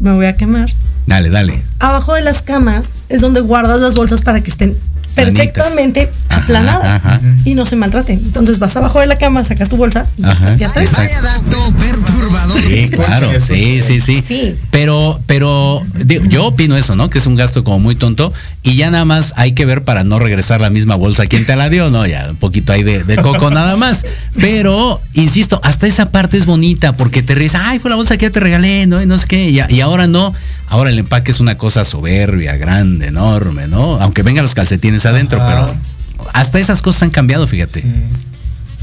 me 0.00 0.12
voy 0.14 0.26
a 0.26 0.36
quemar. 0.36 0.72
Dale, 1.06 1.30
dale. 1.30 1.62
Abajo 1.78 2.14
de 2.14 2.20
las 2.20 2.42
camas 2.42 2.92
es 3.08 3.20
donde 3.20 3.40
guardas 3.40 3.80
las 3.80 3.94
bolsas 3.94 4.22
para 4.22 4.40
que 4.40 4.50
estén 4.50 4.76
perfectamente 5.14 6.10
Ajá, 6.28 6.42
aplanadas 6.42 7.04
ajá. 7.04 7.20
y 7.44 7.54
no 7.54 7.66
se 7.66 7.76
maltraten. 7.76 8.18
Entonces 8.18 8.58
vas 8.58 8.76
abajo 8.76 9.00
de 9.00 9.06
la 9.06 9.16
cama, 9.18 9.42
sacas 9.44 9.68
tu 9.68 9.76
bolsa 9.76 10.06
y 10.16 10.22
ya 10.22 10.32
está. 10.32 10.54
Ya 10.54 10.66
está. 10.66 10.82
exacto. 10.82 11.22
dato 11.22 11.76
perturbador. 11.76 12.39
Sí, 12.48 12.88
claro, 12.90 13.38
sí, 13.40 13.82
sí, 13.82 14.00
sí, 14.00 14.22
Sí. 14.26 14.54
Pero, 14.70 15.20
pero 15.26 15.80
digo, 16.04 16.24
yo 16.26 16.46
opino 16.46 16.76
eso, 16.76 16.96
¿no? 16.96 17.10
Que 17.10 17.18
es 17.18 17.26
un 17.26 17.36
gasto 17.36 17.64
como 17.64 17.78
muy 17.78 17.94
tonto 17.94 18.32
y 18.62 18.76
ya 18.76 18.90
nada 18.90 19.04
más 19.04 19.32
hay 19.36 19.52
que 19.52 19.64
ver 19.64 19.84
para 19.84 20.04
no 20.04 20.18
regresar 20.18 20.60
la 20.60 20.70
misma 20.70 20.94
bolsa. 20.94 21.26
¿Quién 21.26 21.46
te 21.46 21.56
la 21.56 21.68
dio? 21.68 21.90
No, 21.90 22.06
ya 22.06 22.28
un 22.30 22.36
poquito 22.36 22.72
ahí 22.72 22.82
de, 22.82 23.04
de 23.04 23.16
coco 23.16 23.50
nada 23.50 23.76
más. 23.76 24.06
Pero, 24.38 25.00
insisto, 25.14 25.60
hasta 25.62 25.86
esa 25.86 26.10
parte 26.10 26.36
es 26.36 26.46
bonita 26.46 26.92
porque 26.92 27.22
te 27.22 27.34
ríes, 27.34 27.54
ay, 27.54 27.78
fue 27.78 27.90
la 27.90 27.96
bolsa 27.96 28.16
que 28.16 28.26
yo 28.26 28.32
te 28.32 28.40
regalé, 28.40 28.86
¿no? 28.86 29.00
Y 29.02 29.06
no 29.06 29.18
sé 29.18 29.26
qué. 29.26 29.50
Y, 29.50 29.60
y 29.74 29.80
ahora 29.80 30.06
no. 30.06 30.34
Ahora 30.68 30.90
el 30.90 30.98
empaque 30.98 31.32
es 31.32 31.40
una 31.40 31.58
cosa 31.58 31.84
soberbia, 31.84 32.56
grande, 32.56 33.08
enorme, 33.08 33.66
¿no? 33.66 34.00
Aunque 34.00 34.22
vengan 34.22 34.44
los 34.44 34.54
calcetines 34.54 35.04
adentro, 35.06 35.42
Ajá. 35.42 35.66
pero 35.66 36.30
hasta 36.32 36.58
esas 36.60 36.80
cosas 36.82 37.04
han 37.04 37.10
cambiado, 37.10 37.46
fíjate. 37.46 37.80
Sí. 37.80 37.88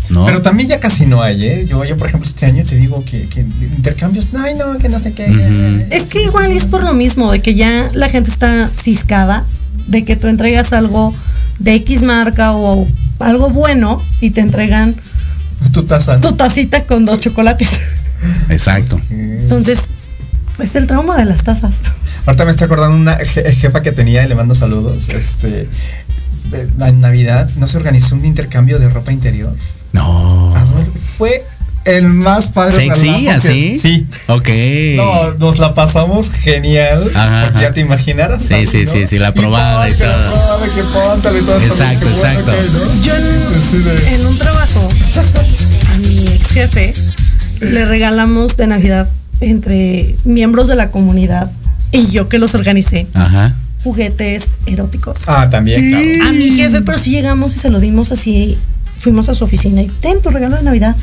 ¿No? 0.09 0.25
Pero 0.25 0.41
también 0.41 0.69
ya 0.69 0.79
casi 0.79 1.05
no 1.05 1.21
hay, 1.21 1.45
¿eh? 1.45 1.65
Yo, 1.67 1.83
yo 1.83 1.97
por 1.97 2.07
ejemplo, 2.07 2.29
este 2.29 2.45
año 2.45 2.63
te 2.63 2.75
digo 2.77 3.03
que, 3.03 3.27
que 3.27 3.41
intercambios, 3.41 4.27
ay, 4.37 4.53
no, 4.55 4.77
que 4.77 4.87
no 4.89 4.99
sé 4.99 5.11
qué. 5.13 5.85
Es 5.91 6.03
que 6.03 6.23
igual 6.23 6.51
es 6.53 6.65
por 6.65 6.83
lo 6.83 6.93
mismo, 6.93 7.31
de 7.31 7.41
que 7.41 7.55
ya 7.55 7.89
la 7.93 8.07
gente 8.09 8.29
está 8.31 8.69
ciscada, 8.69 9.45
de 9.87 10.05
que 10.05 10.15
tú 10.15 10.27
entregas 10.27 10.71
algo 10.73 11.13
de 11.59 11.73
X 11.75 12.03
marca 12.03 12.53
o 12.53 12.87
algo 13.19 13.49
bueno 13.49 14.01
y 14.21 14.29
te 14.31 14.41
entregan 14.41 14.95
Tu 15.73 15.83
taza. 15.83 16.15
¿no? 16.15 16.21
tu 16.21 16.35
tacita 16.35 16.83
con 16.83 17.03
dos 17.05 17.19
chocolates. 17.19 17.79
Exacto. 18.49 18.99
Entonces, 19.09 19.79
es 20.59 20.75
el 20.75 20.87
trauma 20.87 21.17
de 21.17 21.25
las 21.25 21.43
tazas. 21.43 21.77
Ahorita 22.25 22.45
me 22.45 22.51
estoy 22.51 22.65
acordando 22.65 22.95
una 22.95 23.19
je- 23.19 23.51
jefa 23.53 23.81
que 23.83 23.91
tenía 23.91 24.23
y 24.23 24.27
le 24.29 24.35
mando 24.35 24.55
saludos. 24.55 25.09
Este, 25.09 25.67
en 26.79 26.99
Navidad 27.01 27.49
no 27.57 27.67
se 27.67 27.77
organizó 27.77 28.15
un 28.15 28.25
intercambio 28.25 28.79
de 28.79 28.89
ropa 28.89 29.11
interior. 29.11 29.53
No. 29.97 30.53
Fue 31.17 31.43
el 31.85 32.03
más 32.09 32.49
padre. 32.49 32.71
¿Sexy, 32.73 33.27
así? 33.27 33.77
Sí. 33.77 34.05
Ok. 34.27 34.49
No, 34.97 35.33
nos 35.35 35.57
la 35.59 35.73
pasamos 35.73 36.29
genial. 36.29 37.11
Ajá, 37.15 37.45
porque 37.47 37.61
ya 37.61 37.71
te 37.73 37.79
imaginarás. 37.81 38.43
Sí, 38.43 38.65
sí, 38.65 38.83
¿no? 38.83 38.91
sí, 38.91 39.07
sí, 39.07 39.17
la 39.17 39.33
probada 39.33 39.87
y 39.89 39.93
todo. 39.93 40.07
la 40.07 40.15
probada, 40.31 40.65
que 40.75 40.81
póntale 40.81 41.39
y 41.39 41.41
todo 41.43 41.57
eso, 41.57 41.65
Exacto, 41.67 42.09
exacto. 42.09 42.51
Yo 43.03 43.13
Sí, 43.71 43.77
en, 44.13 44.19
en 44.21 44.25
un 44.27 44.37
trabajo 44.37 44.89
a 45.93 45.97
mi 45.97 46.27
ex 46.27 46.51
jefe 46.51 46.93
le 47.61 47.85
regalamos 47.85 48.55
de 48.57 48.67
Navidad 48.67 49.09
entre 49.39 50.15
miembros 50.25 50.67
de 50.67 50.75
la 50.75 50.91
comunidad 50.91 51.51
y 51.91 52.07
yo 52.11 52.27
que 52.29 52.37
los 52.37 52.53
organicé 52.55 53.07
Ajá. 53.13 53.55
juguetes 53.83 54.53
eróticos. 54.65 55.21
Ah, 55.27 55.49
también, 55.49 55.89
claro. 55.89 56.29
A 56.29 56.33
mi 56.33 56.49
jefe, 56.51 56.81
pero 56.81 56.97
si 56.97 57.11
llegamos 57.11 57.55
y 57.55 57.59
se 57.59 57.69
lo 57.69 57.79
dimos 57.79 58.11
así, 58.11 58.57
fuimos 58.99 59.29
a 59.29 59.33
su 59.35 59.43
oficina 59.43 59.81
y 59.81 59.87
ten 59.87 60.21
tu 60.21 60.29
regalo 60.29 60.55
de 60.57 60.63
Navidad. 60.63 60.95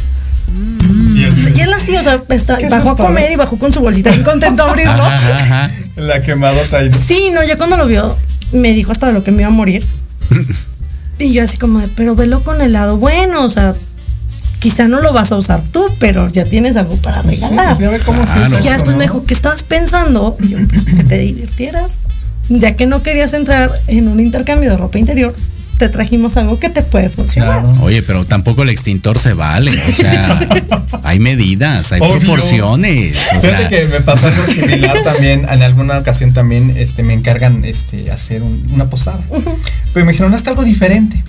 Y 1.16 1.24
así, 1.24 1.44
Y 1.56 1.60
él 1.60 1.72
así, 1.72 1.96
o 1.96 2.02
sea, 2.02 2.22
está- 2.28 2.58
¿Qué 2.58 2.66
es 2.66 2.70
bajó 2.72 2.90
a 2.90 2.96
comer 2.96 3.32
y 3.32 3.36
bajó 3.36 3.58
con 3.58 3.72
su 3.72 3.80
bolsita 3.80 4.10
bien 4.10 4.22
contento 4.22 4.62
a 4.64 4.70
abrirlo. 4.70 5.04
Ajá, 5.04 5.34
ajá. 5.36 5.70
la 5.96 6.20
quemadota 6.20 6.78
ahí. 6.78 6.90
Sí, 7.06 7.30
no, 7.32 7.42
ya 7.44 7.56
cuando 7.56 7.76
lo 7.76 7.86
vio, 7.86 8.16
me 8.52 8.72
dijo 8.72 8.92
hasta 8.92 9.06
de 9.08 9.12
lo 9.14 9.24
que 9.24 9.30
me 9.30 9.42
iba 9.42 9.48
a 9.48 9.52
morir. 9.52 9.84
y 11.18 11.32
yo 11.32 11.42
así 11.42 11.56
como 11.56 11.80
de, 11.80 11.88
pero 11.88 12.14
velo 12.14 12.40
con 12.42 12.60
el 12.60 12.72
lado 12.72 12.98
bueno, 12.98 13.44
o 13.44 13.50
sea, 13.50 13.74
quizá 14.58 14.86
no 14.88 15.00
lo 15.00 15.12
vas 15.12 15.32
a 15.32 15.36
usar 15.36 15.62
tú, 15.72 15.84
pero 15.98 16.28
ya 16.28 16.44
tienes 16.44 16.76
algo 16.76 16.96
para 16.98 17.22
Sí, 17.22 17.28
regalar. 17.30 17.76
pues 17.76 17.78
ya 17.80 18.48
se 18.48 18.54
usa 18.56 18.72
después 18.74 18.96
me 18.96 19.04
dijo, 19.04 19.24
¿qué 19.24 19.34
estabas 19.34 19.62
pensando? 19.62 20.36
Y 20.40 20.48
yo, 20.48 20.58
pues 20.68 20.84
que 20.96 21.04
te 21.04 21.18
divirtieras. 21.18 21.98
Ya 22.50 22.76
que 22.76 22.86
no 22.86 23.02
querías 23.02 23.32
entrar 23.32 23.72
en 23.86 24.08
un 24.08 24.20
intercambio 24.20 24.70
de 24.70 24.76
ropa 24.76 24.98
interior, 24.98 25.34
te 25.78 25.88
trajimos 25.88 26.36
algo 26.36 26.58
que 26.58 26.68
te 26.68 26.82
puede 26.82 27.08
funcionar. 27.08 27.62
Claro. 27.62 27.82
Oye, 27.82 28.02
pero 28.02 28.24
tampoco 28.24 28.62
el 28.62 28.70
extintor 28.70 29.18
se 29.18 29.32
vale. 29.34 29.70
O 29.72 29.92
sea, 29.94 30.48
hay 31.02 31.18
medidas, 31.18 31.92
hay 31.92 32.00
Obvio. 32.00 32.18
proporciones. 32.20 33.16
O 33.36 33.40
Fíjate 33.40 33.56
sea, 33.58 33.68
que 33.68 33.86
me 33.86 34.00
pasó 34.00 34.28
algo 34.28 34.46
similar 34.46 35.02
también. 35.02 35.46
En 35.50 35.62
alguna 35.62 35.98
ocasión 35.98 36.32
también 36.32 36.74
este, 36.76 37.02
me 37.02 37.12
encargan 37.14 37.64
este, 37.64 38.10
hacer 38.10 38.42
un- 38.42 38.66
una 38.72 38.86
posada. 38.90 39.20
Pero 39.92 40.06
me 40.06 40.12
dijeron, 40.12 40.32
hasta 40.34 40.50
algo 40.50 40.64
diferente. 40.64 41.22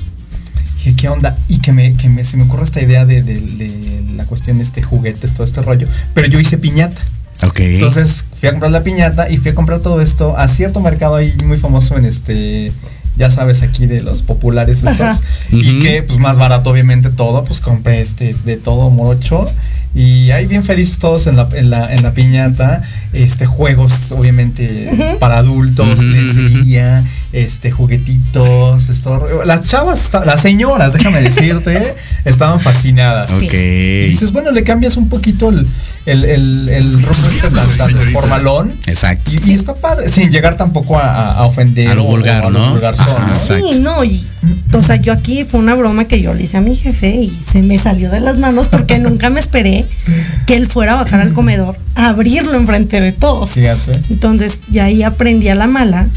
Dije, 0.78 0.96
¿qué 0.96 1.10
onda? 1.10 1.36
Y 1.48 1.60
que, 1.60 1.72
me, 1.72 1.94
que 1.96 2.10
me, 2.10 2.24
se 2.24 2.38
me 2.38 2.44
ocurre 2.44 2.64
esta 2.66 2.82
idea 2.82 3.06
de, 3.06 3.24
de- 3.24 3.40
de 3.42 4.04
la 4.16 4.26
cuestión 4.26 4.58
de 4.58 4.64
este 4.64 4.82
juguetes, 4.84 5.34
todo 5.34 5.44
este 5.44 5.62
rollo. 5.62 5.88
Pero 6.14 6.28
yo 6.28 6.40
hice 6.40 6.58
piñata. 6.58 7.02
ok. 7.44 7.60
Entonces 7.60 8.24
fui 8.40 8.48
a 8.50 8.52
comprar 8.52 8.72
la 8.72 8.84
piñata 8.84 9.30
y 9.30 9.38
fui 9.38 9.52
a 9.52 9.56
comprar 9.56 9.80
todo 9.80 10.00
esto 10.02 10.38
a 10.38 10.48
cierto 10.48 10.80
mercado 10.82 11.16
ahí 11.16 11.34
muy 11.46 11.58
famoso 11.58 11.98
en 11.98 12.06
este, 12.06 12.72
ya 13.18 13.32
sabes, 13.32 13.62
aquí 13.62 13.86
de 13.86 14.02
los 14.02 14.22
populares 14.22 14.84
estos. 14.84 15.22
Y 15.52 15.80
que 15.80 16.04
pues 16.04 16.20
más 16.20 16.38
barato 16.38 16.70
obviamente 16.70 17.10
todo, 17.10 17.44
pues 17.44 17.62
compré 17.62 18.02
este 18.02 18.36
de 18.46 18.58
todo 18.58 18.90
morocho. 18.90 19.50
Y 19.94 20.32
ahí 20.32 20.46
bien 20.46 20.66
felices 20.66 20.98
todos 20.98 21.26
en 21.26 21.38
la, 21.38 21.48
en 21.54 21.70
la, 21.70 21.94
en 21.94 22.04
la 22.04 22.14
piñata. 22.14 22.84
Este, 23.14 23.46
juegos, 23.46 24.12
obviamente, 24.12 25.16
para 25.22 25.38
adultos, 25.38 26.00
Ujú, 26.00 26.08
lencería, 26.08 27.06
este, 27.32 27.72
juguetitos, 27.72 28.90
esto. 28.90 29.26
Las 29.46 29.70
chavas, 29.70 30.12
las 30.26 30.42
señoras, 30.42 30.92
déjame 30.92 31.22
decirte, 31.22 31.96
estaban 32.26 32.60
fascinadas. 32.60 33.32
ok. 33.32 33.54
Y 33.54 34.08
dices, 34.08 34.34
bueno, 34.34 34.52
le 34.52 34.64
cambias 34.64 34.98
un 34.98 35.08
poquito 35.08 35.48
el, 35.48 35.66
el, 36.06 36.24
el, 36.26 36.70
el 36.70 36.94
rumbo 37.02 37.28
este 37.28 37.50
tan, 37.50 37.78
tan 37.78 37.90
formalón. 38.12 38.72
Exacto. 38.86 39.32
Y, 39.46 39.52
y 39.52 39.54
está 39.56 39.74
padre, 39.74 40.08
sin 40.10 40.32
llegar 40.32 40.56
tampoco 40.58 40.98
a, 40.98 41.12
a- 41.12 41.34
a 41.40 41.46
ofender. 41.46 41.90
A 41.90 41.96
lo 41.96 42.04
vulgar, 42.04 42.44
o 42.46 42.48
a 42.48 42.52
lo 42.52 42.60
¿no? 42.80 42.88
Ajá, 42.88 43.28
¿no? 43.28 43.36
Sí, 43.40 43.80
no, 43.80 44.04
y, 44.04 44.26
o 44.74 44.84
sea, 44.84 44.98
yo 44.98 45.14
aquí 45.14 45.46
fue 45.46 45.60
una 45.60 45.74
broma 45.76 46.06
que 46.06 46.22
yo 46.22 46.34
le 46.34 46.44
hice 46.44 46.58
a 46.58 46.62
mi 46.62 46.76
jefe 46.76 47.10
y 47.16 47.30
se 47.30 47.62
me 47.62 47.78
salió 47.80 48.10
de 48.12 48.20
las 48.20 48.38
manos 48.40 48.68
porque 48.68 49.00
nunca 49.00 49.30
me 49.30 49.40
esperé 49.40 49.86
que 50.46 50.56
él 50.56 50.68
fuera 50.68 50.94
a 50.94 50.96
bajar 50.96 51.22
al 51.22 51.34
comedor 51.34 51.78
a 51.96 52.10
abrirlo 52.10 52.54
enfrente 52.56 53.02
de 53.02 53.12
todos. 53.12 53.52
Fíjate. 53.52 54.00
Entonces, 54.10 54.60
y 54.72 54.80
ahí 54.80 55.02
aprendí 55.04 55.48
a 55.50 55.56
la 55.56 55.66
mala 55.68 56.08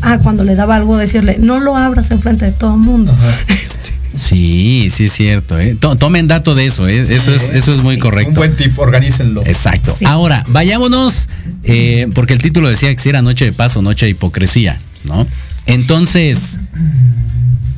a 0.00 0.18
cuando 0.18 0.42
le 0.42 0.56
daba 0.56 0.74
algo 0.76 0.96
decirle, 0.96 1.36
no 1.38 1.60
lo 1.60 1.76
abras 1.76 2.10
enfrente 2.10 2.44
de 2.46 2.52
todo 2.52 2.74
el 2.74 2.80
mundo. 2.80 3.14
Sí, 4.14 4.88
sí 4.92 5.06
es 5.06 5.12
cierto. 5.12 5.58
¿eh? 5.58 5.76
To- 5.78 5.96
Tomen 5.96 6.28
dato 6.28 6.54
de 6.54 6.66
eso. 6.66 6.86
¿eh? 6.88 6.98
eso, 6.98 7.34
es, 7.34 7.50
eso 7.50 7.72
es 7.74 7.78
muy 7.82 7.98
correcto. 7.98 8.30
Un 8.30 8.34
buen 8.36 8.56
tip, 8.56 8.78
organícenlo. 8.78 9.44
Exacto. 9.46 9.94
Sí. 9.98 10.04
Ahora, 10.04 10.44
vayámonos, 10.48 11.28
eh, 11.64 12.08
porque 12.14 12.32
el 12.34 12.40
título 12.42 12.68
decía 12.68 12.94
que 12.94 13.00
si 13.00 13.08
era 13.08 13.22
noche 13.22 13.44
de 13.44 13.52
paz 13.52 13.76
o 13.76 13.82
noche 13.82 14.06
de 14.06 14.10
hipocresía, 14.10 14.78
¿no? 15.04 15.26
Entonces, 15.66 16.58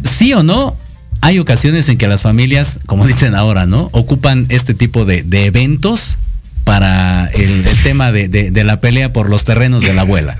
sí 0.02 0.32
o 0.32 0.42
no, 0.42 0.76
hay 1.20 1.38
ocasiones 1.38 1.88
en 1.88 1.98
que 1.98 2.06
las 2.08 2.22
familias, 2.22 2.80
como 2.86 3.06
dicen 3.08 3.34
ahora, 3.34 3.66
¿no? 3.66 3.88
Ocupan 3.92 4.46
este 4.48 4.74
tipo 4.74 5.04
de, 5.04 5.22
de 5.22 5.46
eventos 5.46 6.18
para 6.64 7.26
el, 7.26 7.66
el 7.66 7.82
tema 7.82 8.10
de, 8.10 8.28
de- 8.28 8.50
de 8.50 8.64
la 8.64 8.80
pelea 8.80 9.12
por 9.12 9.28
los 9.28 9.44
terrenos 9.44 9.82
de 9.82 9.92
la 9.94 10.02
abuela. 10.02 10.36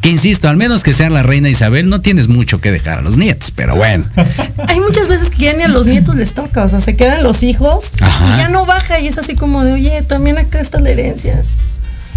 Que 0.00 0.10
insisto, 0.10 0.48
al 0.48 0.56
menos 0.56 0.82
que 0.84 0.92
sea 0.94 1.10
la 1.10 1.22
reina 1.24 1.48
Isabel, 1.48 1.88
no 1.88 2.00
tienes 2.00 2.28
mucho 2.28 2.60
que 2.60 2.70
dejar 2.70 2.98
a 2.98 3.02
los 3.02 3.16
nietos, 3.16 3.50
pero 3.50 3.74
bueno. 3.74 4.04
Hay 4.68 4.78
muchas 4.78 5.08
veces 5.08 5.30
que 5.30 5.46
ya 5.46 5.52
ni 5.54 5.64
a 5.64 5.68
los 5.68 5.86
nietos 5.86 6.14
les 6.14 6.32
toca, 6.34 6.62
o 6.64 6.68
sea, 6.68 6.80
se 6.80 6.94
quedan 6.94 7.22
los 7.24 7.42
hijos 7.42 7.92
Ajá. 8.00 8.34
y 8.34 8.38
ya 8.38 8.48
no 8.48 8.66
baja 8.66 9.00
y 9.00 9.08
es 9.08 9.18
así 9.18 9.34
como 9.34 9.64
de, 9.64 9.72
oye, 9.72 10.02
también 10.02 10.38
acá 10.38 10.60
está 10.60 10.78
la 10.78 10.90
herencia, 10.90 11.40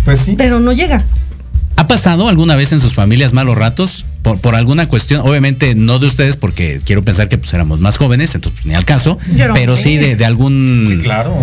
Pues 0.05 0.19
sí. 0.21 0.36
pero 0.38 0.59
no 0.59 0.71
llega. 0.71 1.03
¿Ha 1.77 1.88
pasado 1.88 2.27
alguna 2.27 2.55
vez 2.57 2.73
en 2.73 2.80
sus 2.82 2.93
familias 2.93 3.34
malos 3.34 3.57
ratos? 3.57 4.05
Por, 4.21 4.39
por 4.41 4.53
alguna 4.53 4.88
cuestión, 4.89 5.21
obviamente 5.21 5.73
no 5.75 5.97
de 5.97 6.07
ustedes, 6.07 6.36
porque 6.36 6.82
quiero 6.86 7.03
pensar 7.03 7.30
que 7.30 7.38
pues 7.38 7.53
éramos 7.53 7.80
más 7.80 7.97
jóvenes, 7.97 8.36
entonces 8.36 8.65
ni 8.65 8.75
al 8.75 8.84
caso, 8.84 9.17
Yo 9.34 9.47
no 9.47 9.53
pero 9.53 9.77
sé. 9.77 9.84
sí 9.84 9.97
de, 9.97 10.15
de 10.17 10.25
algún 10.25 10.84
Sí, 10.86 10.97
claro. 10.97 11.34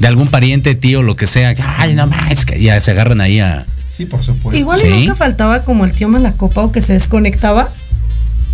de 0.00 0.08
algún 0.08 0.26
pariente, 0.28 0.74
tío, 0.74 1.02
lo 1.02 1.14
que 1.14 1.26
sea, 1.26 1.54
que, 1.54 1.62
ay, 1.62 1.94
no 1.94 2.06
más, 2.06 2.46
que 2.46 2.58
ya 2.60 2.80
se 2.80 2.90
agarran 2.90 3.20
ahí 3.20 3.38
a. 3.40 3.66
Sí, 3.92 4.06
por 4.06 4.22
supuesto. 4.24 4.58
Igual 4.58 4.80
sí. 4.80 4.88
nunca 4.88 5.14
faltaba 5.14 5.62
como 5.64 5.84
el 5.84 5.92
tío 5.92 6.08
Malacopa 6.08 6.62
o 6.62 6.72
que 6.72 6.80
se 6.80 6.94
desconectaba 6.94 7.68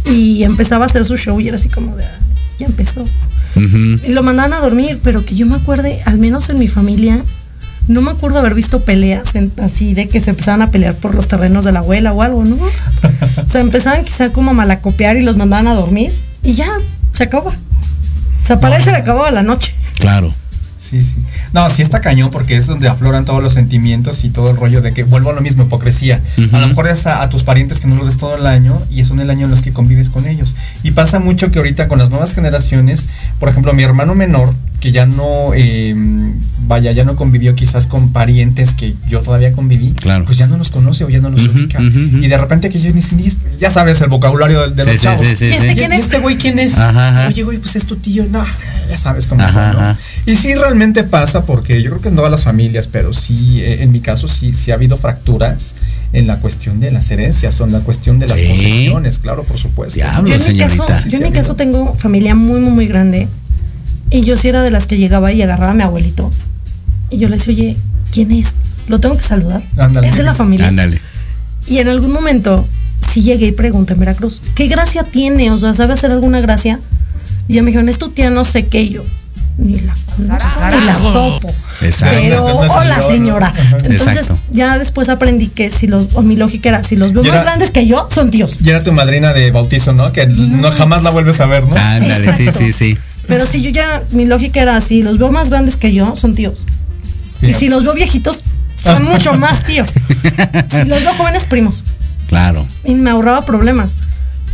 y 0.04 0.42
empezaba 0.42 0.84
a 0.84 0.88
hacer 0.88 1.04
su 1.04 1.16
show 1.16 1.38
y 1.40 1.46
era 1.46 1.56
así 1.56 1.68
como 1.68 1.96
de, 1.96 2.04
"Ah, 2.04 2.18
ya 2.58 2.66
empezó. 2.66 3.04
Y 3.54 4.12
lo 4.12 4.22
mandaban 4.22 4.52
a 4.52 4.60
dormir, 4.60 5.00
pero 5.02 5.24
que 5.24 5.34
yo 5.36 5.46
me 5.46 5.54
acuerde, 5.56 6.02
al 6.06 6.18
menos 6.18 6.48
en 6.48 6.58
mi 6.58 6.66
familia, 6.68 7.20
no 7.88 8.02
me 8.02 8.10
acuerdo 8.10 8.38
haber 8.38 8.54
visto 8.54 8.80
peleas 8.84 9.34
en- 9.36 9.52
así 9.62 9.94
de 9.94 10.08
que 10.08 10.20
se 10.20 10.30
empezaban 10.30 10.62
a 10.62 10.70
pelear 10.70 10.94
por 10.96 11.14
los 11.14 11.28
terrenos 11.28 11.64
de 11.64 11.72
la 11.72 11.78
abuela 11.80 12.12
o 12.12 12.22
algo, 12.22 12.44
¿no? 12.44 12.56
O 13.46 13.48
sea, 13.48 13.60
empezaban 13.60 14.04
quizá 14.04 14.30
como 14.30 14.50
a 14.50 14.54
malacopiar 14.54 15.16
y 15.16 15.22
los 15.22 15.36
mandaban 15.36 15.66
a 15.68 15.74
dormir 15.74 16.12
y 16.42 16.52
ya, 16.54 16.68
se 17.14 17.24
acabó. 17.24 17.50
O 17.50 18.46
sea, 18.46 18.60
para 18.60 18.76
él 18.76 18.82
se 18.82 18.90
le 18.90 18.96
acababa 18.98 19.30
la 19.30 19.42
noche. 19.42 19.74
Claro. 19.94 20.32
Sí, 20.78 21.00
sí. 21.00 21.16
No, 21.52 21.68
sí 21.68 21.82
está 21.82 22.00
cañón 22.00 22.30
porque 22.30 22.56
es 22.56 22.68
donde 22.68 22.88
afloran 22.88 23.24
todos 23.24 23.42
los 23.42 23.52
sentimientos 23.52 24.24
y 24.24 24.30
todo 24.30 24.50
el 24.50 24.56
rollo 24.56 24.80
de 24.80 24.94
que 24.94 25.02
vuelvo 25.02 25.30
a 25.30 25.32
lo 25.32 25.40
mismo, 25.40 25.64
hipocresía. 25.64 26.22
A 26.52 26.60
lo 26.60 26.68
mejor 26.68 26.86
es 26.86 27.06
a, 27.06 27.20
a 27.20 27.28
tus 27.28 27.42
parientes 27.42 27.80
que 27.80 27.88
no 27.88 27.96
los 27.96 28.06
ves 28.06 28.16
todo 28.16 28.36
el 28.36 28.46
año 28.46 28.80
y 28.88 29.04
son 29.04 29.18
el 29.18 29.28
año 29.28 29.46
en 29.46 29.50
los 29.50 29.60
que 29.62 29.72
convives 29.72 30.08
con 30.08 30.26
ellos. 30.26 30.54
Y 30.84 30.92
pasa 30.92 31.18
mucho 31.18 31.50
que 31.50 31.58
ahorita 31.58 31.88
con 31.88 31.98
las 31.98 32.10
nuevas 32.10 32.32
generaciones, 32.32 33.08
por 33.40 33.48
ejemplo, 33.48 33.72
mi 33.72 33.82
hermano 33.82 34.14
menor, 34.14 34.54
que 34.80 34.92
ya 34.92 35.06
no, 35.06 35.52
eh, 35.54 35.94
vaya, 36.68 36.92
ya 36.92 37.04
no 37.04 37.16
convivió 37.16 37.54
quizás 37.56 37.86
con 37.88 38.12
parientes 38.12 38.74
que 38.74 38.94
yo 39.08 39.20
todavía 39.20 39.52
conviví, 39.52 39.92
Claro. 39.92 40.24
pues 40.24 40.38
ya 40.38 40.46
no 40.46 40.56
los 40.56 40.70
conoce 40.70 41.02
o 41.04 41.08
ya 41.08 41.18
no 41.20 41.30
los 41.30 41.48
ubica. 41.48 41.80
Y 41.82 42.28
de 42.28 42.38
repente 42.38 42.68
que 42.70 42.80
yo 42.80 42.92
ni 42.92 43.02
ya 43.58 43.70
sabes 43.70 44.00
el 44.02 44.08
vocabulario 44.08 44.70
de, 44.70 44.74
de 44.76 44.82
Sí, 44.84 44.88
los 44.88 45.00
sí, 45.00 45.04
chavos. 45.04 45.20
sí, 45.20 45.36
sí, 45.36 45.44
¿Y 45.46 45.52
este 45.52 45.68
sí. 45.70 45.74
quién 45.74 45.92
¿Y 45.92 45.96
es? 45.96 46.04
este 46.04 46.18
güey 46.20 46.36
quién 46.36 46.58
es? 46.60 46.78
Ajá, 46.78 47.08
ajá. 47.08 47.26
Oye, 47.28 47.42
güey, 47.42 47.58
pues 47.58 47.74
es 47.76 47.86
tu 47.86 47.96
tío. 47.96 48.24
No, 48.30 48.44
ya 48.88 48.96
sabes 48.98 49.26
cómo 49.26 49.42
Ajá, 49.42 49.72
son, 49.72 49.82
¿no? 49.82 49.88
ajá. 49.90 50.00
Y 50.26 50.36
sí, 50.36 50.54
realmente 50.54 51.02
pasa 51.04 51.44
porque 51.44 51.82
yo 51.82 51.90
creo 51.90 52.02
que 52.02 52.08
en 52.10 52.16
todas 52.16 52.30
las 52.30 52.44
familias, 52.44 52.86
pero 52.86 53.12
sí, 53.12 53.60
eh, 53.60 53.82
en 53.82 53.90
mi 53.90 54.00
caso 54.00 54.28
sí, 54.28 54.52
sí 54.52 54.70
ha 54.70 54.74
habido 54.74 54.96
fracturas 54.96 55.74
en 56.12 56.26
la 56.26 56.38
cuestión 56.38 56.78
de 56.80 56.90
las 56.92 57.10
herencias 57.10 57.60
o 57.60 57.64
en 57.64 57.72
la 57.72 57.80
cuestión 57.80 58.18
de 58.18 58.26
las 58.28 58.38
Sí. 58.38 58.44
posesiones, 58.46 59.18
claro, 59.18 59.42
por 59.42 59.58
supuesto. 59.58 59.96
Diablo. 59.96 60.28
Yo 60.28 60.34
en, 60.34 60.40
mi 60.40 60.46
señorita. 60.46 60.86
caso, 60.86 61.02
Sí, 61.02 61.10
yo 61.10 61.16
en 61.18 61.22
mi 61.24 61.32
caso 61.32 61.56
tengo 61.56 61.92
familia 61.94 62.34
muy, 62.36 62.60
muy, 62.60 62.70
muy 62.72 62.86
grande. 62.86 63.26
Y 64.10 64.22
yo 64.22 64.36
sí 64.36 64.48
era 64.48 64.62
de 64.62 64.70
las 64.70 64.86
que 64.86 64.96
llegaba 64.96 65.32
y 65.32 65.42
agarraba 65.42 65.72
a 65.72 65.74
mi 65.74 65.82
abuelito. 65.82 66.30
Y 67.10 67.18
yo 67.18 67.28
le 67.28 67.36
decía, 67.36 67.52
oye, 67.52 67.76
¿quién 68.12 68.32
es? 68.32 68.54
Lo 68.88 69.00
tengo 69.00 69.16
que 69.16 69.22
saludar. 69.22 69.62
Ándale. 69.76 70.08
Es 70.08 70.16
de 70.16 70.22
la 70.22 70.34
familia. 70.34 70.68
Ándale. 70.68 71.00
Y 71.66 71.78
en 71.78 71.88
algún 71.88 72.12
momento 72.12 72.66
sí 73.08 73.22
llegué 73.22 73.46
y 73.46 73.52
pregunté 73.52 73.94
en 73.94 74.00
Veracruz, 74.00 74.40
¿qué 74.54 74.68
gracia 74.68 75.04
tiene? 75.04 75.50
O 75.50 75.58
sea, 75.58 75.74
¿sabe 75.74 75.92
hacer 75.92 76.10
alguna 76.10 76.40
gracia? 76.40 76.80
Y 77.48 77.54
ya 77.54 77.62
me 77.62 77.66
dijeron, 77.66 77.88
es 77.88 77.98
tu 77.98 78.10
tía 78.10 78.30
no 78.30 78.44
sé 78.44 78.66
qué. 78.66 78.82
Y 78.82 78.90
yo, 78.90 79.02
ni 79.58 79.80
la 79.80 79.94
conozco, 80.16 80.48
ni 80.70 80.86
la 80.86 80.94
topo. 81.12 81.54
Exacto. 81.80 82.16
Pero, 82.20 82.44
hola 82.44 83.02
señora. 83.02 83.52
Entonces, 83.84 84.06
Exacto. 84.06 84.40
ya 84.50 84.78
después 84.78 85.08
aprendí 85.08 85.48
que 85.48 85.70
si 85.70 85.86
los, 85.86 86.14
o 86.14 86.22
mi 86.22 86.36
lógica 86.36 86.68
era, 86.70 86.82
si 86.82 86.96
los 86.96 87.12
veo 87.12 87.24
más 87.24 87.42
grandes 87.42 87.70
que 87.70 87.86
yo, 87.86 88.06
son 88.10 88.30
tíos. 88.30 88.58
Y 88.64 88.70
era 88.70 88.82
tu 88.82 88.92
madrina 88.92 89.32
de 89.32 89.50
bautizo, 89.50 89.92
¿no? 89.92 90.12
Que 90.12 90.26
no, 90.26 90.70
jamás 90.72 91.02
la 91.02 91.10
vuelves 91.10 91.40
a 91.40 91.46
ver, 91.46 91.64
¿no? 91.64 91.76
Ándale, 91.76 92.32
sí, 92.34 92.46
sí, 92.52 92.72
sí. 92.72 92.98
Pero 93.28 93.46
si 93.46 93.62
yo 93.62 93.70
ya, 93.70 94.02
mi 94.10 94.24
lógica 94.24 94.60
era, 94.62 94.80
si 94.80 95.02
los 95.02 95.18
veo 95.18 95.30
más 95.30 95.50
grandes 95.50 95.76
que 95.76 95.92
yo, 95.92 96.16
son 96.16 96.34
tíos. 96.34 96.66
Y 97.42 97.52
si 97.54 97.68
los 97.68 97.84
veo 97.84 97.94
viejitos, 97.94 98.42
son 98.82 99.04
mucho 99.04 99.34
más 99.34 99.64
tíos. 99.64 99.90
Si 100.70 100.84
los 100.88 101.00
veo 101.04 101.14
jóvenes, 101.14 101.44
primos. 101.44 101.84
Claro. 102.28 102.66
Y 102.84 102.94
me 102.94 103.10
ahorraba 103.10 103.44
problemas. 103.44 103.94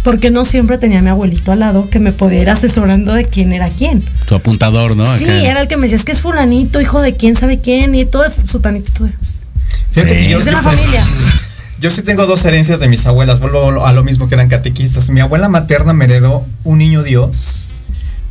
Porque 0.03 0.31
no 0.31 0.45
siempre 0.45 0.77
tenía 0.77 0.99
a 0.99 1.03
mi 1.03 1.09
abuelito 1.09 1.51
al 1.53 1.61
lado 1.61 1.89
que 1.89 1.99
me 1.99 2.13
podía 2.13 2.43
ir 2.43 2.51
asesorando 2.51 3.15
de 3.15 3.25
quién 3.25 3.53
era 3.55 3.71
quién. 3.71 4.03
Tu 4.27 4.35
apuntador, 4.35 4.97
¿no? 4.97 5.07
Sí, 5.17 5.25
Acá. 5.25 5.33
era 5.51 5.61
el 5.63 5.69
que 5.69 5.77
me 5.79 5.83
decía, 5.85 5.97
es 5.97 6.05
que 6.05 6.13
es 6.13 6.21
fulanito, 6.21 6.81
hijo 6.81 7.01
de 7.01 7.15
quién 7.15 7.37
sabe 7.37 7.61
quién, 7.61 7.95
y 7.95 8.05
todo 8.05 8.23
de- 8.23 8.31
Fíjate 8.31 10.25
Sí. 10.27 10.33
Es 10.33 10.45
de 10.45 10.53
la 10.53 10.63
familia. 10.63 11.03
Yo 11.81 11.91
sí 11.91 12.03
tengo 12.03 12.27
dos 12.27 12.45
herencias 12.45 12.81
de 12.81 12.89
mis 12.89 13.07
abuelas, 13.07 13.41
vuelvo 13.41 13.85
a 13.87 13.93
lo 13.93 14.03
mismo 14.05 14.29
que 14.29 14.35
eran 14.35 14.49
catequistas. 14.49 15.11
Mi 15.11 15.21
abuela 15.21 15.49
materna 15.49 15.93
me 15.93 16.05
heredó 16.05 16.47
un 16.65 16.79
niño 16.79 17.03
Dios 17.03 17.69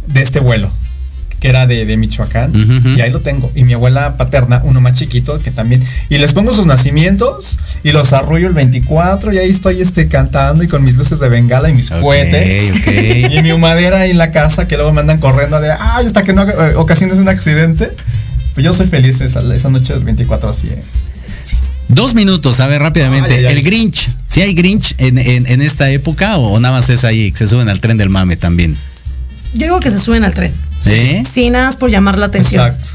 de 0.07 0.21
este 0.21 0.39
vuelo, 0.39 0.69
que 1.39 1.49
era 1.49 1.67
de, 1.67 1.85
de 1.85 1.97
Michoacán, 1.97 2.53
y 2.97 3.01
ahí 3.01 3.11
lo 3.11 3.19
tengo. 3.19 3.51
Y 3.55 3.63
mi 3.63 3.73
abuela 3.73 4.15
paterna, 4.17 4.61
uno 4.63 4.79
más 4.81 4.97
chiquito, 4.97 5.37
que 5.39 5.51
también. 5.51 5.83
Y 6.09 6.17
les 6.17 6.31
pongo 6.33 6.53
sus 6.55 6.65
nacimientos 6.65 7.59
y 7.83 7.91
los 7.91 8.13
arrullo 8.13 8.47
el 8.47 8.53
24, 8.53 9.33
y 9.33 9.37
ahí 9.39 9.49
estoy 9.49 9.81
este, 9.81 10.07
cantando 10.07 10.63
y 10.63 10.67
con 10.67 10.83
mis 10.83 10.95
luces 10.95 11.19
de 11.19 11.27
bengala 11.29 11.69
y 11.69 11.73
mis 11.73 11.91
Ok, 11.91 12.01
cohetes. 12.01 12.83
Y 13.33 13.41
mi 13.43 13.51
humadera 13.51 13.99
ahí 14.01 14.11
en 14.11 14.17
la 14.17 14.31
casa, 14.31 14.67
que 14.67 14.75
luego 14.77 14.93
me 14.93 15.01
andan 15.01 15.17
corriendo 15.19 15.59
de, 15.59 15.71
ay, 15.71 16.05
hasta 16.05 16.23
que 16.23 16.33
no 16.33 16.43
eh, 16.49 16.75
ocasiones 16.75 17.19
un 17.19 17.27
accidente. 17.29 17.89
Pues 18.53 18.63
yo 18.63 18.71
soy 18.73 18.85
feliz 18.87 19.19
esa, 19.21 19.41
esa 19.53 19.69
noche 19.69 19.93
del 19.93 20.03
24 20.03 20.49
así. 20.49 20.67
eh. 20.69 20.81
Dos 21.89 22.15
minutos, 22.15 22.59
a 22.59 22.67
ver, 22.67 22.81
rápidamente. 22.81 23.33
Ay, 23.33 23.39
ay, 23.39 23.45
ay. 23.47 23.53
El 23.57 23.63
Grinch. 23.63 24.09
¿Si 24.27 24.41
hay 24.41 24.53
Grinch 24.53 24.95
en, 24.97 25.17
en- 25.17 25.45
en 25.47 25.61
esta 25.61 25.89
época 25.89 26.37
o 26.37 26.59
nada 26.59 26.79
más 26.79 26.89
es 26.89 27.03
ahí? 27.03 27.31
que 27.31 27.37
Se 27.39 27.47
suben 27.47 27.67
al 27.69 27.79
tren 27.81 27.97
del 27.97 28.09
mame 28.09 28.37
también. 28.37 28.77
Yo 29.53 29.65
digo 29.67 29.79
que 29.79 29.91
se 29.91 29.99
suben 29.99 30.23
al 30.23 30.33
tren. 30.33 30.51
¿Eh? 30.87 31.23
Sí, 31.31 31.49
nada 31.49 31.67
más 31.67 31.77
por 31.77 31.89
llamar 31.89 32.17
la 32.17 32.25
atención. 32.27 32.65
Exacto. 32.67 32.87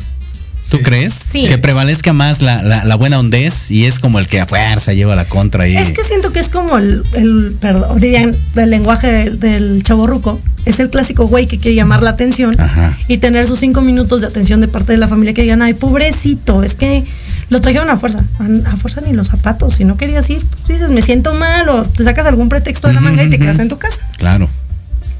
¿Tú 0.70 0.76
Sí. 0.78 0.82
crees? 0.82 1.14
Sí. 1.14 1.46
Que 1.46 1.56
prevalezca 1.56 2.12
más 2.12 2.42
la, 2.42 2.62
la- 2.62 2.84
la 2.84 2.94
buena 2.96 3.18
hondez 3.18 3.70
y 3.70 3.86
es 3.86 3.98
como 4.00 4.18
el 4.18 4.26
que 4.26 4.40
a 4.40 4.46
fuerza 4.46 4.92
lleva 4.92 5.14
la 5.16 5.24
contra 5.24 5.66
y. 5.66 5.76
Es 5.76 5.92
que 5.92 6.04
siento 6.04 6.30
que 6.32 6.40
es 6.40 6.50
como 6.50 6.76
el, 6.76 7.04
el 7.14 7.56
perdón, 7.59 7.98
dirían, 8.00 8.34
el 8.56 8.70
lenguaje 8.70 9.06
del, 9.11 9.40
del 9.40 9.82
chaborruco. 9.82 10.40
Es 10.66 10.78
el 10.80 10.90
clásico 10.90 11.26
güey 11.26 11.46
que 11.46 11.56
quiere 11.59 11.74
llamar 11.76 12.02
la 12.02 12.11
atención 12.11 12.61
Ajá. 12.61 12.98
y 13.09 13.16
tener 13.18 13.46
sus 13.46 13.61
cinco 13.61 13.80
minutos 13.80 14.20
de 14.20 14.26
atención 14.26 14.61
de 14.61 14.68
parte 14.68 14.92
de 14.92 14.98
la 14.98 15.09
familia 15.09 15.32
que 15.32 15.40
digan, 15.40 15.62
ay, 15.62 15.72
pobrecito, 15.72 16.62
es 16.62 16.74
que 16.74 17.06
lo 17.48 17.62
trajeron 17.62 17.88
a 17.88 17.96
fuerza, 17.96 18.22
a, 18.38 18.72
a 18.72 18.76
fuerza 18.76 19.00
ni 19.00 19.14
los 19.14 19.28
zapatos, 19.28 19.76
si 19.76 19.84
no 19.84 19.96
querías 19.96 20.28
ir, 20.28 20.44
pues 20.66 20.80
dices, 20.80 20.90
me 20.90 21.00
siento 21.00 21.32
mal 21.32 21.66
o 21.70 21.84
te 21.84 22.04
sacas 22.04 22.26
algún 22.26 22.50
pretexto 22.50 22.88
de 22.88 22.94
la 22.94 23.00
manga 23.00 23.22
y 23.22 23.30
te 23.30 23.38
quedas 23.38 23.59
en 23.61 23.70
tu 23.70 23.78
casa. 23.78 24.02
Claro. 24.18 24.50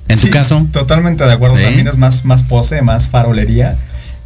En 0.09 0.17
tu 0.19 0.27
Sí, 0.27 0.31
caso. 0.31 0.67
Totalmente 0.73 1.25
de 1.25 1.33
acuerdo. 1.33 1.57
¿Sí? 1.57 1.63
También 1.65 1.87
es 1.89 1.99
más, 1.99 2.25
más 2.25 2.43
pose, 2.43 2.81
más 2.83 3.09
farolería 3.09 3.77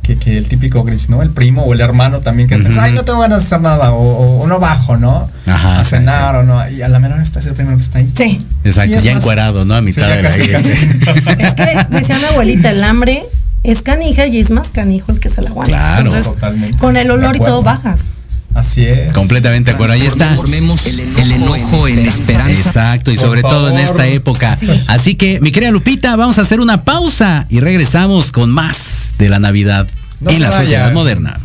que, 0.02 0.16
que 0.16 0.36
el 0.36 0.48
típico 0.48 0.82
gris, 0.82 1.08
¿no? 1.08 1.22
El 1.22 1.30
primo 1.30 1.62
o 1.62 1.72
el 1.74 1.80
hermano 1.80 2.20
también 2.20 2.48
que 2.48 2.56
dices, 2.56 2.72
Ujú. 2.74 2.80
ay, 2.84 2.92
no 2.92 3.04
tengo 3.04 3.20
ganas 3.20 3.40
de 3.40 3.46
hacer 3.46 3.60
nada, 3.60 3.92
o, 3.92 4.00
o- 4.02 4.38
o 4.42 4.46
no 4.48 4.58
bajo, 4.58 4.96
¿no? 4.96 5.28
Ajá, 5.46 5.78
A 5.80 5.84
sí, 5.84 5.90
cenar 5.90 6.34
o 6.36 6.42
no. 6.42 6.68
Y 6.70 6.82
a 6.82 6.88
la 6.88 6.98
menor 6.98 7.20
está 7.20 7.38
es 7.38 7.46
el 7.46 7.54
primero 7.54 7.76
que 7.76 7.82
está 7.84 7.98
ahí. 7.98 8.10
Sí. 8.14 8.38
Exacto, 8.64 8.96
Sí, 9.00 9.06
ya 9.06 9.14
más- 9.14 9.22
encuerado, 9.22 9.64
¿no? 9.64 9.74
A 9.74 9.80
mitad 9.80 10.02
Sí, 10.08 10.16
de 10.16 10.22
la 10.22 10.28
casi. 10.28 10.42
Es 11.38 11.54
que 11.54 11.86
decía 11.90 12.18
mi 12.18 12.24
abuelita, 12.24 12.70
el 12.70 12.82
hambre 12.82 13.22
es 13.62 13.82
canija 13.82 14.26
y 14.26 14.38
es 14.40 14.50
más 14.50 14.70
canijo 14.70 15.12
el 15.12 15.20
que 15.20 15.28
se 15.28 15.40
la 15.40 15.50
aguanta. 15.50 15.72
Claro. 15.76 16.02
Entonces, 16.02 16.32
Totalmente. 16.34 16.78
con 16.78 16.96
el 16.96 17.10
olor 17.10 17.36
y 17.36 17.38
todo 17.38 17.62
bajas. 17.62 18.10
Así 18.54 18.84
es. 18.84 19.12
Completamente 19.14 19.70
de 19.70 19.74
acuerdo. 19.74 19.94
Ahí 19.94 20.02
está. 20.02 20.26
Transformemos 20.26 20.86
el 20.86 21.32
enojo 21.32 21.88
en 21.88 22.00
esperanza. 22.00 22.52
Exacto, 22.52 23.10
y 23.10 23.16
Por 23.16 23.26
sobre 23.26 23.42
todo 23.42 23.70
en 23.70 23.78
esta 23.78 24.06
época. 24.06 24.56
Sí. 24.58 24.68
Así 24.88 25.14
que, 25.14 25.40
mi 25.40 25.52
querida 25.52 25.70
Lupita, 25.70 26.14
vamos 26.16 26.38
a 26.38 26.42
hacer 26.42 26.60
una 26.60 26.84
pausa 26.84 27.46
y 27.48 27.60
regresamos 27.60 28.30
con 28.30 28.50
más 28.50 29.12
de 29.18 29.28
la 29.30 29.38
Navidad 29.38 29.88
No 30.20 30.30
en 30.30 30.40
la 30.42 30.50
vayan. 30.50 30.62
sociedad 30.64 30.92
moderna. 30.92 31.40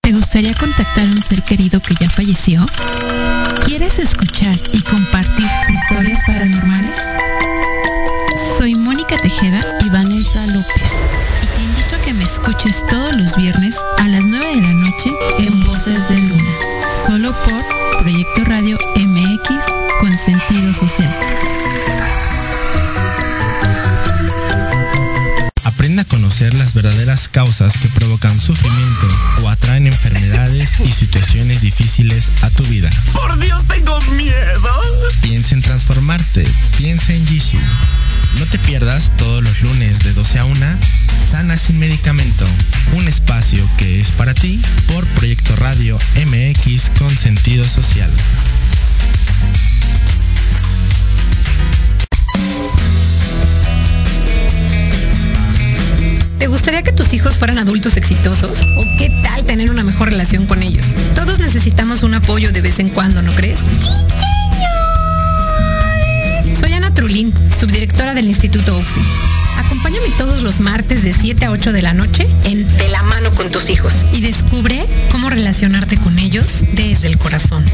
¿Te 0.00 0.12
gustaría 0.12 0.54
contactar 0.54 1.06
a 1.06 1.10
un 1.10 1.22
ser 1.22 1.42
querido 1.42 1.80
que 1.80 1.94
ya 2.00 2.08
falleció? 2.08 2.64
¿Quieres 3.66 3.98
escuchar 3.98 4.58
y 4.72 4.80
compartir 4.80 5.46
historias 5.68 6.20
paranormales? 6.26 6.96
Soy 8.56 8.74
Mónica 8.74 9.16
Tejeda 9.20 9.62
y 9.86 9.90
escuches 12.48 12.82
todos 12.88 13.14
los 13.14 13.36
viernes 13.36 13.76
a 13.98 14.08
las 14.08 14.24
9 14.24 14.46
de 14.54 14.62
la 14.62 14.72
noche 14.72 15.10
en 15.38 15.64
Voces 15.64 16.08
de 16.08 16.18
Luna. 16.18 16.50
Solo 17.06 17.30
por 17.44 18.02
Proyecto 18.02 18.44
Radio 18.44 18.78
MX 18.96 19.50
con 20.00 20.16
sentido 20.16 20.72
social. 20.72 21.14
Aprenda 25.64 26.02
a 26.02 26.04
conocer 26.06 26.54
las 26.54 26.72
verdaderas 26.72 27.28
causas 27.28 27.76
que 27.76 27.88
provocan 27.88 28.40
sufrimiento 28.40 29.08
o 29.42 29.50
atraen 29.50 29.86
enfermedades 29.86 30.70
y 30.82 30.90
situaciones 30.90 31.60
difíciles 31.60 32.28
a 32.40 32.48
tu 32.48 32.62
vida. 32.64 32.88
¡Por 33.12 33.38
Dios, 33.38 33.62
tengo 33.68 34.00
miedo! 34.12 34.80
Piensa 35.20 35.54
en 35.54 35.60
transformarte. 35.60 36.48
Piensa 36.78 37.12
en 37.12 37.26
Jishu. 37.26 37.58
No 38.38 38.46
te 38.46 38.58
pierdas 38.60 39.12
todos 39.18 39.42
los 39.42 39.60
lunes 39.60 39.98
de 39.98 40.14
12 40.14 40.38
a 40.38 40.44
1 40.46 40.66
Sana 41.30 41.58
sin 41.58 41.78
medicamento. 41.78 42.46
Un 42.94 43.06
espacio 43.06 43.68
que 43.76 44.00
es 44.00 44.10
para 44.12 44.32
ti 44.32 44.60
por 44.86 45.06
Proyecto 45.08 45.54
Radio 45.56 45.98
MX 46.16 46.90
con 46.98 47.10
sentido 47.10 47.66
social. 47.66 48.10
¿Te 56.38 56.46
gustaría 56.46 56.82
que 56.82 56.92
tus 56.92 57.12
hijos 57.12 57.36
fueran 57.36 57.58
adultos 57.58 57.98
exitosos? 57.98 58.60
¿O 58.78 58.84
qué 58.96 59.10
tal 59.22 59.44
tener 59.44 59.70
una 59.70 59.84
mejor 59.84 60.08
relación 60.08 60.46
con 60.46 60.62
ellos? 60.62 60.86
Todos 61.14 61.38
necesitamos 61.38 62.02
un 62.02 62.14
apoyo 62.14 62.52
de 62.52 62.57
de 71.08 71.14
7 71.14 71.46
a 71.46 71.50
8 71.50 71.72
de 71.72 71.80
la 71.80 71.94
noche 71.94 72.28
en 72.44 72.76
De 72.76 72.88
la 72.88 73.02
mano 73.02 73.30
con 73.30 73.48
tus 73.50 73.70
hijos 73.70 73.94
y 74.12 74.20
descubre 74.20 74.84
cómo 75.10 75.30
relacionarte 75.30 75.96
con 75.96 76.18
ellos 76.18 76.64
desde 76.74 77.06
el 77.06 77.16
corazón. 77.16 77.64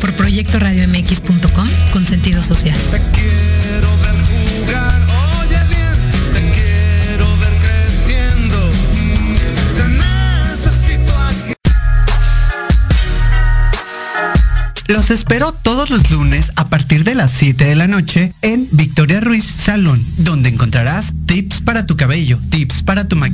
Por 0.00 0.12
proyectoradiomx.com 0.14 1.68
con 1.92 2.06
sentido 2.06 2.42
social. 2.42 2.76
Te 2.90 3.00
quiero 3.12 3.88
ver 3.98 4.66
jugar, 4.66 5.02
Los 14.92 15.10
espero 15.10 15.52
todos 15.52 15.88
los 15.88 16.10
lunes 16.10 16.52
a 16.56 16.68
partir 16.68 17.02
de 17.02 17.14
las 17.14 17.30
7 17.30 17.64
de 17.64 17.74
la 17.76 17.88
noche 17.88 18.34
en 18.42 18.68
Victoria 18.72 19.22
Ruiz 19.22 19.42
Salón, 19.46 20.04
donde 20.18 20.50
encontrarás 20.50 21.14
tips 21.24 21.62
para 21.62 21.86
tu 21.86 21.96
cabello, 21.96 22.38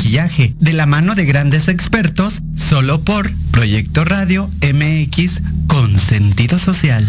de 0.08 0.72
la 0.72 0.86
mano 0.86 1.14
de 1.14 1.26
grandes 1.26 1.68
expertos, 1.68 2.40
solo 2.56 3.02
por 3.02 3.30
Proyecto 3.50 4.06
Radio 4.06 4.48
MX 4.62 5.42
con 5.66 5.98
sentido 5.98 6.58
social. 6.58 7.06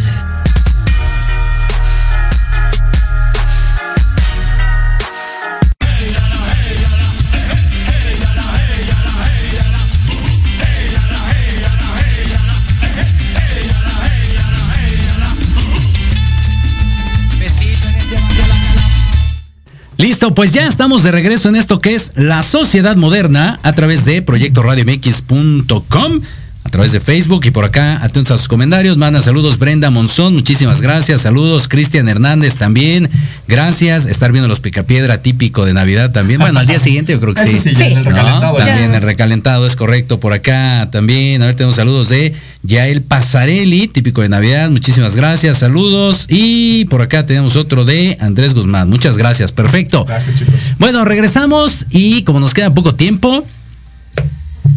Listo, 20.00 20.34
pues 20.34 20.54
ya 20.54 20.66
estamos 20.66 21.04
de 21.04 21.12
regreso 21.12 21.50
en 21.50 21.58
esto 21.58 21.80
que 21.80 21.94
es 21.94 22.14
la 22.16 22.42
sociedad 22.42 22.96
moderna 22.96 23.60
a 23.64 23.74
través 23.74 24.06
de 24.06 24.22
proyectoradiomx.com 24.22 26.22
a 26.70 26.72
través 26.72 26.92
de 26.92 27.00
Facebook 27.00 27.44
y 27.46 27.50
por 27.52 27.66
acá, 27.66 27.98
atentos 28.04 28.30
a 28.30 28.38
sus 28.38 28.48
comentarios. 28.48 28.96
Manda 28.96 29.24
saludos 29.24 29.58
Brenda 29.58 29.90
Monzón, 29.90 30.36
muchísimas 30.36 30.82
gracias. 30.82 31.24
Saludos 31.24 31.68
Cristian 31.68 32.08
Hernández 32.08 32.58
también. 32.58 33.10
Gracias. 33.48 34.06
Estar 34.06 34.32
viendo 34.32 34.48
los 34.48 34.60
picapiedra 34.60 35.24
típico 35.24 35.66
de 35.66 35.74
Navidad 35.74 36.12
también. 36.12 36.40
Bueno, 36.40 36.60
al 36.60 36.68
día 36.68 36.80
siguiente 36.80 37.12
yo 37.14 37.20
creo 37.20 37.34
que 37.34 37.44
sí. 37.48 37.58
Sí, 37.58 37.70
el 37.70 37.96
¿No? 37.96 38.04
recalentado. 38.04 38.58
También 38.58 38.94
el 38.94 39.02
recalentado 39.02 39.66
es 39.66 39.76
correcto 39.76 40.20
por 40.20 40.32
acá 40.34 40.90
también. 40.92 41.42
A 41.42 41.48
ver, 41.48 41.56
tenemos 41.56 41.76
saludos 41.76 42.08
de 42.10 42.36
Yael 42.62 43.02
Pasarelli, 43.02 43.88
típico 43.88 44.22
de 44.22 44.30
Navidad. 44.30 44.70
Muchísimas 44.70 45.16
gracias, 45.16 45.58
saludos. 45.58 46.28
Y 46.30 46.86
por 46.86 47.02
acá 47.02 47.26
tenemos 47.26 47.56
otro 47.56 47.84
de 47.84 48.16
Andrés 48.22 48.54
Guzmán. 48.54 48.92
Muchas 48.92 49.18
gracias, 49.18 49.52
perfecto. 49.52 50.06
Gracias, 50.06 50.38
chicos. 50.38 50.54
Bueno, 50.78 51.04
regresamos 51.04 51.88
y 51.90 52.22
como 52.22 52.40
nos 52.40 52.54
queda 52.54 52.72
poco 52.72 52.94
tiempo, 52.94 53.44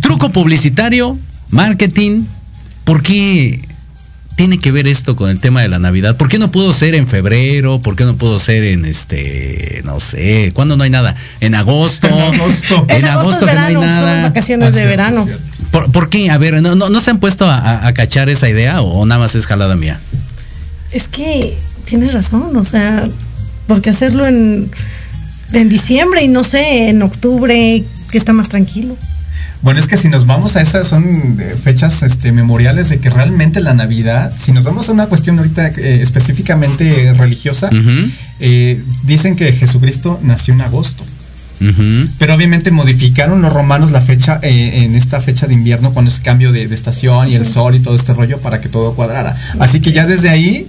truco 0.00 0.30
publicitario, 0.30 1.18
marketing, 1.52 2.24
¿por 2.84 3.02
qué 3.02 3.60
tiene 4.34 4.58
que 4.58 4.72
ver 4.72 4.86
esto 4.88 5.14
con 5.14 5.28
el 5.30 5.38
tema 5.38 5.60
de 5.62 5.68
la 5.68 5.78
Navidad? 5.78 6.16
¿Por 6.16 6.28
qué 6.28 6.38
no 6.38 6.50
puedo 6.50 6.72
ser 6.72 6.94
en 6.94 7.06
febrero? 7.06 7.80
¿Por 7.80 7.94
qué 7.94 8.04
no 8.04 8.16
puedo 8.16 8.38
ser 8.40 8.64
en 8.64 8.84
este, 8.86 9.82
no 9.84 10.00
sé, 10.00 10.50
cuándo 10.54 10.76
no 10.76 10.82
hay 10.84 10.90
nada? 10.90 11.14
En 11.40 11.54
agosto. 11.54 12.08
En 12.12 12.34
agosto. 12.40 12.86
En, 12.88 12.96
En 12.96 13.04
agosto, 13.04 13.46
que 13.46 13.52
no 13.54 13.60
hay 13.60 13.74
verano, 13.76 13.80
son 13.80 13.86
las 13.86 14.00
nada. 14.00 14.22
vacaciones 14.22 14.66
Ah, 14.66 14.70
de 14.70 14.74
cierto, 14.76 14.90
verano. 14.90 15.28
¿Por, 15.70 15.92
por 15.92 16.08
qué? 16.08 16.30
A 16.30 16.38
ver, 16.38 16.60
¿no, 16.62 16.74
no, 16.74 16.88
no 16.88 17.00
se 17.00 17.10
han 17.10 17.20
puesto 17.20 17.44
a, 17.46 17.56
a- 17.58 17.86
a 17.86 17.94
cachar 17.94 18.28
esa 18.30 18.48
idea 18.48 18.80
o 18.82 19.04
nada 19.06 19.20
más 19.20 19.34
es 19.34 19.46
jalada 19.46 19.76
mía? 19.76 20.00
Es 20.90 21.06
que 21.08 21.56
tienes 21.84 22.14
razón, 22.14 22.56
o 22.56 22.64
sea, 22.64 23.08
porque 23.66 23.90
hacerlo 23.90 24.26
en, 24.26 24.70
en 25.52 25.68
diciembre 25.68 26.22
y 26.22 26.28
no 26.28 26.42
sé, 26.44 26.88
en 26.88 27.02
octubre, 27.02 27.84
que 28.10 28.18
está 28.18 28.32
más 28.32 28.48
tranquilo. 28.48 28.96
Bueno, 29.62 29.78
es 29.78 29.86
que 29.86 29.96
si 29.96 30.08
nos 30.08 30.26
vamos 30.26 30.56
a 30.56 30.60
esas 30.60 30.88
son 30.88 31.40
eh, 31.40 31.54
fechas 31.62 32.02
este, 32.02 32.32
memoriales 32.32 32.88
de 32.88 32.98
que 32.98 33.10
realmente 33.10 33.60
la 33.60 33.74
Navidad, 33.74 34.32
si 34.36 34.52
nos 34.52 34.64
vamos 34.64 34.88
a 34.88 34.92
una 34.92 35.06
cuestión 35.06 35.38
ahorita 35.38 35.68
eh, 35.68 36.02
específicamente 36.02 37.12
religiosa, 37.12 37.70
eh, 38.40 38.82
dicen 39.04 39.36
que 39.36 39.52
Jesucristo 39.52 40.18
nació 40.22 40.54
en 40.54 40.62
agosto. 40.62 41.04
Pero 42.18 42.34
obviamente 42.34 42.72
modificaron 42.72 43.40
los 43.40 43.52
romanos 43.52 43.92
la 43.92 44.00
fecha 44.00 44.40
eh, 44.42 44.84
en 44.84 44.96
esta 44.96 45.20
fecha 45.20 45.46
de 45.46 45.54
invierno 45.54 45.92
cuando 45.92 46.10
es 46.10 46.18
cambio 46.18 46.50
de, 46.50 46.66
de 46.66 46.74
estación 46.74 47.28
y 47.28 47.36
el 47.36 47.46
sol 47.46 47.76
y 47.76 47.78
todo 47.80 47.94
este 47.94 48.14
rollo 48.14 48.38
para 48.38 48.60
que 48.60 48.68
todo 48.68 48.94
cuadrara. 48.94 49.36
Así 49.60 49.78
que 49.80 49.92
ya 49.92 50.04
desde 50.04 50.28
ahí, 50.28 50.66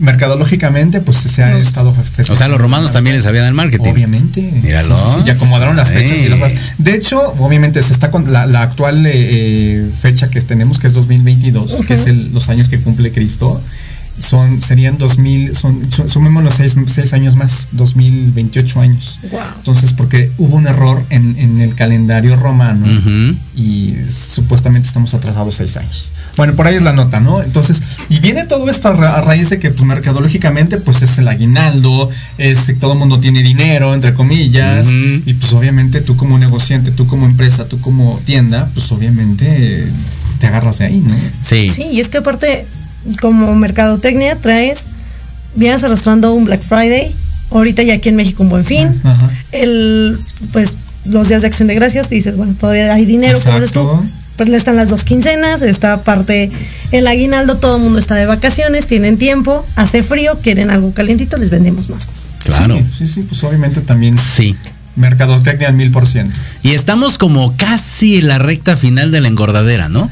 mercadológicamente, 0.00 1.00
pues 1.00 1.18
se 1.18 1.42
ha 1.44 1.56
estado 1.56 1.92
festejando. 1.94 2.32
O 2.32 2.36
sea, 2.36 2.48
los 2.48 2.60
romanos 2.60 2.92
también 2.92 3.14
les 3.16 3.24
sabían 3.24 3.44
el 3.46 3.54
marketing. 3.54 3.90
Obviamente. 3.90 4.40
Míralo. 4.62 4.96
Sí, 4.96 5.02
sí, 5.06 5.14
sí, 5.16 5.20
y 5.26 5.30
acomodaron 5.30 5.76
las 5.76 5.90
fechas 5.90 6.18
y 6.18 6.28
las. 6.28 6.54
De 6.78 6.94
hecho, 6.94 7.34
obviamente 7.38 7.80
se 7.82 7.92
está 7.92 8.10
con 8.10 8.32
la, 8.32 8.46
la 8.46 8.62
actual 8.62 9.06
eh, 9.06 9.12
eh, 9.14 9.90
fecha 10.00 10.28
que 10.28 10.40
tenemos, 10.40 10.78
que 10.78 10.86
es 10.88 10.94
2022, 10.94 11.82
que 11.86 11.94
es 11.94 12.06
el- 12.06 12.32
los 12.32 12.48
años 12.48 12.68
que 12.68 12.80
cumple 12.80 13.12
Cristo. 13.12 13.62
Son, 14.20 14.60
serían 14.60 14.98
2000, 14.98 15.56
son, 15.56 15.90
su- 15.90 16.08
sumémoslo 16.08 16.50
seis, 16.50 16.76
seis 16.86 17.12
años 17.14 17.36
más, 17.36 17.68
2028 17.72 18.80
años. 18.80 19.18
Wow. 19.32 19.40
Entonces, 19.56 19.92
porque 19.92 20.30
hubo 20.38 20.56
un 20.56 20.66
error 20.66 21.02
en, 21.10 21.36
en 21.38 21.60
el 21.60 21.74
calendario 21.74 22.36
romano 22.36 22.86
y 23.56 23.94
supuestamente 24.10 24.86
estamos 24.86 25.14
atrasados 25.14 25.56
seis 25.56 25.76
años. 25.76 26.12
Bueno, 26.36 26.54
por 26.54 26.66
ahí 26.66 26.76
es 26.76 26.82
la 26.82 26.92
nota, 26.92 27.18
¿no? 27.20 27.42
Entonces, 27.42 27.82
y 28.08 28.20
viene 28.20 28.44
todo 28.44 28.70
esto 28.70 28.88
a, 28.88 28.92
ra- 28.92 29.16
a 29.16 29.20
raíz 29.22 29.50
de 29.50 29.58
que, 29.58 29.70
pues, 29.70 29.84
mercadológicamente, 29.84 30.76
pues 30.78 31.02
es 31.02 31.18
el 31.18 31.28
aguinaldo, 31.28 32.10
es 32.38 32.60
que 32.66 32.74
todo 32.74 32.92
el 32.92 32.98
mundo 32.98 33.18
tiene 33.18 33.42
dinero, 33.42 33.94
entre 33.94 34.14
comillas, 34.14 34.88
y 34.92 35.34
pues 35.34 35.52
obviamente 35.52 36.00
tú 36.00 36.16
como 36.16 36.38
negociante, 36.38 36.90
tú 36.90 37.06
como 37.06 37.26
empresa, 37.26 37.66
tú 37.68 37.80
como 37.80 38.20
tienda, 38.24 38.70
pues 38.74 38.90
obviamente 38.92 39.88
te 40.38 40.46
agarras 40.46 40.78
de 40.78 40.86
ahí, 40.86 40.98
¿no? 41.00 41.14
Sí. 41.42 41.70
Sí, 41.70 41.82
y 41.84 42.00
es 42.00 42.08
que 42.08 42.18
aparte, 42.18 42.66
como 43.20 43.54
mercadotecnia, 43.54 44.36
traes, 44.36 44.86
vienes 45.54 45.82
arrastrando 45.84 46.32
un 46.34 46.44
Black 46.44 46.62
Friday, 46.62 47.14
ahorita 47.50 47.82
ya 47.82 47.94
aquí 47.94 48.08
en 48.08 48.16
México 48.16 48.42
un 48.42 48.48
buen 48.50 48.64
fin, 48.64 49.00
Ajá. 49.04 49.30
el, 49.52 50.18
pues, 50.52 50.76
los 51.04 51.28
días 51.28 51.40
de 51.42 51.48
acción 51.48 51.68
de 51.68 51.74
gracias, 51.74 52.08
te 52.08 52.14
dices, 52.14 52.36
bueno, 52.36 52.54
todavía 52.58 52.92
hay 52.92 53.04
dinero, 53.06 53.38
como 53.40 53.54
dices 53.56 53.72
tú, 53.72 53.80
Exacto. 53.80 54.06
pues 54.36 54.48
le 54.48 54.56
están 54.56 54.76
las 54.76 54.90
dos 54.90 55.04
quincenas, 55.04 55.62
está 55.62 55.94
aparte 55.94 56.50
el 56.92 57.06
aguinaldo, 57.06 57.56
todo 57.56 57.76
el 57.76 57.82
mundo 57.82 57.98
está 57.98 58.14
de 58.14 58.26
vacaciones, 58.26 58.86
tienen 58.86 59.16
tiempo, 59.16 59.64
hace 59.76 60.02
frío, 60.02 60.38
quieren 60.42 60.70
algo 60.70 60.92
calientito, 60.92 61.36
les 61.38 61.50
vendemos 61.50 61.88
más 61.88 62.06
cosas. 62.06 62.24
Claro. 62.44 62.76
Sí, 62.76 62.84
sí, 62.98 63.06
sí, 63.06 63.22
pues 63.22 63.42
obviamente 63.44 63.80
también 63.80 64.16
Sí. 64.18 64.56
mercadotecnia 64.96 65.68
al 65.68 65.74
mil 65.74 65.90
por 65.90 66.06
ciento. 66.06 66.38
Y 66.62 66.70
estamos 66.72 67.16
como 67.18 67.56
casi 67.56 68.18
en 68.18 68.28
la 68.28 68.38
recta 68.38 68.76
final 68.76 69.10
de 69.10 69.20
la 69.20 69.28
engordadera, 69.28 69.88
¿no? 69.88 70.10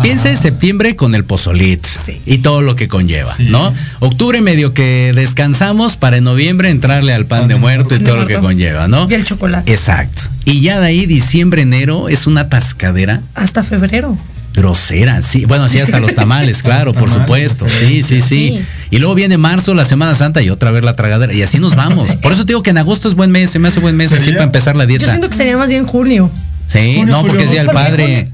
Piense 0.00 0.28
Ajá. 0.30 0.40
septiembre 0.40 0.94
con 0.94 1.14
el 1.14 1.24
pozolit 1.24 1.84
Sí. 1.84 2.20
y 2.24 2.38
todo 2.38 2.62
lo 2.62 2.76
que 2.76 2.86
conlleva, 2.88 3.34
Sí. 3.34 3.44
¿no? 3.50 3.74
Octubre 4.00 4.40
medio 4.40 4.74
que 4.74 5.12
descansamos 5.14 5.96
para 5.96 6.18
en 6.18 6.24
noviembre 6.24 6.70
entrarle 6.70 7.12
al 7.14 7.26
pan 7.26 7.48
de 7.48 7.56
muerto 7.56 7.96
y 7.96 7.98
todo 7.98 8.16
lo 8.16 8.26
que 8.26 8.38
conlleva, 8.38 8.86
¿no? 8.86 9.08
Y 9.10 9.14
el 9.14 9.24
chocolate. 9.24 9.72
Exacto. 9.72 10.22
Y 10.44 10.60
ya 10.60 10.80
de 10.80 10.86
ahí 10.86 11.06
diciembre, 11.06 11.62
enero 11.62 12.08
es 12.08 12.26
una 12.26 12.48
tascadera 12.48 13.22
Hasta 13.34 13.64
febrero. 13.64 14.16
grosera, 14.54 15.22
sí. 15.22 15.46
Bueno, 15.46 15.68
sí, 15.68 15.78
hasta 15.80 15.98
los 15.98 16.14
tamales, 16.14 16.62
claro, 16.62 16.92
por 16.92 17.10
supuesto. 17.10 17.66
Sí, 17.68 18.02
sí, 18.02 18.20
sí, 18.20 18.22
Sí. 18.22 18.64
Y 18.90 18.98
luego 18.98 19.14
viene 19.14 19.36
marzo, 19.38 19.74
la 19.74 19.84
Semana 19.84 20.14
Santa 20.14 20.42
y 20.42 20.50
otra 20.50 20.70
vez 20.70 20.84
la 20.84 20.94
tragadera. 20.94 21.32
Y 21.32 21.42
así 21.42 21.58
nos 21.58 21.74
vamos. 21.74 22.10
Por 22.22 22.32
eso 22.32 22.42
te 22.44 22.48
digo 22.52 22.62
que 22.62 22.70
en 22.70 22.78
agosto 22.78 23.08
es 23.08 23.14
buen 23.14 23.30
mes, 23.30 23.50
se 23.50 23.58
me 23.58 23.68
hace 23.68 23.80
buen 23.80 23.96
mes 23.96 24.12
así 24.12 24.30
para 24.32 24.44
empezar 24.44 24.76
la 24.76 24.84
Yo 24.84 24.88
dieta. 24.88 25.06
siento 25.06 25.28
que 25.30 25.36
sería 25.36 25.56
más 25.56 25.70
bien 25.70 25.86
junio. 25.86 26.30
Sí, 26.68 26.96
Junio, 26.98 27.06
no, 27.06 27.22
porque 27.22 27.44
es 27.44 27.50
día 27.50 27.60
del 27.60 27.70
porque 27.70 27.82
padre. 27.84 28.28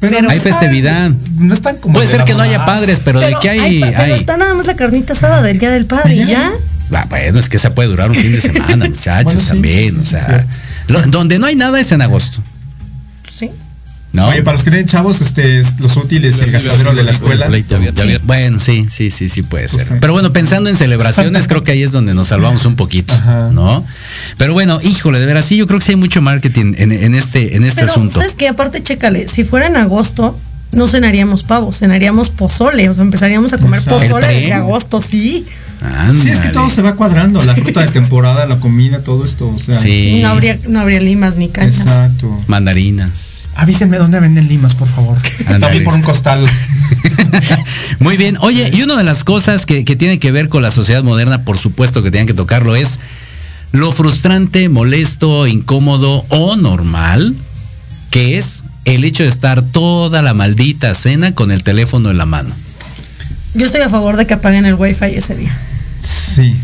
Pero 0.00 0.16
Pero 0.16 0.30
Hay 0.30 0.38
están- 0.38 0.52
festividad. 0.54 1.10
No 1.38 1.52
están 1.54 1.76
como 1.76 1.94
Puede 1.94 2.06
de 2.06 2.12
ser 2.12 2.24
que 2.24 2.34
no 2.34 2.40
haya 2.42 2.64
padres, 2.64 3.02
pero, 3.04 3.20
de 3.20 3.34
que 3.40 3.50
hay, 3.50 3.80
pa- 3.80 3.86
pero 3.90 4.02
hay. 4.04 4.12
está 4.12 4.36
nada 4.38 4.54
más 4.54 4.66
la 4.66 4.74
carnita 4.74 5.12
asada 5.12 5.42
del 5.42 5.58
día 5.58 5.70
del 5.70 5.84
padre 5.86 6.14
y 6.14 6.22
¿Y 6.22 6.26
ya? 6.26 6.52
ya. 6.90 6.98
Ah, 6.98 7.06
bueno, 7.08 7.38
es 7.38 7.48
que 7.48 7.58
esa 7.58 7.74
puede 7.74 7.88
durar 7.90 8.10
un 8.10 8.16
fin 8.16 8.32
de 8.32 8.40
semana, 8.40 8.86
muchachos, 8.88 9.24
Bueno, 9.24 9.40
sí, 9.40 9.48
también. 9.48 9.90
sí, 10.02 10.14
o 10.16 10.18
sí, 10.18 10.24
sea, 10.24 10.46
lo- 10.88 11.02
donde 11.02 11.38
no 11.38 11.46
hay 11.46 11.54
nada 11.54 11.78
es 11.78 11.92
en 11.92 12.00
agosto. 12.02 12.42
¿No? 14.12 14.28
Oye, 14.28 14.42
para 14.42 14.56
los 14.56 14.64
que 14.64 14.70
tienen 14.70 14.86
chavos, 14.88 15.20
este, 15.20 15.60
es 15.60 15.78
los 15.78 15.96
útiles 15.96 16.38
y 16.40 16.44
el 16.44 16.50
gastadero 16.50 16.94
de 16.94 17.04
la 17.04 17.10
escuela. 17.12 17.48
Sí, 17.50 18.18
Bueno, 18.24 18.58
sí, 18.60 18.86
sí, 18.88 19.10
sí, 19.10 19.28
sí 19.28 19.42
puede 19.42 19.68
ser. 19.68 19.78
Pues 19.78 19.88
sí. 19.88 19.94
Pero 20.00 20.12
bueno, 20.12 20.32
pensando 20.32 20.68
en 20.68 20.76
celebraciones, 20.76 21.46
creo 21.46 21.62
que 21.64 21.72
ahí 21.72 21.82
es 21.82 21.92
donde 21.92 22.14
nos 22.14 22.28
salvamos 22.28 22.64
un 22.66 22.76
poquito. 22.76 23.14
¿no? 23.52 23.84
Pero 24.36 24.52
bueno, 24.52 24.80
híjole, 24.82 25.18
de 25.18 25.26
veras, 25.26 25.44
sí, 25.44 25.56
yo 25.56 25.66
creo 25.66 25.78
que 25.78 25.86
sí 25.86 25.92
hay 25.92 25.96
mucho 25.96 26.20
marketing 26.20 26.74
en, 26.76 26.92
en 26.92 27.14
este, 27.14 27.56
en 27.56 27.64
este 27.64 27.82
Pero, 27.82 27.92
asunto. 27.92 28.16
¿sabes 28.16 28.34
qué? 28.34 28.48
Aparte, 28.48 28.82
chécale, 28.82 29.28
si 29.28 29.44
fuera 29.44 29.66
en 29.66 29.76
agosto, 29.76 30.36
no 30.72 30.86
cenaríamos 30.86 31.42
pavo, 31.42 31.72
cenaríamos 31.72 32.30
pozole, 32.30 32.88
o 32.88 32.94
sea, 32.94 33.02
empezaríamos 33.02 33.52
a 33.52 33.58
comer 33.58 33.80
Exacto. 33.80 34.00
pozole 34.02 34.26
desde 34.28 34.52
agosto, 34.52 35.00
sí. 35.00 35.46
Sí, 36.14 36.28
es 36.28 36.40
que 36.40 36.50
todo 36.50 36.68
se 36.68 36.82
va 36.82 36.94
cuadrando, 36.94 37.40
la 37.42 37.54
fruta 37.54 37.80
de 37.80 37.88
temporada, 37.88 38.44
la 38.46 38.60
comida, 38.60 39.02
todo 39.02 39.24
esto, 39.24 39.48
o 39.48 39.58
sea. 39.58 39.76
Sí. 39.76 40.20
No 40.22 40.28
habría, 40.28 40.58
no 40.68 40.78
habría 40.80 41.00
limas 41.00 41.36
ni 41.36 41.48
cañas. 41.48 41.80
Exacto. 41.80 42.36
Mandarinas. 42.48 43.39
Avísenme 43.56 43.98
dónde 43.98 44.20
venden 44.20 44.48
limas, 44.48 44.74
por 44.74 44.88
favor. 44.88 45.18
También 45.60 45.84
por 45.84 45.94
un 45.94 46.02
costal. 46.02 46.46
Muy 47.98 48.16
bien. 48.16 48.36
Oye, 48.40 48.70
y 48.72 48.82
una 48.82 48.96
de 48.96 49.04
las 49.04 49.24
cosas 49.24 49.66
que, 49.66 49.84
que 49.84 49.96
tiene 49.96 50.18
que 50.18 50.32
ver 50.32 50.48
con 50.48 50.62
la 50.62 50.70
sociedad 50.70 51.02
moderna, 51.02 51.44
por 51.44 51.58
supuesto 51.58 52.02
que 52.02 52.10
tienen 52.10 52.26
que 52.26 52.34
tocarlo, 52.34 52.76
es 52.76 53.00
lo 53.72 53.92
frustrante, 53.92 54.68
molesto, 54.68 55.46
incómodo 55.46 56.24
o 56.28 56.56
normal 56.56 57.36
que 58.10 58.38
es 58.38 58.64
el 58.84 59.04
hecho 59.04 59.22
de 59.22 59.28
estar 59.28 59.62
toda 59.62 60.20
la 60.22 60.34
maldita 60.34 60.94
cena 60.94 61.34
con 61.34 61.50
el 61.50 61.62
teléfono 61.62 62.10
en 62.10 62.18
la 62.18 62.26
mano. 62.26 62.50
Yo 63.54 63.66
estoy 63.66 63.80
a 63.80 63.88
favor 63.88 64.16
de 64.16 64.26
que 64.26 64.34
apaguen 64.34 64.64
el 64.66 64.74
wifi 64.74 65.06
ese 65.06 65.36
día. 65.36 65.56
Sí. 66.02 66.54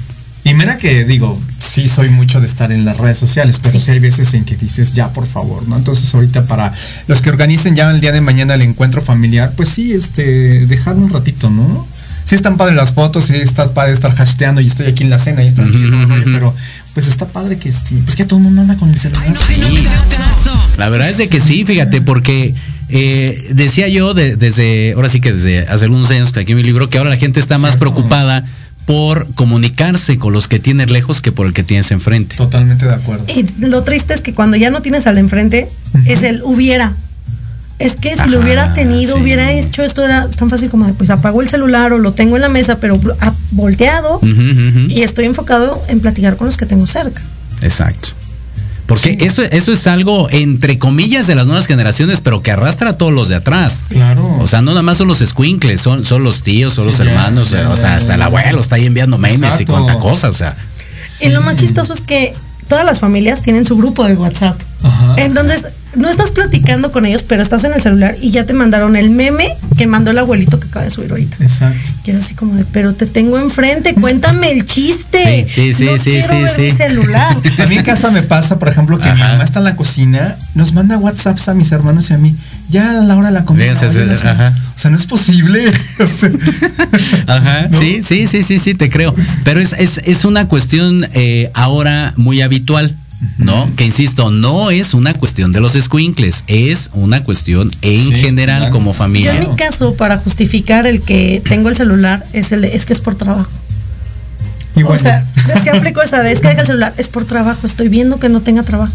Y 0.49 0.55
mira 0.55 0.79
que 0.79 1.05
digo, 1.05 1.41
sí 1.59 1.89
soy 1.89 2.09
mucho 2.09 2.41
de 2.41 2.47
estar 2.47 2.71
en 2.71 2.85
las 2.85 2.97
redes 2.99 3.19
sociales, 3.19 3.59
pero 3.63 3.81
sí, 3.81 3.91
hay 3.91 3.99
veces 3.99 4.33
en 4.35 4.45
que 4.45 4.57
dices 4.57 4.93
ya, 4.93 5.13
por 5.13 5.27
favor, 5.27 5.67
¿no? 5.69 5.77
Entonces 5.77 6.15
ahorita 6.15 6.45
para 6.45 6.73
los 7.09 7.21
que 7.21 7.31
organicen 7.31 7.75
ya 7.75 7.91
el 7.91 8.01
día 8.01 8.13
de 8.13 8.21
mañana 8.21 8.55
el 8.55 8.63
encuentro 8.63 9.03
familiar, 9.03 9.53
pues 9.57 9.71
sí, 9.71 9.93
este, 9.93 10.67
dejar 10.67 10.95
un 10.97 11.11
ratito, 11.11 11.51
¿no? 11.51 11.87
sí 12.25 12.35
están 12.35 12.57
padres 12.57 12.75
las 12.75 12.93
fotos, 12.93 13.27
sí 13.27 13.37
está 13.37 13.73
padre 13.73 13.93
estar 13.93 14.13
hashtagueando 14.13 14.61
y 14.61 14.67
estoy 14.67 14.87
aquí 14.89 15.05
en 15.05 15.11
la 15.11 15.19
cena 15.19 15.45
y 15.45 15.47
está 15.47 15.63
aquí 15.63 15.79
pero 16.25 16.53
pues 16.93 17.07
está 17.07 17.27
padre 17.27 17.57
que 17.57 17.69
este, 17.69 17.95
pues 18.05 18.17
que 18.17 18.25
todo 18.25 18.39
el 18.41 18.45
mundo 18.47 18.63
anda 18.63 18.75
con 18.77 18.91
el 18.91 18.99
celular. 18.99 19.23
La 20.77 20.89
verdad 20.89 21.09
es 21.09 21.19
de 21.19 21.29
que 21.29 21.39
sí, 21.41 21.65
fíjate, 21.65 22.01
porque 22.03 22.53
eh, 22.89 23.51
decía 23.55 23.87
yo 23.87 24.13
de- 24.13 24.35
desde, 24.37 24.93
ahora 24.95 25.09
sí 25.09 25.21
que 25.21 25.33
desde 25.33 25.69
hace 25.69 25.85
algunos 25.85 26.11
años 26.11 26.33
que 26.33 26.41
aquí 26.41 26.51
en 26.53 26.59
mi 26.59 26.65
libro, 26.65 26.91
que 26.91 26.99
ahora 26.99 27.11
la 27.11 27.17
gente 27.17 27.39
está 27.41 27.59
más 27.59 27.75
Cierto. 27.75 27.93
preocupada 27.93 28.45
por 28.87 29.27
comunicarse 29.35 30.17
con 30.17 30.33
los 30.33 30.49
que 30.49 30.61
tienes 30.61 30.91
lejos 30.91 31.21
que 31.21 31.33
por 31.33 31.47
el 31.47 31.53
que 31.53 31.65
tienes 31.65 31.91
enfrente. 31.91 32.37
Totalmente 32.37 32.87
de 32.87 32.95
acuerdo. 32.95 33.25
Y 33.29 33.45
lo 33.67 33.83
triste 33.83 34.15
es 34.15 34.23
que 34.23 34.33
cuando 34.33 34.57
ya 34.57 34.71
no 34.71 34.81
tienes 34.81 35.07
al 35.07 35.17
de 35.17 35.21
enfrente, 35.21 35.69
es 36.07 36.23
el 36.23 36.41
hubiera. 36.43 36.95
Es 37.79 37.97
que 37.97 38.17
si 38.17 38.29
lo 38.31 38.41
hubiera 38.41 38.73
tenido, 38.73 39.17
sí. 39.17 39.23
hubiera 39.23 39.53
hecho 39.53 39.83
esto, 39.83 40.03
era 40.03 40.31
tan 40.31 40.49
fácil 40.49 40.71
como 40.71 40.87
de, 40.87 40.95
pues 40.95 41.11
apago 41.11 41.43
el 41.43 41.49
celular 41.49 41.93
o 41.93 41.99
lo 41.99 42.13
tengo 42.13 42.37
en 42.37 42.43
la 42.43 42.49
mesa, 42.49 42.79
pero 42.81 42.99
volteado 43.51 44.21
y 44.89 45.03
estoy 45.03 45.27
enfocado 45.27 45.83
en 45.89 46.01
platicar 46.01 46.37
con 46.37 46.47
los 46.47 46.57
que 46.57 46.65
tengo 46.65 46.87
cerca. 46.87 47.21
Exacto. 47.61 48.11
Porque 48.87 49.19
eso, 49.21 49.43
eso 49.43 49.73
es 49.73 49.87
algo, 49.89 50.29
entre 50.31 50.79
comillas, 50.79 51.27
de 51.27 51.35
las 51.35 51.47
nuevas 51.47 51.67
generaciones, 51.67 52.21
pero 52.21 52.43
que 52.43 52.53
arrastra 52.53 52.91
a 52.91 52.93
todos 52.99 53.13
los 53.13 53.29
de 53.29 53.35
atrás. 53.35 53.87
Claro. 53.89 54.27
O 54.39 54.47
sea, 54.47 54.63
no 54.63 54.71
nada 54.71 54.83
más 54.83 54.99
son 54.99 55.09
los 55.09 55.19
squinkles, 55.19 55.81
son, 55.81 56.05
son 56.05 56.23
los 56.23 56.43
tíos, 56.43 56.75
son 56.75 56.85
Sí, 56.85 56.91
los 56.91 56.99
ya, 56.99 57.05
hermanos, 57.05 57.51
ya, 57.51 57.69
o 57.69 57.75
sea, 57.77 57.91
ya, 57.91 57.97
hasta 57.97 58.09
ya, 58.09 58.15
el 58.15 58.23
abuelo 58.23 58.61
está 58.61 58.77
ahí 58.77 58.87
enviando 58.87 59.19
memes 59.19 59.61
y 59.61 59.67
cuánta 59.67 59.99
cosa, 59.99 60.29
o 60.29 60.33
sea. 60.33 60.55
Y 61.21 61.31
lo 61.31 61.41
más 61.41 61.57
chistoso 61.57 61.93
es 61.93 62.01
que 62.01 62.35
todas 62.69 62.85
las 62.85 63.01
familias 63.01 63.43
tienen 63.43 63.67
su 63.67 63.77
grupo 63.77 64.05
de 64.05 64.15
WhatsApp. 64.15 64.61
Ajá. 64.83 65.15
Entonces, 65.17 65.67
no 65.97 66.09
estás 66.09 66.31
platicando 66.31 66.93
con 66.93 67.07
ellos, 67.07 67.23
pero 67.23 67.43
estás 67.43 67.65
en 67.65 67.73
el 67.73 67.81
celular 67.81 68.17
y 68.21 68.31
ya 68.31 68.45
te 68.45 68.53
mandaron 68.53 68.97
el 68.97 69.11
meme 69.11 69.49
que 69.77 69.87
mandó 69.87 70.11
el 70.11 70.19
abuelito 70.19 70.61
que 70.61 70.69
acaba 70.69 70.85
de 70.85 70.91
subir 70.91 71.11
ahorita. 71.11 71.37
Exacto. 71.41 71.91
Que 72.05 72.13
es 72.13 72.19
así 72.19 72.35
como 72.35 72.55
de, 72.55 72.65
pero 72.65 72.95
te 72.95 73.07
tengo 73.07 73.39
enfrente, 73.39 73.95
cuéntame 73.95 74.51
el 74.51 74.65
chiste. 74.65 75.47
Sí, 75.47 75.73
sí, 75.73 75.75
sí, 75.75 75.85
no 75.87 75.99
sí, 75.99 76.11
quiero 76.11 76.29
sí, 76.29 76.35
ver 76.35 76.51
sí. 76.51 76.61
mi 76.63 76.71
celular. 76.71 77.37
A 77.59 77.67
mí 77.67 77.77
en 77.77 77.85
casa 77.85 78.11
me 78.11 78.23
pasa, 78.23 78.59
por 78.59 78.69
ejemplo, 78.69 78.99
que 78.99 79.11
mi 79.13 79.19
mamá 79.19 79.43
está 79.43 79.59
en 79.61 79.65
la 79.65 79.77
cocina, 79.77 80.37
nos 80.55 80.73
manda 80.73 80.99
WhatsApps 80.99 81.49
a 81.49 81.55
mis 81.55 81.73
hermanos 81.73 82.11
y 82.11 82.15
a 82.15 82.19
mí, 82.19 82.35
ya 82.69 82.91
a 82.91 82.93
la 82.95 83.17
hora 83.17 83.29
de 83.29 83.35
la 83.35 83.45
comida. 83.45 83.73
O 83.73 83.77
sea, 83.77 84.33
ajá. 84.33 84.53
o 84.75 84.79
sea, 84.79 84.91
no 84.91 84.97
es 84.97 85.07
posible. 85.07 85.65
Ajá, 87.27 87.69
¿No? 87.71 87.79
sí, 87.79 88.03
sí, 88.03 88.27
sí, 88.27 88.43
sí, 88.43 88.59
sí, 88.59 88.75
te 88.75 88.91
creo. 88.91 89.15
Pero 89.45 89.61
es, 89.61 89.75
es, 89.79 90.01
es 90.05 90.25
una 90.25 90.49
cuestión 90.49 91.09
eh, 91.13 91.51
ahora 91.55 92.13
muy 92.17 92.43
habitual, 92.43 92.95
¿no? 93.39 93.69
Que 93.77 93.85
insisto, 93.85 94.31
no 94.31 94.71
es 94.71 94.95
una 94.95 95.13
cuestión 95.15 95.53
de 95.53 95.61
los 95.61 95.75
squinkles, 95.75 96.45
es 96.47 96.91
una 96.95 97.23
cuestión 97.23 97.71
en 97.83 98.01
Sí, 98.01 98.13
general 98.13 98.59
claro. 98.61 98.73
como 98.73 98.93
Yo 98.93 98.99
familia. 98.99 99.35
en 99.37 99.51
mi 99.51 99.57
caso, 99.57 99.95
para 99.95 100.17
justificar 100.19 100.87
el 100.87 101.01
que 101.03 101.43
tengo 101.47 101.69
el 101.69 101.77
celular, 101.77 102.25
es 102.33 102.53
el 102.53 102.63
de, 102.63 102.77
es 102.77 102.87
que 102.87 102.93
es 102.93 103.01
por 103.01 103.15
trabajo. 103.15 103.49
y 104.75 104.83
O 104.83 104.87
bueno, 104.89 105.03
sea, 105.03 105.25
decía 105.47 105.73
aplico 105.73 106.03
esa 106.03 106.23
de, 106.23 106.33
es 106.33 106.41
que 106.41 106.49
deja 106.49 106.61
el 106.63 106.67
celular, 106.67 106.95
es 106.99 107.09
por 107.09 107.25
trabajo, 107.25 107.67
estoy 107.67 107.89
viendo 107.89 108.19
que 108.19 108.29
no 108.29 108.41
tenga 108.41 108.63
trabajo. 108.63 108.93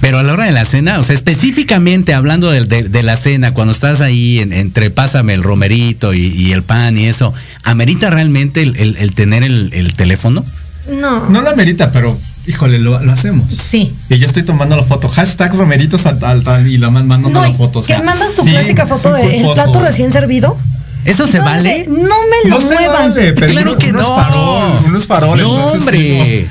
Pero 0.00 0.18
a 0.18 0.22
la 0.22 0.32
hora 0.32 0.44
de 0.46 0.52
la 0.52 0.64
cena, 0.64 0.98
o 0.98 1.02
sea, 1.02 1.14
específicamente 1.14 2.14
hablando 2.14 2.50
de, 2.50 2.64
de- 2.64 2.88
de 2.88 3.02
la 3.02 3.16
cena, 3.16 3.52
cuando 3.52 3.72
estás 3.72 4.00
ahí 4.00 4.38
en- 4.38 4.52
entre 4.54 4.88
pásame 4.90 5.34
el 5.34 5.42
romerito 5.42 6.14
y, 6.14 6.26
y 6.28 6.52
el 6.52 6.62
pan 6.62 6.96
y 6.96 7.04
eso, 7.06 7.34
¿amerita 7.64 8.08
realmente 8.08 8.62
el, 8.62 8.76
el- 8.76 8.96
el 8.96 9.12
tener 9.12 9.42
el, 9.42 9.70
el 9.74 9.94
teléfono? 9.94 10.42
No. 10.90 11.28
no 11.28 11.42
la 11.42 11.54
merita, 11.54 11.92
pero 11.92 12.18
híjole, 12.50 12.78
lo, 12.78 12.98
lo 13.02 13.12
hacemos. 13.12 13.52
Sí. 13.52 13.94
Y 14.08 14.18
yo 14.18 14.26
estoy 14.26 14.42
tomando 14.42 14.76
la 14.76 14.82
foto, 14.84 15.08
hashtag 15.08 15.54
romeritos 15.54 16.04
al 16.06 16.18
tal, 16.18 16.42
tal, 16.42 16.66
y 16.66 16.76
la 16.76 16.90
man- 16.90 17.06
mandando 17.08 17.40
No, 17.40 17.46
la 17.46 17.52
foto. 17.54 17.78
o 17.78 17.82
sea, 17.82 17.96
que 17.98 18.02
mandas 18.02 18.34
tu 18.36 18.42
sí, 18.44 18.50
clásica 18.50 18.86
foto 18.86 19.12
del 19.14 19.30
culposo. 19.32 19.54
plato 19.54 19.80
recién 19.80 20.12
servido. 20.12 20.56
¿Eso 21.02 21.26
se 21.26 21.40
vale? 21.40 21.86
No 21.88 21.94
me 22.02 22.50
lo 22.50 22.56
No 22.56 22.60
se 22.60 22.74
muevan. 22.74 23.08
vale, 23.14 23.32
pero 23.32 23.46
Claro 23.52 23.70
uno- 23.70 23.78
que 23.78 23.90
unos 23.90 24.06
no. 24.06 24.16
farol, 24.16 24.62
unos 24.84 25.06
faroles. 25.06 25.46
No, 25.46 25.54
entonces, 25.54 25.80
hombre. 25.80 26.46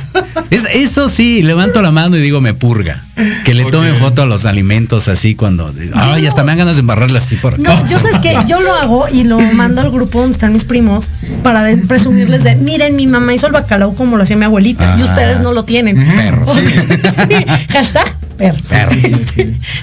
Es, 0.52 0.66
eso 0.74 1.10
sí, 1.10 1.42
levanto 1.44 1.82
la 1.82 1.92
mano 1.92 2.18
y 2.18 2.22
digo, 2.22 2.42
me 2.42 2.54
purga. 2.54 3.02
Que 3.44 3.54
le 3.54 3.66
tomen 3.66 3.96
foto 3.98 4.24
a 4.24 4.26
los 4.26 4.46
alimentos 4.46 5.08
así 5.08 5.36
cuando. 5.36 5.74
Ay, 5.94 6.26
hasta 6.26 6.44
me 6.44 6.48
dan 6.52 6.60
ganas 6.60 6.76
de 6.78 6.82
embarrarlas 6.82 7.26
así 7.26 7.36
por 7.36 7.56
acá. 7.56 7.62
No, 7.64 7.90
yo 7.90 8.00
sé 8.00 8.08
que 8.24 8.36
yo 8.48 8.60
lo 8.62 8.74
hago 8.74 9.08
y 9.12 9.24
lo 9.26 9.40
mando 9.40 9.82
al 9.82 9.92
grupo 9.92 10.22
donde 10.22 10.34
están 10.34 10.54
mis 10.54 10.64
primos 10.64 11.12
para 11.44 11.64
de- 11.64 11.78
presumirles 11.78 12.44
de, 12.44 12.56
miren, 12.56 12.96
mi 12.96 13.08
mamá 13.08 13.34
hizo 13.34 13.46
el 13.48 13.52
bacalao 13.54 13.94
como 13.94 14.16
lo 14.18 14.24
hacía 14.24 14.38
mi 14.38 14.46
abuelita 14.46 14.96
y 14.98 15.02
Ah. 15.02 15.06
ustedes 15.06 15.40
no 15.42 15.52
lo 15.54 15.66
tienen. 15.66 15.98
Perros. 16.06 16.50
O 16.50 16.56
sea, 16.60 17.28
sí, 17.28 17.46
hashtag 17.70 18.16
perros. 18.38 18.66
Perros. 18.68 18.96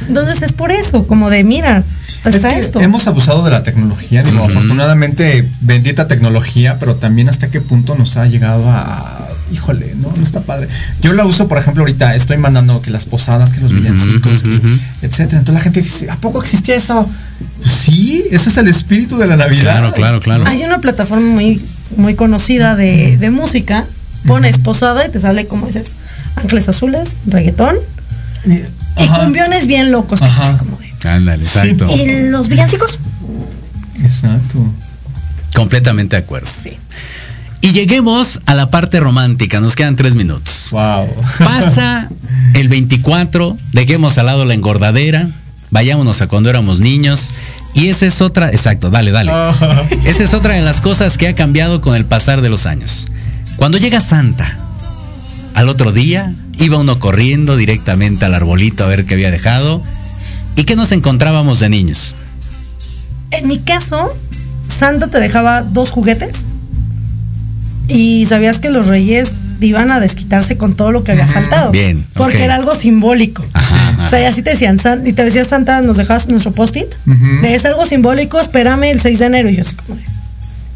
Entonces 0.08 0.42
es 0.42 0.52
por 0.52 0.72
eso, 0.72 1.06
como 1.06 1.28
de, 1.30 1.44
mira, 1.44 1.82
Es 2.24 2.42
que 2.42 2.58
esto. 2.58 2.80
hemos 2.80 3.06
abusado 3.06 3.44
de 3.44 3.50
la 3.50 3.62
tecnología, 3.62 4.22
digo, 4.22 4.44
afortunadamente 4.44 5.46
bendita 5.60 6.08
tecnología, 6.08 6.78
pero 6.80 6.94
también 6.96 7.28
hasta 7.28 7.48
qué 7.50 7.60
punto 7.60 7.94
nos 7.96 8.16
ha 8.16 8.26
llegado 8.26 8.68
a, 8.70 9.28
híjole, 9.52 9.94
no 9.96 10.10
está 10.26 10.40
padre. 10.42 10.68
Yo 11.00 11.12
la 11.12 11.24
uso, 11.24 11.48
por 11.48 11.58
ejemplo, 11.58 11.82
ahorita 11.82 12.14
estoy 12.14 12.36
mandando 12.36 12.80
que 12.82 12.90
las 12.90 13.04
posadas, 13.06 13.50
que 13.50 13.60
los 13.60 13.72
villancicos, 13.72 14.42
que- 14.42 14.78
etcétera. 15.02 15.38
Entonces 15.38 15.54
la 15.54 15.60
gente 15.60 15.80
dice, 15.82 16.10
¿a 16.10 16.16
poco 16.16 16.42
existía 16.42 16.74
eso? 16.74 17.08
Pues 17.60 17.70
sí, 17.72 18.24
ese 18.30 18.48
es 18.50 18.56
el 18.56 18.68
espíritu 18.68 19.16
de 19.18 19.26
la 19.26 19.36
Navidad. 19.36 19.62
Claro, 19.62 19.92
claro, 19.92 20.20
claro. 20.20 20.44
Hay 20.46 20.62
una 20.62 20.80
plataforma 20.80 21.26
muy, 21.26 21.62
muy 21.96 22.14
conocida 22.14 22.76
de, 22.76 23.16
de 23.16 23.30
música, 23.30 23.84
pones 24.26 24.58
posada 24.58 25.06
y 25.06 25.10
te 25.10 25.20
sale, 25.20 25.46
como 25.46 25.66
dices, 25.66 25.96
ángeles 26.36 26.68
azules, 26.68 27.16
reggaetón 27.26 27.76
y 28.44 28.60
Ajá, 29.00 29.20
cumbiones 29.24 29.66
bien 29.66 29.90
locos. 29.92 30.20
que 30.20 30.26
así 30.26 30.56
como 30.56 30.76
de- 30.78 30.86
Ándale, 31.08 31.44
exacto. 31.44 31.86
Y 31.94 32.28
los 32.30 32.48
villancicos, 32.48 32.98
Exacto. 34.02 34.58
Completamente 35.54 36.16
de 36.16 36.22
acuerdo. 36.22 36.48
sí. 36.50 36.76
Y 37.66 37.72
lleguemos 37.72 38.42
a 38.46 38.54
la 38.54 38.68
parte 38.68 39.00
romántica. 39.00 39.58
Nos 39.58 39.74
quedan 39.74 39.96
tres 39.96 40.14
minutos. 40.14 40.68
Wow. 40.70 41.08
Pasa 41.40 42.08
el 42.54 42.68
24, 42.68 43.58
dejemos 43.72 44.18
al 44.18 44.26
lado 44.26 44.44
la 44.44 44.54
engordadera, 44.54 45.28
vayámonos 45.72 46.22
a 46.22 46.28
cuando 46.28 46.48
éramos 46.48 46.78
niños. 46.78 47.30
Y 47.74 47.88
esa 47.88 48.06
es 48.06 48.20
otra, 48.20 48.50
exacto, 48.50 48.88
dale, 48.90 49.10
dale. 49.10 49.32
Esa 50.04 50.22
es 50.22 50.32
otra 50.32 50.54
de 50.54 50.62
las 50.62 50.80
cosas 50.80 51.18
que 51.18 51.26
ha 51.26 51.34
cambiado 51.34 51.80
con 51.80 51.96
el 51.96 52.04
pasar 52.04 52.40
de 52.40 52.50
los 52.50 52.66
años. 52.66 53.08
Cuando 53.56 53.78
llega 53.78 53.98
Santa, 53.98 54.56
al 55.54 55.68
otro 55.68 55.90
día 55.90 56.32
iba 56.60 56.78
uno 56.78 57.00
corriendo 57.00 57.56
directamente 57.56 58.26
al 58.26 58.34
arbolito 58.34 58.84
a 58.84 58.86
ver 58.86 59.06
qué 59.06 59.14
había 59.14 59.32
dejado. 59.32 59.82
¿Y 60.54 60.62
qué 60.62 60.76
nos 60.76 60.92
encontrábamos 60.92 61.58
de 61.58 61.68
niños? 61.68 62.14
En 63.32 63.48
mi 63.48 63.58
caso, 63.58 64.16
Santa 64.68 65.08
te 65.08 65.18
dejaba 65.18 65.62
dos 65.62 65.90
juguetes 65.90 66.46
y 67.88 68.26
sabías 68.26 68.58
que 68.58 68.70
los 68.70 68.86
reyes 68.88 69.44
iban 69.60 69.90
a 69.92 70.00
desquitarse 70.00 70.56
con 70.56 70.74
todo 70.74 70.90
lo 70.92 71.04
que 71.04 71.12
había 71.12 71.26
faltado. 71.26 71.70
Bien, 71.70 72.04
Porque 72.14 72.42
era 72.44 72.54
algo 72.56 72.74
simbólico. 72.74 73.44
Ajá, 73.52 73.90
ajá. 73.90 74.06
O 74.06 74.08
sea, 74.08 74.20
y 74.22 74.24
así 74.24 74.42
te 74.42 74.50
decían, 74.50 74.78
San- 74.78 75.06
y 75.06 75.12
te 75.12 75.22
decía 75.24 75.44
Santa, 75.44 75.80
nos 75.82 75.96
dejas 75.96 76.28
nuestro 76.28 76.52
post-it. 76.52 76.86
Es 77.44 77.64
algo 77.64 77.86
simbólico, 77.86 78.40
espérame 78.40 78.84
el 78.90 79.00
6 79.00 79.18
de 79.20 79.26
enero. 79.26 79.48
Y 79.50 79.56
yo 79.56 79.62
así 79.62 79.74
como, 79.76 79.98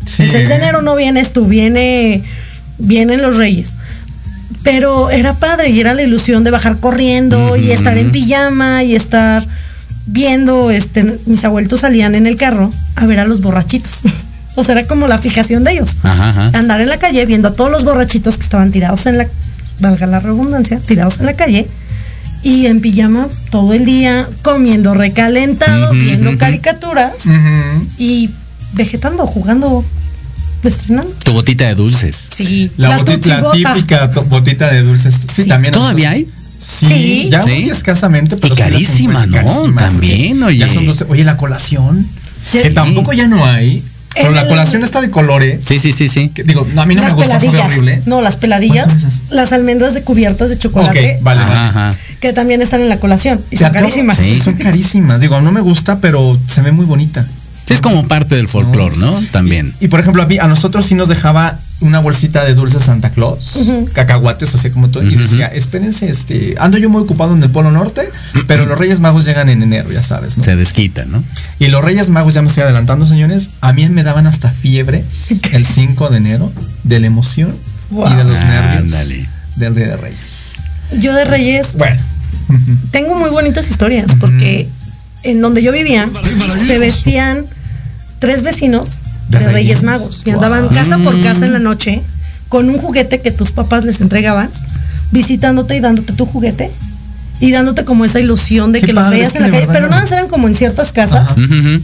Sí, 0.07 0.23
el 0.25 0.31
6 0.31 0.49
de 0.49 0.55
enero 0.55 0.83
no 0.83 0.97
vienes 0.97 1.33
tú, 1.33 1.47
viene, 1.47 2.23
vienen 2.79 3.23
los 3.23 3.37
reyes. 3.37 3.77
Pero 4.63 5.11
era 5.11 5.35
padre 5.35 5.71
y 5.71 5.81
era 5.81 5.95
la 5.95 6.03
ilusión 6.03 6.45
de 6.45 6.51
bajar 6.51 6.79
corriendo 6.81 7.57
y 7.57 7.71
estar 7.71 7.97
en 7.99 8.11
pijama 8.13 8.83
y 8.85 8.95
estar 8.95 9.47
viendo, 10.07 10.71
este, 10.71 11.19
mis 11.27 11.45
abuelitos 11.45 11.81
salían 11.81 12.15
en 12.15 12.27
el 12.27 12.37
carro 12.37 12.71
a 12.97 13.07
ver 13.07 13.21
a 13.21 13.25
los 13.25 13.41
borrachitos. 13.41 14.03
O 14.57 14.65
sea, 14.65 14.79
era 14.79 14.87
como 14.89 15.07
la 15.09 15.19
fijación 15.19 15.65
de 15.65 15.73
ellos. 15.73 15.97
Ajá, 16.03 16.31
ajá. 16.31 16.59
Andar 16.59 16.81
en 16.81 16.89
la 16.89 16.99
calle 16.99 17.25
viendo 17.27 17.49
a 17.49 17.53
todos 17.53 17.71
los 17.71 17.85
borrachitos 17.85 18.37
que 18.37 18.43
estaban 18.45 18.71
tirados 18.73 19.07
en 19.07 19.19
la, 19.19 19.27
valga 19.81 20.07
la 20.07 20.21
redundancia, 20.21 20.79
tirados 20.81 21.21
en 21.21 21.27
la 21.27 21.35
calle 21.35 21.67
y 22.43 22.67
en 22.67 22.81
pijama 22.81 23.29
todo 23.51 23.75
el 23.75 23.85
día, 23.85 24.29
comiendo 24.43 24.95
recalentado, 24.95 25.91
Ujú, 25.93 26.01
viendo 26.01 26.37
caricaturas 26.39 27.13
y 27.99 28.31
vegetando, 28.73 29.27
jugando, 29.27 29.85
estrenando. 30.65 31.13
Tu 31.25 31.33
botita 31.33 31.67
de 31.67 31.75
dulces. 31.75 32.29
Sí, 32.33 32.71
La, 32.77 32.89
la 32.91 32.99
botita, 32.99 33.41
la 33.41 33.51
típica 33.53 34.07
botita 34.29 34.71
de 34.71 34.83
dulces. 34.83 35.15
Sí, 35.35 35.43
Sí. 35.45 35.49
también. 35.49 35.73
¿Todavía 35.75 36.11
hay? 36.11 36.27
Sí, 36.59 36.87
Sí. 36.87 37.29
ya 37.31 37.43
Sí. 37.43 37.49
muy 37.51 37.71
escasamente. 37.71 38.37
pero 38.37 38.55
Y 38.55 38.57
carísima, 38.57 39.27
¿no? 39.27 39.33
carísima, 39.33 39.81
También, 39.83 40.41
porque 40.41 40.57
ya 40.59 40.67
oye. 40.67 40.75
son 40.75 40.87
doce- 40.87 41.07
oye, 41.09 41.25
la 41.25 41.37
colación. 41.37 42.07
Sí. 42.43 42.59
Que 42.63 42.71
tampoco 42.71 43.13
ya 43.13 43.27
no 43.29 43.45
hay. 43.45 43.83
Pero 44.15 44.31
la 44.33 44.47
colación 44.49 44.83
está 44.83 45.01
de 45.01 45.11
colores. 45.11 45.65
Sí, 45.65 45.79
sí, 45.79 45.93
sí, 45.93 46.09
sí. 46.09 46.31
que 46.31 46.43
digo, 46.43 46.67
no, 46.75 46.83
a 46.83 46.87
mí 46.87 46.95
no 46.95 47.03
las 47.03 47.13
me 47.13 47.17
gusta, 47.17 47.39
sabe 47.39 47.51
peladillas. 47.53 47.67
horrible. 47.79 48.03
No, 48.07 48.21
las 48.23 48.37
peladillas, 48.37 48.89
las 49.31 49.53
almendras 49.53 49.95
de 49.95 50.03
cubiertas 50.03 50.49
de 50.49 50.57
Ok, 50.57 50.61
chocolate, 50.63 51.19
vale, 51.23 51.41
Ajá, 51.41 51.49
vale. 51.55 51.69
ajá. 51.91 51.95
que 52.21 52.33
también 52.33 52.61
están 52.61 52.81
en 52.81 52.89
la 52.89 52.97
colación 52.99 53.41
y 53.51 53.57
son 53.57 53.71
carísimas. 53.73 54.19
Sí. 54.19 54.41
Son 54.41 54.55
carísimas. 54.55 55.21
Digo, 55.21 55.41
no 55.41 55.53
me 55.53 55.61
gusta, 55.61 56.01
pero 56.01 56.39
se 56.49 56.61
ve 56.61 56.73
muy 56.73 56.87
bonita. 56.87 57.25
Sí, 57.67 57.75
es 57.75 57.81
como 57.81 58.09
parte 58.09 58.35
del 58.35 58.49
folclore, 58.49 58.97
¿no? 58.97 59.23
También. 59.31 59.73
Y 59.81 59.87
por 59.89 60.01
ejemplo, 60.01 60.23
a, 60.23 60.27
mí- 60.27 60.39
a 60.39 60.49
nosotros 60.49 60.87
sí 60.87 60.97
nos 60.97 61.09
dejaba 61.09 61.61
una 61.81 61.99
bolsita 61.99 62.45
de 62.45 62.55
dulces 62.55 62.85
Santa 62.85 63.11
Claus, 63.11 63.71
cacahuates, 63.93 64.55
o 64.55 64.59
sea, 64.59 64.71
como 64.71 64.91
todo, 64.91 65.03
y 65.03 65.17
decía, 65.17 65.47
espérense, 65.47 66.11
este, 66.11 66.55
ando 66.59 66.79
yo 66.79 66.91
muy 66.91 67.03
ocupado 67.03 67.33
en 67.35 67.43
el 67.43 67.51
Polo 67.51 67.71
Norte, 67.73 68.11
pero 68.47 68.67
los 68.67 68.79
Reyes 68.79 69.01
Magos 69.01 69.25
llegan 69.25 69.49
en 69.49 69.63
enero, 69.63 69.91
ya 69.91 70.03
sabes, 70.03 70.37
¿no? 70.37 70.45
Se 70.45 70.57
desquitan, 70.57 71.11
¿no? 71.11 71.25
Y 71.59 71.69
los 71.69 71.83
Reyes 71.83 72.11
Magos, 72.11 72.35
ya 72.35 72.43
me 72.43 72.49
estoy 72.49 72.65
adelantando, 72.65 73.07
señores, 73.07 73.51
a 73.61 73.73
mí 73.73 73.89
me 73.89 74.03
daban 74.03 74.27
hasta 74.27 74.51
fiebre 74.51 75.05
el 75.53 75.65
5 75.65 76.09
de 76.11 76.17
enero 76.17 76.53
de 76.85 77.01
la 77.01 77.07
emoción 77.07 77.57
y 77.91 78.15
de 78.15 78.25
los 78.25 78.41
nervios 78.41 78.95
Ándale. 78.95 79.29
del 79.57 79.75
Día 79.75 79.87
de 79.89 79.97
Reyes. 79.97 80.57
Yo 80.99 81.15
de 81.15 81.25
Reyes 81.25 81.77
Bueno, 81.77 82.01
tengo 82.91 83.15
muy 83.15 83.31
bonitas 83.31 83.71
historias 83.71 84.11
porque 84.19 84.69
en 85.23 85.41
donde 85.41 85.63
yo 85.63 85.73
vivía 85.73 86.09
se 86.67 86.79
vestían 86.79 87.45
tres 88.19 88.43
vecinos 88.43 89.01
De 89.31 89.39
de, 89.39 89.47
Reyes, 89.47 89.55
Reyes. 89.55 89.83
Magos 89.83 90.25
Wow. 90.25 90.35
andaban 90.35 90.69
casa 90.69 90.99
por 90.99 91.21
casa 91.23 91.47
en 91.47 91.53
la 91.53 91.59
noche 91.59 92.03
con 92.49 92.69
un 92.69 92.79
juguete 92.79 93.21
que 93.21 93.31
tus 93.31 93.53
papás 93.53 93.85
les 93.85 94.01
entregaban, 94.01 94.51
visitándote 95.13 95.77
y 95.77 95.81
dándote 95.81 96.13
tu 96.13 96.27
juguete 96.27 96.71
y 97.41 97.53
dándote 97.53 97.85
como 97.85 98.05
esa 98.05 98.21
ilusión 98.21 98.71
de 98.73 98.81
Qué 98.81 98.87
que 98.87 98.93
los 98.93 99.09
veías 99.09 99.35
en 99.35 99.45
que 99.45 99.49
la 99.49 99.51
calle, 99.51 99.69
pero 99.73 99.89
nada 99.89 100.03
más 100.03 100.13
eran 100.13 100.29
como 100.29 100.47
en 100.47 100.55
ciertas 100.55 100.93
casas. 100.93 101.31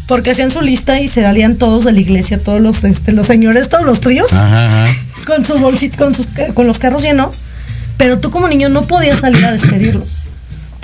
Porque 0.06 0.30
hacían 0.30 0.50
su 0.50 0.60
lista 0.60 1.00
y 1.00 1.08
se 1.08 1.22
salían 1.22 1.56
todos 1.56 1.84
de 1.84 1.92
la 1.92 2.00
iglesia, 2.00 2.38
todos 2.38 2.60
los, 2.60 2.84
este, 2.84 3.12
los 3.12 3.26
señores, 3.26 3.68
todos 3.68 3.86
los 3.86 4.00
tríos 4.00 4.32
Ajá, 4.32 4.82
ajá. 4.84 4.92
con 5.26 5.44
su 5.46 5.54
bolsita, 5.54 5.96
con 5.96 6.14
sus 6.14 6.28
con 6.54 6.66
los 6.66 6.78
carros 6.78 7.02
llenos, 7.02 7.42
pero 7.96 8.18
tú 8.18 8.30
como 8.30 8.48
niño 8.48 8.68
no 8.68 8.82
podías 8.82 9.20
salir 9.20 9.44
a 9.46 9.52
despedirlos. 9.52 10.18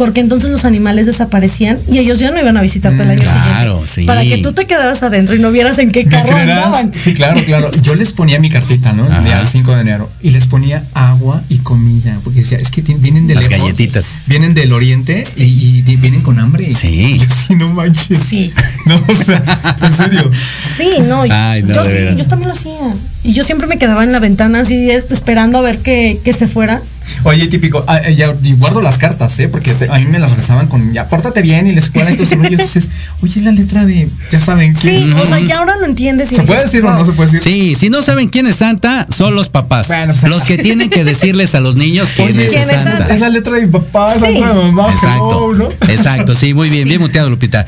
Porque 0.03 0.19
entonces 0.21 0.51
los 0.51 0.65
animales 0.65 1.07
desaparecían 1.07 1.79
y 1.89 1.99
ellos 1.99 2.19
ya 2.19 2.33
no 2.33 2.41
iban 2.41 2.57
a 2.57 2.61
visitarte 2.61 3.05
el 3.05 3.11
año 3.11 3.23
claro, 3.23 3.75
siguiente. 3.75 3.89
sí. 3.89 4.05
Para 4.05 4.23
que 4.23 4.39
tú 4.39 4.53
te 4.53 4.65
quedaras 4.65 5.01
adentro 5.05 5.37
y 5.37 5.39
no 5.39 5.53
vieras 5.53 5.79
en 5.79 5.93
qué 5.93 6.03
¿me 6.03 6.11
carro 6.11 6.35
andaban. 6.35 6.93
Sí, 6.97 7.15
claro, 7.15 7.41
claro. 7.47 7.71
Yo 7.83 7.95
les 7.95 8.13
ponía 8.13 8.41
mi 8.41 8.51
cartita, 8.51 8.93
¿no? 8.93 9.05
Ajá. 9.05 9.23
Día 9.23 9.45
5 9.45 9.77
de 9.77 9.81
enero. 9.81 10.11
Y 10.21 10.31
les 10.31 10.49
ponía 10.49 10.83
agua 10.93 11.41
y 11.49 11.59
comida. 11.59 12.19
Porque 12.25 12.41
decía, 12.41 12.59
es 12.59 12.73
que 12.73 12.83
vienen 12.83 13.29
de 13.29 13.37
Las 13.37 13.49
lejos, 13.49 13.69
galletitas. 13.69 14.25
Vienen 14.27 14.55
del 14.55 14.73
oriente 14.73 15.25
y, 15.37 15.83
vienen 15.83 16.23
con 16.23 16.41
hambre. 16.41 16.75
Sí. 16.75 16.89
Y 17.13 17.19
yo, 17.19 17.27
sí, 17.47 17.55
no 17.55 17.69
manches. 17.69 18.19
Sí. 18.19 18.53
No, 18.87 19.01
o 19.07 19.15
sea, 19.15 19.41
en 19.81 19.93
serio. 19.93 20.29
Sí, 20.77 20.89
no, 21.07 21.23
Ay, 21.31 21.63
no, 21.63 21.73
yo 22.17 22.27
también 22.27 22.49
lo 22.49 22.55
hacía. 22.55 22.73
Y 23.23 23.35
yo 23.35 23.45
siempre 23.45 23.69
me 23.69 23.79
quedaba 23.79 24.03
en 24.03 24.11
la 24.11 24.19
ventana 24.19 24.63
así 24.63 24.91
eh, 24.91 25.05
esperando 25.11 25.59
a 25.59 25.61
ver 25.61 25.79
que, 25.79 26.19
que 26.25 26.33
se 26.33 26.49
fuera. 26.49 26.83
Oye, 27.25 27.47
típico, 27.49 27.85
ah, 27.87 27.99
eh, 27.99 28.15
ya, 28.15 28.35
y 28.43 28.55
guardo 28.55 28.81
las 28.81 28.99
cartas, 28.99 29.39
¿eh? 29.39 29.49
Porque 29.49 29.73
te- 29.75 29.89
a 29.91 29.99
mí 29.99 30.07
me 30.07 30.19
las 30.19 30.37
rezaban 30.37 30.67
con, 30.67 30.93
ya, 30.93 31.07
pórtate 31.09 31.41
bien 31.43 31.67
y 31.67 31.73
la 31.73 31.79
escuela 31.81 32.11
y 32.11 32.17
todo 32.17 32.27
rollo. 32.37 32.49
Y 32.53 32.57
dices, 32.57 32.89
oye, 33.23 33.33
es 33.39 33.43
la 33.45 33.53
letra 33.53 33.85
de, 33.85 34.09
ya 34.31 34.41
saben 34.41 34.75
Sí, 34.75 34.81
quién. 34.83 35.13
o 35.13 35.27
sea, 35.27 35.39
ya 35.41 35.59
ahora 35.59 35.77
lo 35.77 35.87
entiendes. 35.87 36.33
y 36.33 36.37
¿Se 36.37 36.43
puede 36.43 36.63
decir 36.65 36.85
o 36.85 36.93
no 36.93 37.05
se 37.05 37.13
puede 37.13 37.31
decir? 37.31 37.41
Sí, 37.53 37.75
si 37.75 37.89
no 37.91 38.03
saben 38.03 38.29
quién 38.29 38.47
es 38.47 38.57
Santa, 38.57 39.07
son 39.15 39.35
los 39.35 39.49
papás. 39.49 39.89
Bueno, 39.89 40.15
pues- 40.19 40.31
los 40.31 40.43
que 40.45 40.59
tienen 40.59 40.91
que 40.91 41.05
decirles 41.05 41.55
a 41.55 41.61
los 41.61 41.77
niños 41.77 42.11
quién 42.17 42.29
Oye, 42.29 42.47
es 42.47 42.51
¿quién 42.53 42.63
es 42.63 42.69
Santa. 42.69 43.15
Es 43.15 43.21
la 43.21 43.29
letra 43.29 43.53
de 43.55 43.67
mi 43.67 43.73
papá, 43.73 44.15
es 44.15 44.21
la 44.21 44.29
Sí. 44.29 44.35
letra 44.35 44.49
de 44.55 44.55
mi 44.65 44.73
mamá. 44.73 44.91
Exacto, 44.93 45.53
¿no? 45.55 45.69
exacto, 45.89 46.35
sí, 46.35 46.55
muy 46.55 46.71
bien, 46.71 46.89
bien 46.89 47.01
muteado, 47.01 47.31
Lupita. 47.31 47.65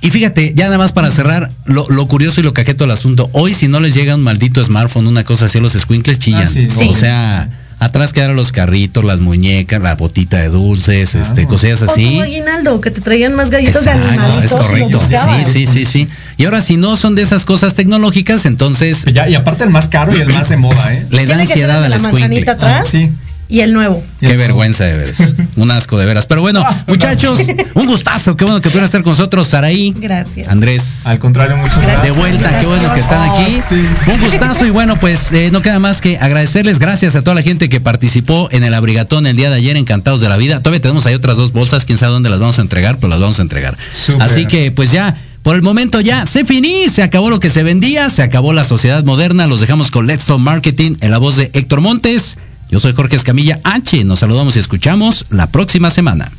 Y 0.00 0.10
fíjate, 0.10 0.52
ya 0.54 0.66
nada 0.66 0.76
más 0.76 0.92
para 0.92 1.10
cerrar, 1.10 1.50
lo, 1.64 1.86
lo 1.88 2.06
curioso 2.06 2.38
y 2.40 2.42
lo 2.44 2.52
cajeto 2.52 2.84
del 2.84 2.90
asunto, 2.90 3.30
hoy 3.32 3.54
si 3.54 3.68
no 3.68 3.80
les 3.80 3.94
llega 3.94 4.14
un 4.14 4.22
maldito 4.22 4.62
smartphone, 4.62 5.06
una 5.06 5.24
cosa 5.24 5.46
así, 5.46 5.58
los 5.60 5.72
squinkles 5.72 6.18
chillan. 6.18 6.42
Ah, 6.42 6.46
sí. 6.46 6.68
Sí. 6.70 6.88
O 6.90 6.94
sea, 6.94 7.48
atrás 7.84 8.12
quedaron 8.12 8.36
los 8.36 8.50
carritos, 8.52 9.04
las 9.04 9.20
muñecas, 9.20 9.82
la 9.82 9.94
botita 9.94 10.38
de 10.38 10.48
dulces, 10.48 11.14
este, 11.14 11.46
cosillas 11.46 11.82
así. 11.82 12.20
aguinaldo, 12.20 12.80
que 12.80 12.90
te 12.90 13.00
traían 13.00 13.34
más 13.34 13.50
galletas 13.50 13.84
de 13.84 13.90
Exacto, 13.90 14.08
animalitos 14.22 14.44
es 14.44 14.66
correcto. 14.66 15.00
Sí, 15.00 15.44
sí, 15.52 15.66
sí, 15.66 15.84
sí. 15.84 16.08
Y 16.36 16.44
ahora 16.46 16.60
si 16.62 16.76
no 16.76 16.96
son 16.96 17.14
de 17.14 17.22
esas 17.22 17.44
cosas 17.44 17.74
tecnológicas, 17.74 18.46
entonces 18.46 19.04
Ya, 19.12 19.28
y 19.28 19.34
aparte 19.34 19.64
el 19.64 19.70
más 19.70 19.88
caro 19.88 20.16
y 20.16 20.20
el 20.20 20.32
más 20.32 20.48
de 20.48 20.56
moda, 20.56 20.92
¿eh? 20.92 21.06
le 21.10 21.26
da 21.26 21.38
ansiedad 21.38 21.80
de 21.80 21.84
al 21.86 21.90
la 21.90 21.98
squinkle. 21.98 22.20
manzanita 22.20 22.52
atrás 22.52 22.80
Ah, 22.80 22.84
sí. 22.90 23.10
Y 23.48 23.60
el 23.60 23.72
nuevo. 23.72 24.02
Qué 24.20 24.36
vergüenza 24.36 24.84
de 24.84 24.96
veras. 24.96 25.34
Un 25.56 25.70
asco 25.70 25.98
de 25.98 26.06
veras. 26.06 26.26
Pero 26.26 26.40
bueno, 26.40 26.64
muchachos, 26.86 27.40
un 27.74 27.86
gustazo. 27.86 28.36
Qué 28.36 28.44
bueno 28.44 28.60
que 28.60 28.68
pudieran 28.68 28.86
estar 28.86 29.02
con 29.02 29.12
nosotros, 29.12 29.48
Saraí. 29.48 29.94
Gracias. 29.96 30.48
Andrés. 30.48 31.06
Al 31.06 31.18
contrario, 31.18 31.56
muchas 31.56 31.82
gracias. 31.82 32.02
De 32.02 32.10
vuelta, 32.10 32.60
qué 32.60 32.66
bueno 32.66 32.92
que 32.92 33.00
están 33.00 33.30
aquí. 33.30 33.56
Ah, 33.58 33.64
sí. 33.68 34.10
Un 34.10 34.20
gustazo 34.20 34.66
y 34.66 34.70
bueno, 34.70 34.96
pues 34.96 35.30
eh, 35.32 35.50
no 35.52 35.62
queda 35.62 35.78
más 35.78 36.00
que 36.00 36.18
agradecerles. 36.18 36.78
Gracias 36.78 37.16
a 37.16 37.22
toda 37.22 37.34
la 37.34 37.42
gente 37.42 37.68
que 37.68 37.80
participó 37.80 38.48
en 38.50 38.64
el 38.64 38.74
abrigatón 38.74 39.26
el 39.26 39.36
día 39.36 39.50
de 39.50 39.56
ayer, 39.56 39.76
encantados 39.76 40.20
de 40.20 40.28
la 40.28 40.36
vida. 40.36 40.60
Todavía 40.60 40.80
tenemos 40.80 41.06
ahí 41.06 41.14
otras 41.14 41.36
dos 41.36 41.52
bolsas, 41.52 41.84
quién 41.84 41.98
sabe 41.98 42.12
dónde 42.12 42.30
las 42.30 42.40
vamos 42.40 42.58
a 42.58 42.62
entregar, 42.62 42.96
pero 42.96 43.08
las 43.08 43.20
vamos 43.20 43.38
a 43.38 43.42
entregar. 43.42 43.76
Así 44.20 44.46
que 44.46 44.70
pues 44.70 44.90
ya, 44.90 45.16
por 45.42 45.56
el 45.56 45.62
momento 45.62 46.00
ya 46.00 46.26
se 46.26 46.44
finí, 46.44 46.88
se 46.88 47.02
acabó 47.02 47.30
lo 47.30 47.40
que 47.40 47.50
se 47.50 47.62
vendía, 47.62 48.10
se 48.10 48.22
acabó 48.22 48.52
la 48.52 48.64
sociedad 48.64 49.04
moderna, 49.04 49.46
los 49.46 49.60
dejamos 49.60 49.90
con 49.90 50.06
Let's 50.06 50.26
Talk 50.26 50.40
Marketing 50.40 50.96
en 51.00 51.10
la 51.10 51.18
voz 51.18 51.36
de 51.36 51.50
Héctor 51.52 51.80
Montes. 51.80 52.38
Yo 52.70 52.80
soy 52.80 52.92
Jorge 52.92 53.16
Escamilla 53.16 53.60
H. 53.64 54.04
Nos 54.04 54.20
saludamos 54.20 54.56
y 54.56 54.58
escuchamos 54.58 55.26
la 55.30 55.46
próxima 55.48 55.90
semana. 55.90 56.32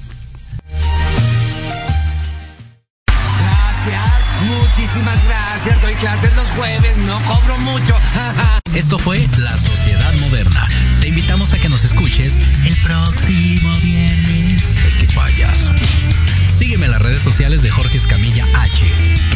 Gracias, 3.08 4.28
muchísimas 4.44 5.24
gracias. 5.26 5.82
Doy 5.82 5.94
clases 5.96 6.36
los 6.36 6.48
jueves, 6.50 6.98
no 7.06 7.18
cobro 7.20 7.58
mucho. 7.60 7.96
Esto 8.76 8.98
fue 8.98 9.26
La 9.38 9.56
Sociedad 9.56 10.14
Moderna. 10.20 10.68
Te 11.00 11.08
invitamos 11.08 11.54
a 11.54 11.60
que 11.60 11.70
nos 11.70 11.84
escuches 11.84 12.40
el 12.66 12.76
próximo 12.78 13.74
viernes. 13.82 14.76
Ay, 14.84 14.94
qué 15.00 15.14
payaso. 15.14 15.72
Sígueme 16.46 16.86
en 16.86 16.92
las 16.92 17.02
redes 17.02 17.22
sociales 17.22 17.62
de 17.62 17.70
Jorge 17.70 17.98
Escamilla 17.98 18.46
H. 18.56 18.86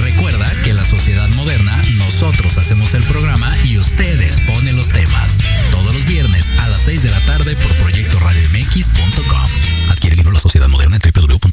Recuerda 0.03 0.45
que 0.63 0.73
La 0.73 0.83
Sociedad 0.83 1.27
Moderna 1.35 1.77
nosotros 1.97 2.57
hacemos 2.57 2.93
el 2.93 3.03
programa 3.03 3.53
y 3.65 3.77
ustedes 3.77 4.39
ponen 4.41 4.75
los 4.75 4.89
temas. 4.89 5.37
Todos 5.71 5.93
los 5.93 6.05
viernes 6.05 6.53
a 6.59 6.69
las 6.69 6.81
6 6.81 7.03
de 7.03 7.11
la 7.11 7.19
tarde 7.21 7.55
por 7.55 7.73
proyectoradiomx.com. 7.75 9.49
Adquiere 9.89 10.13
el 10.13 10.17
libro 10.17 10.31
La 10.31 10.39
Sociedad 10.39 10.67
Moderna 10.67 10.97
en 10.97 11.11
www 11.11 11.48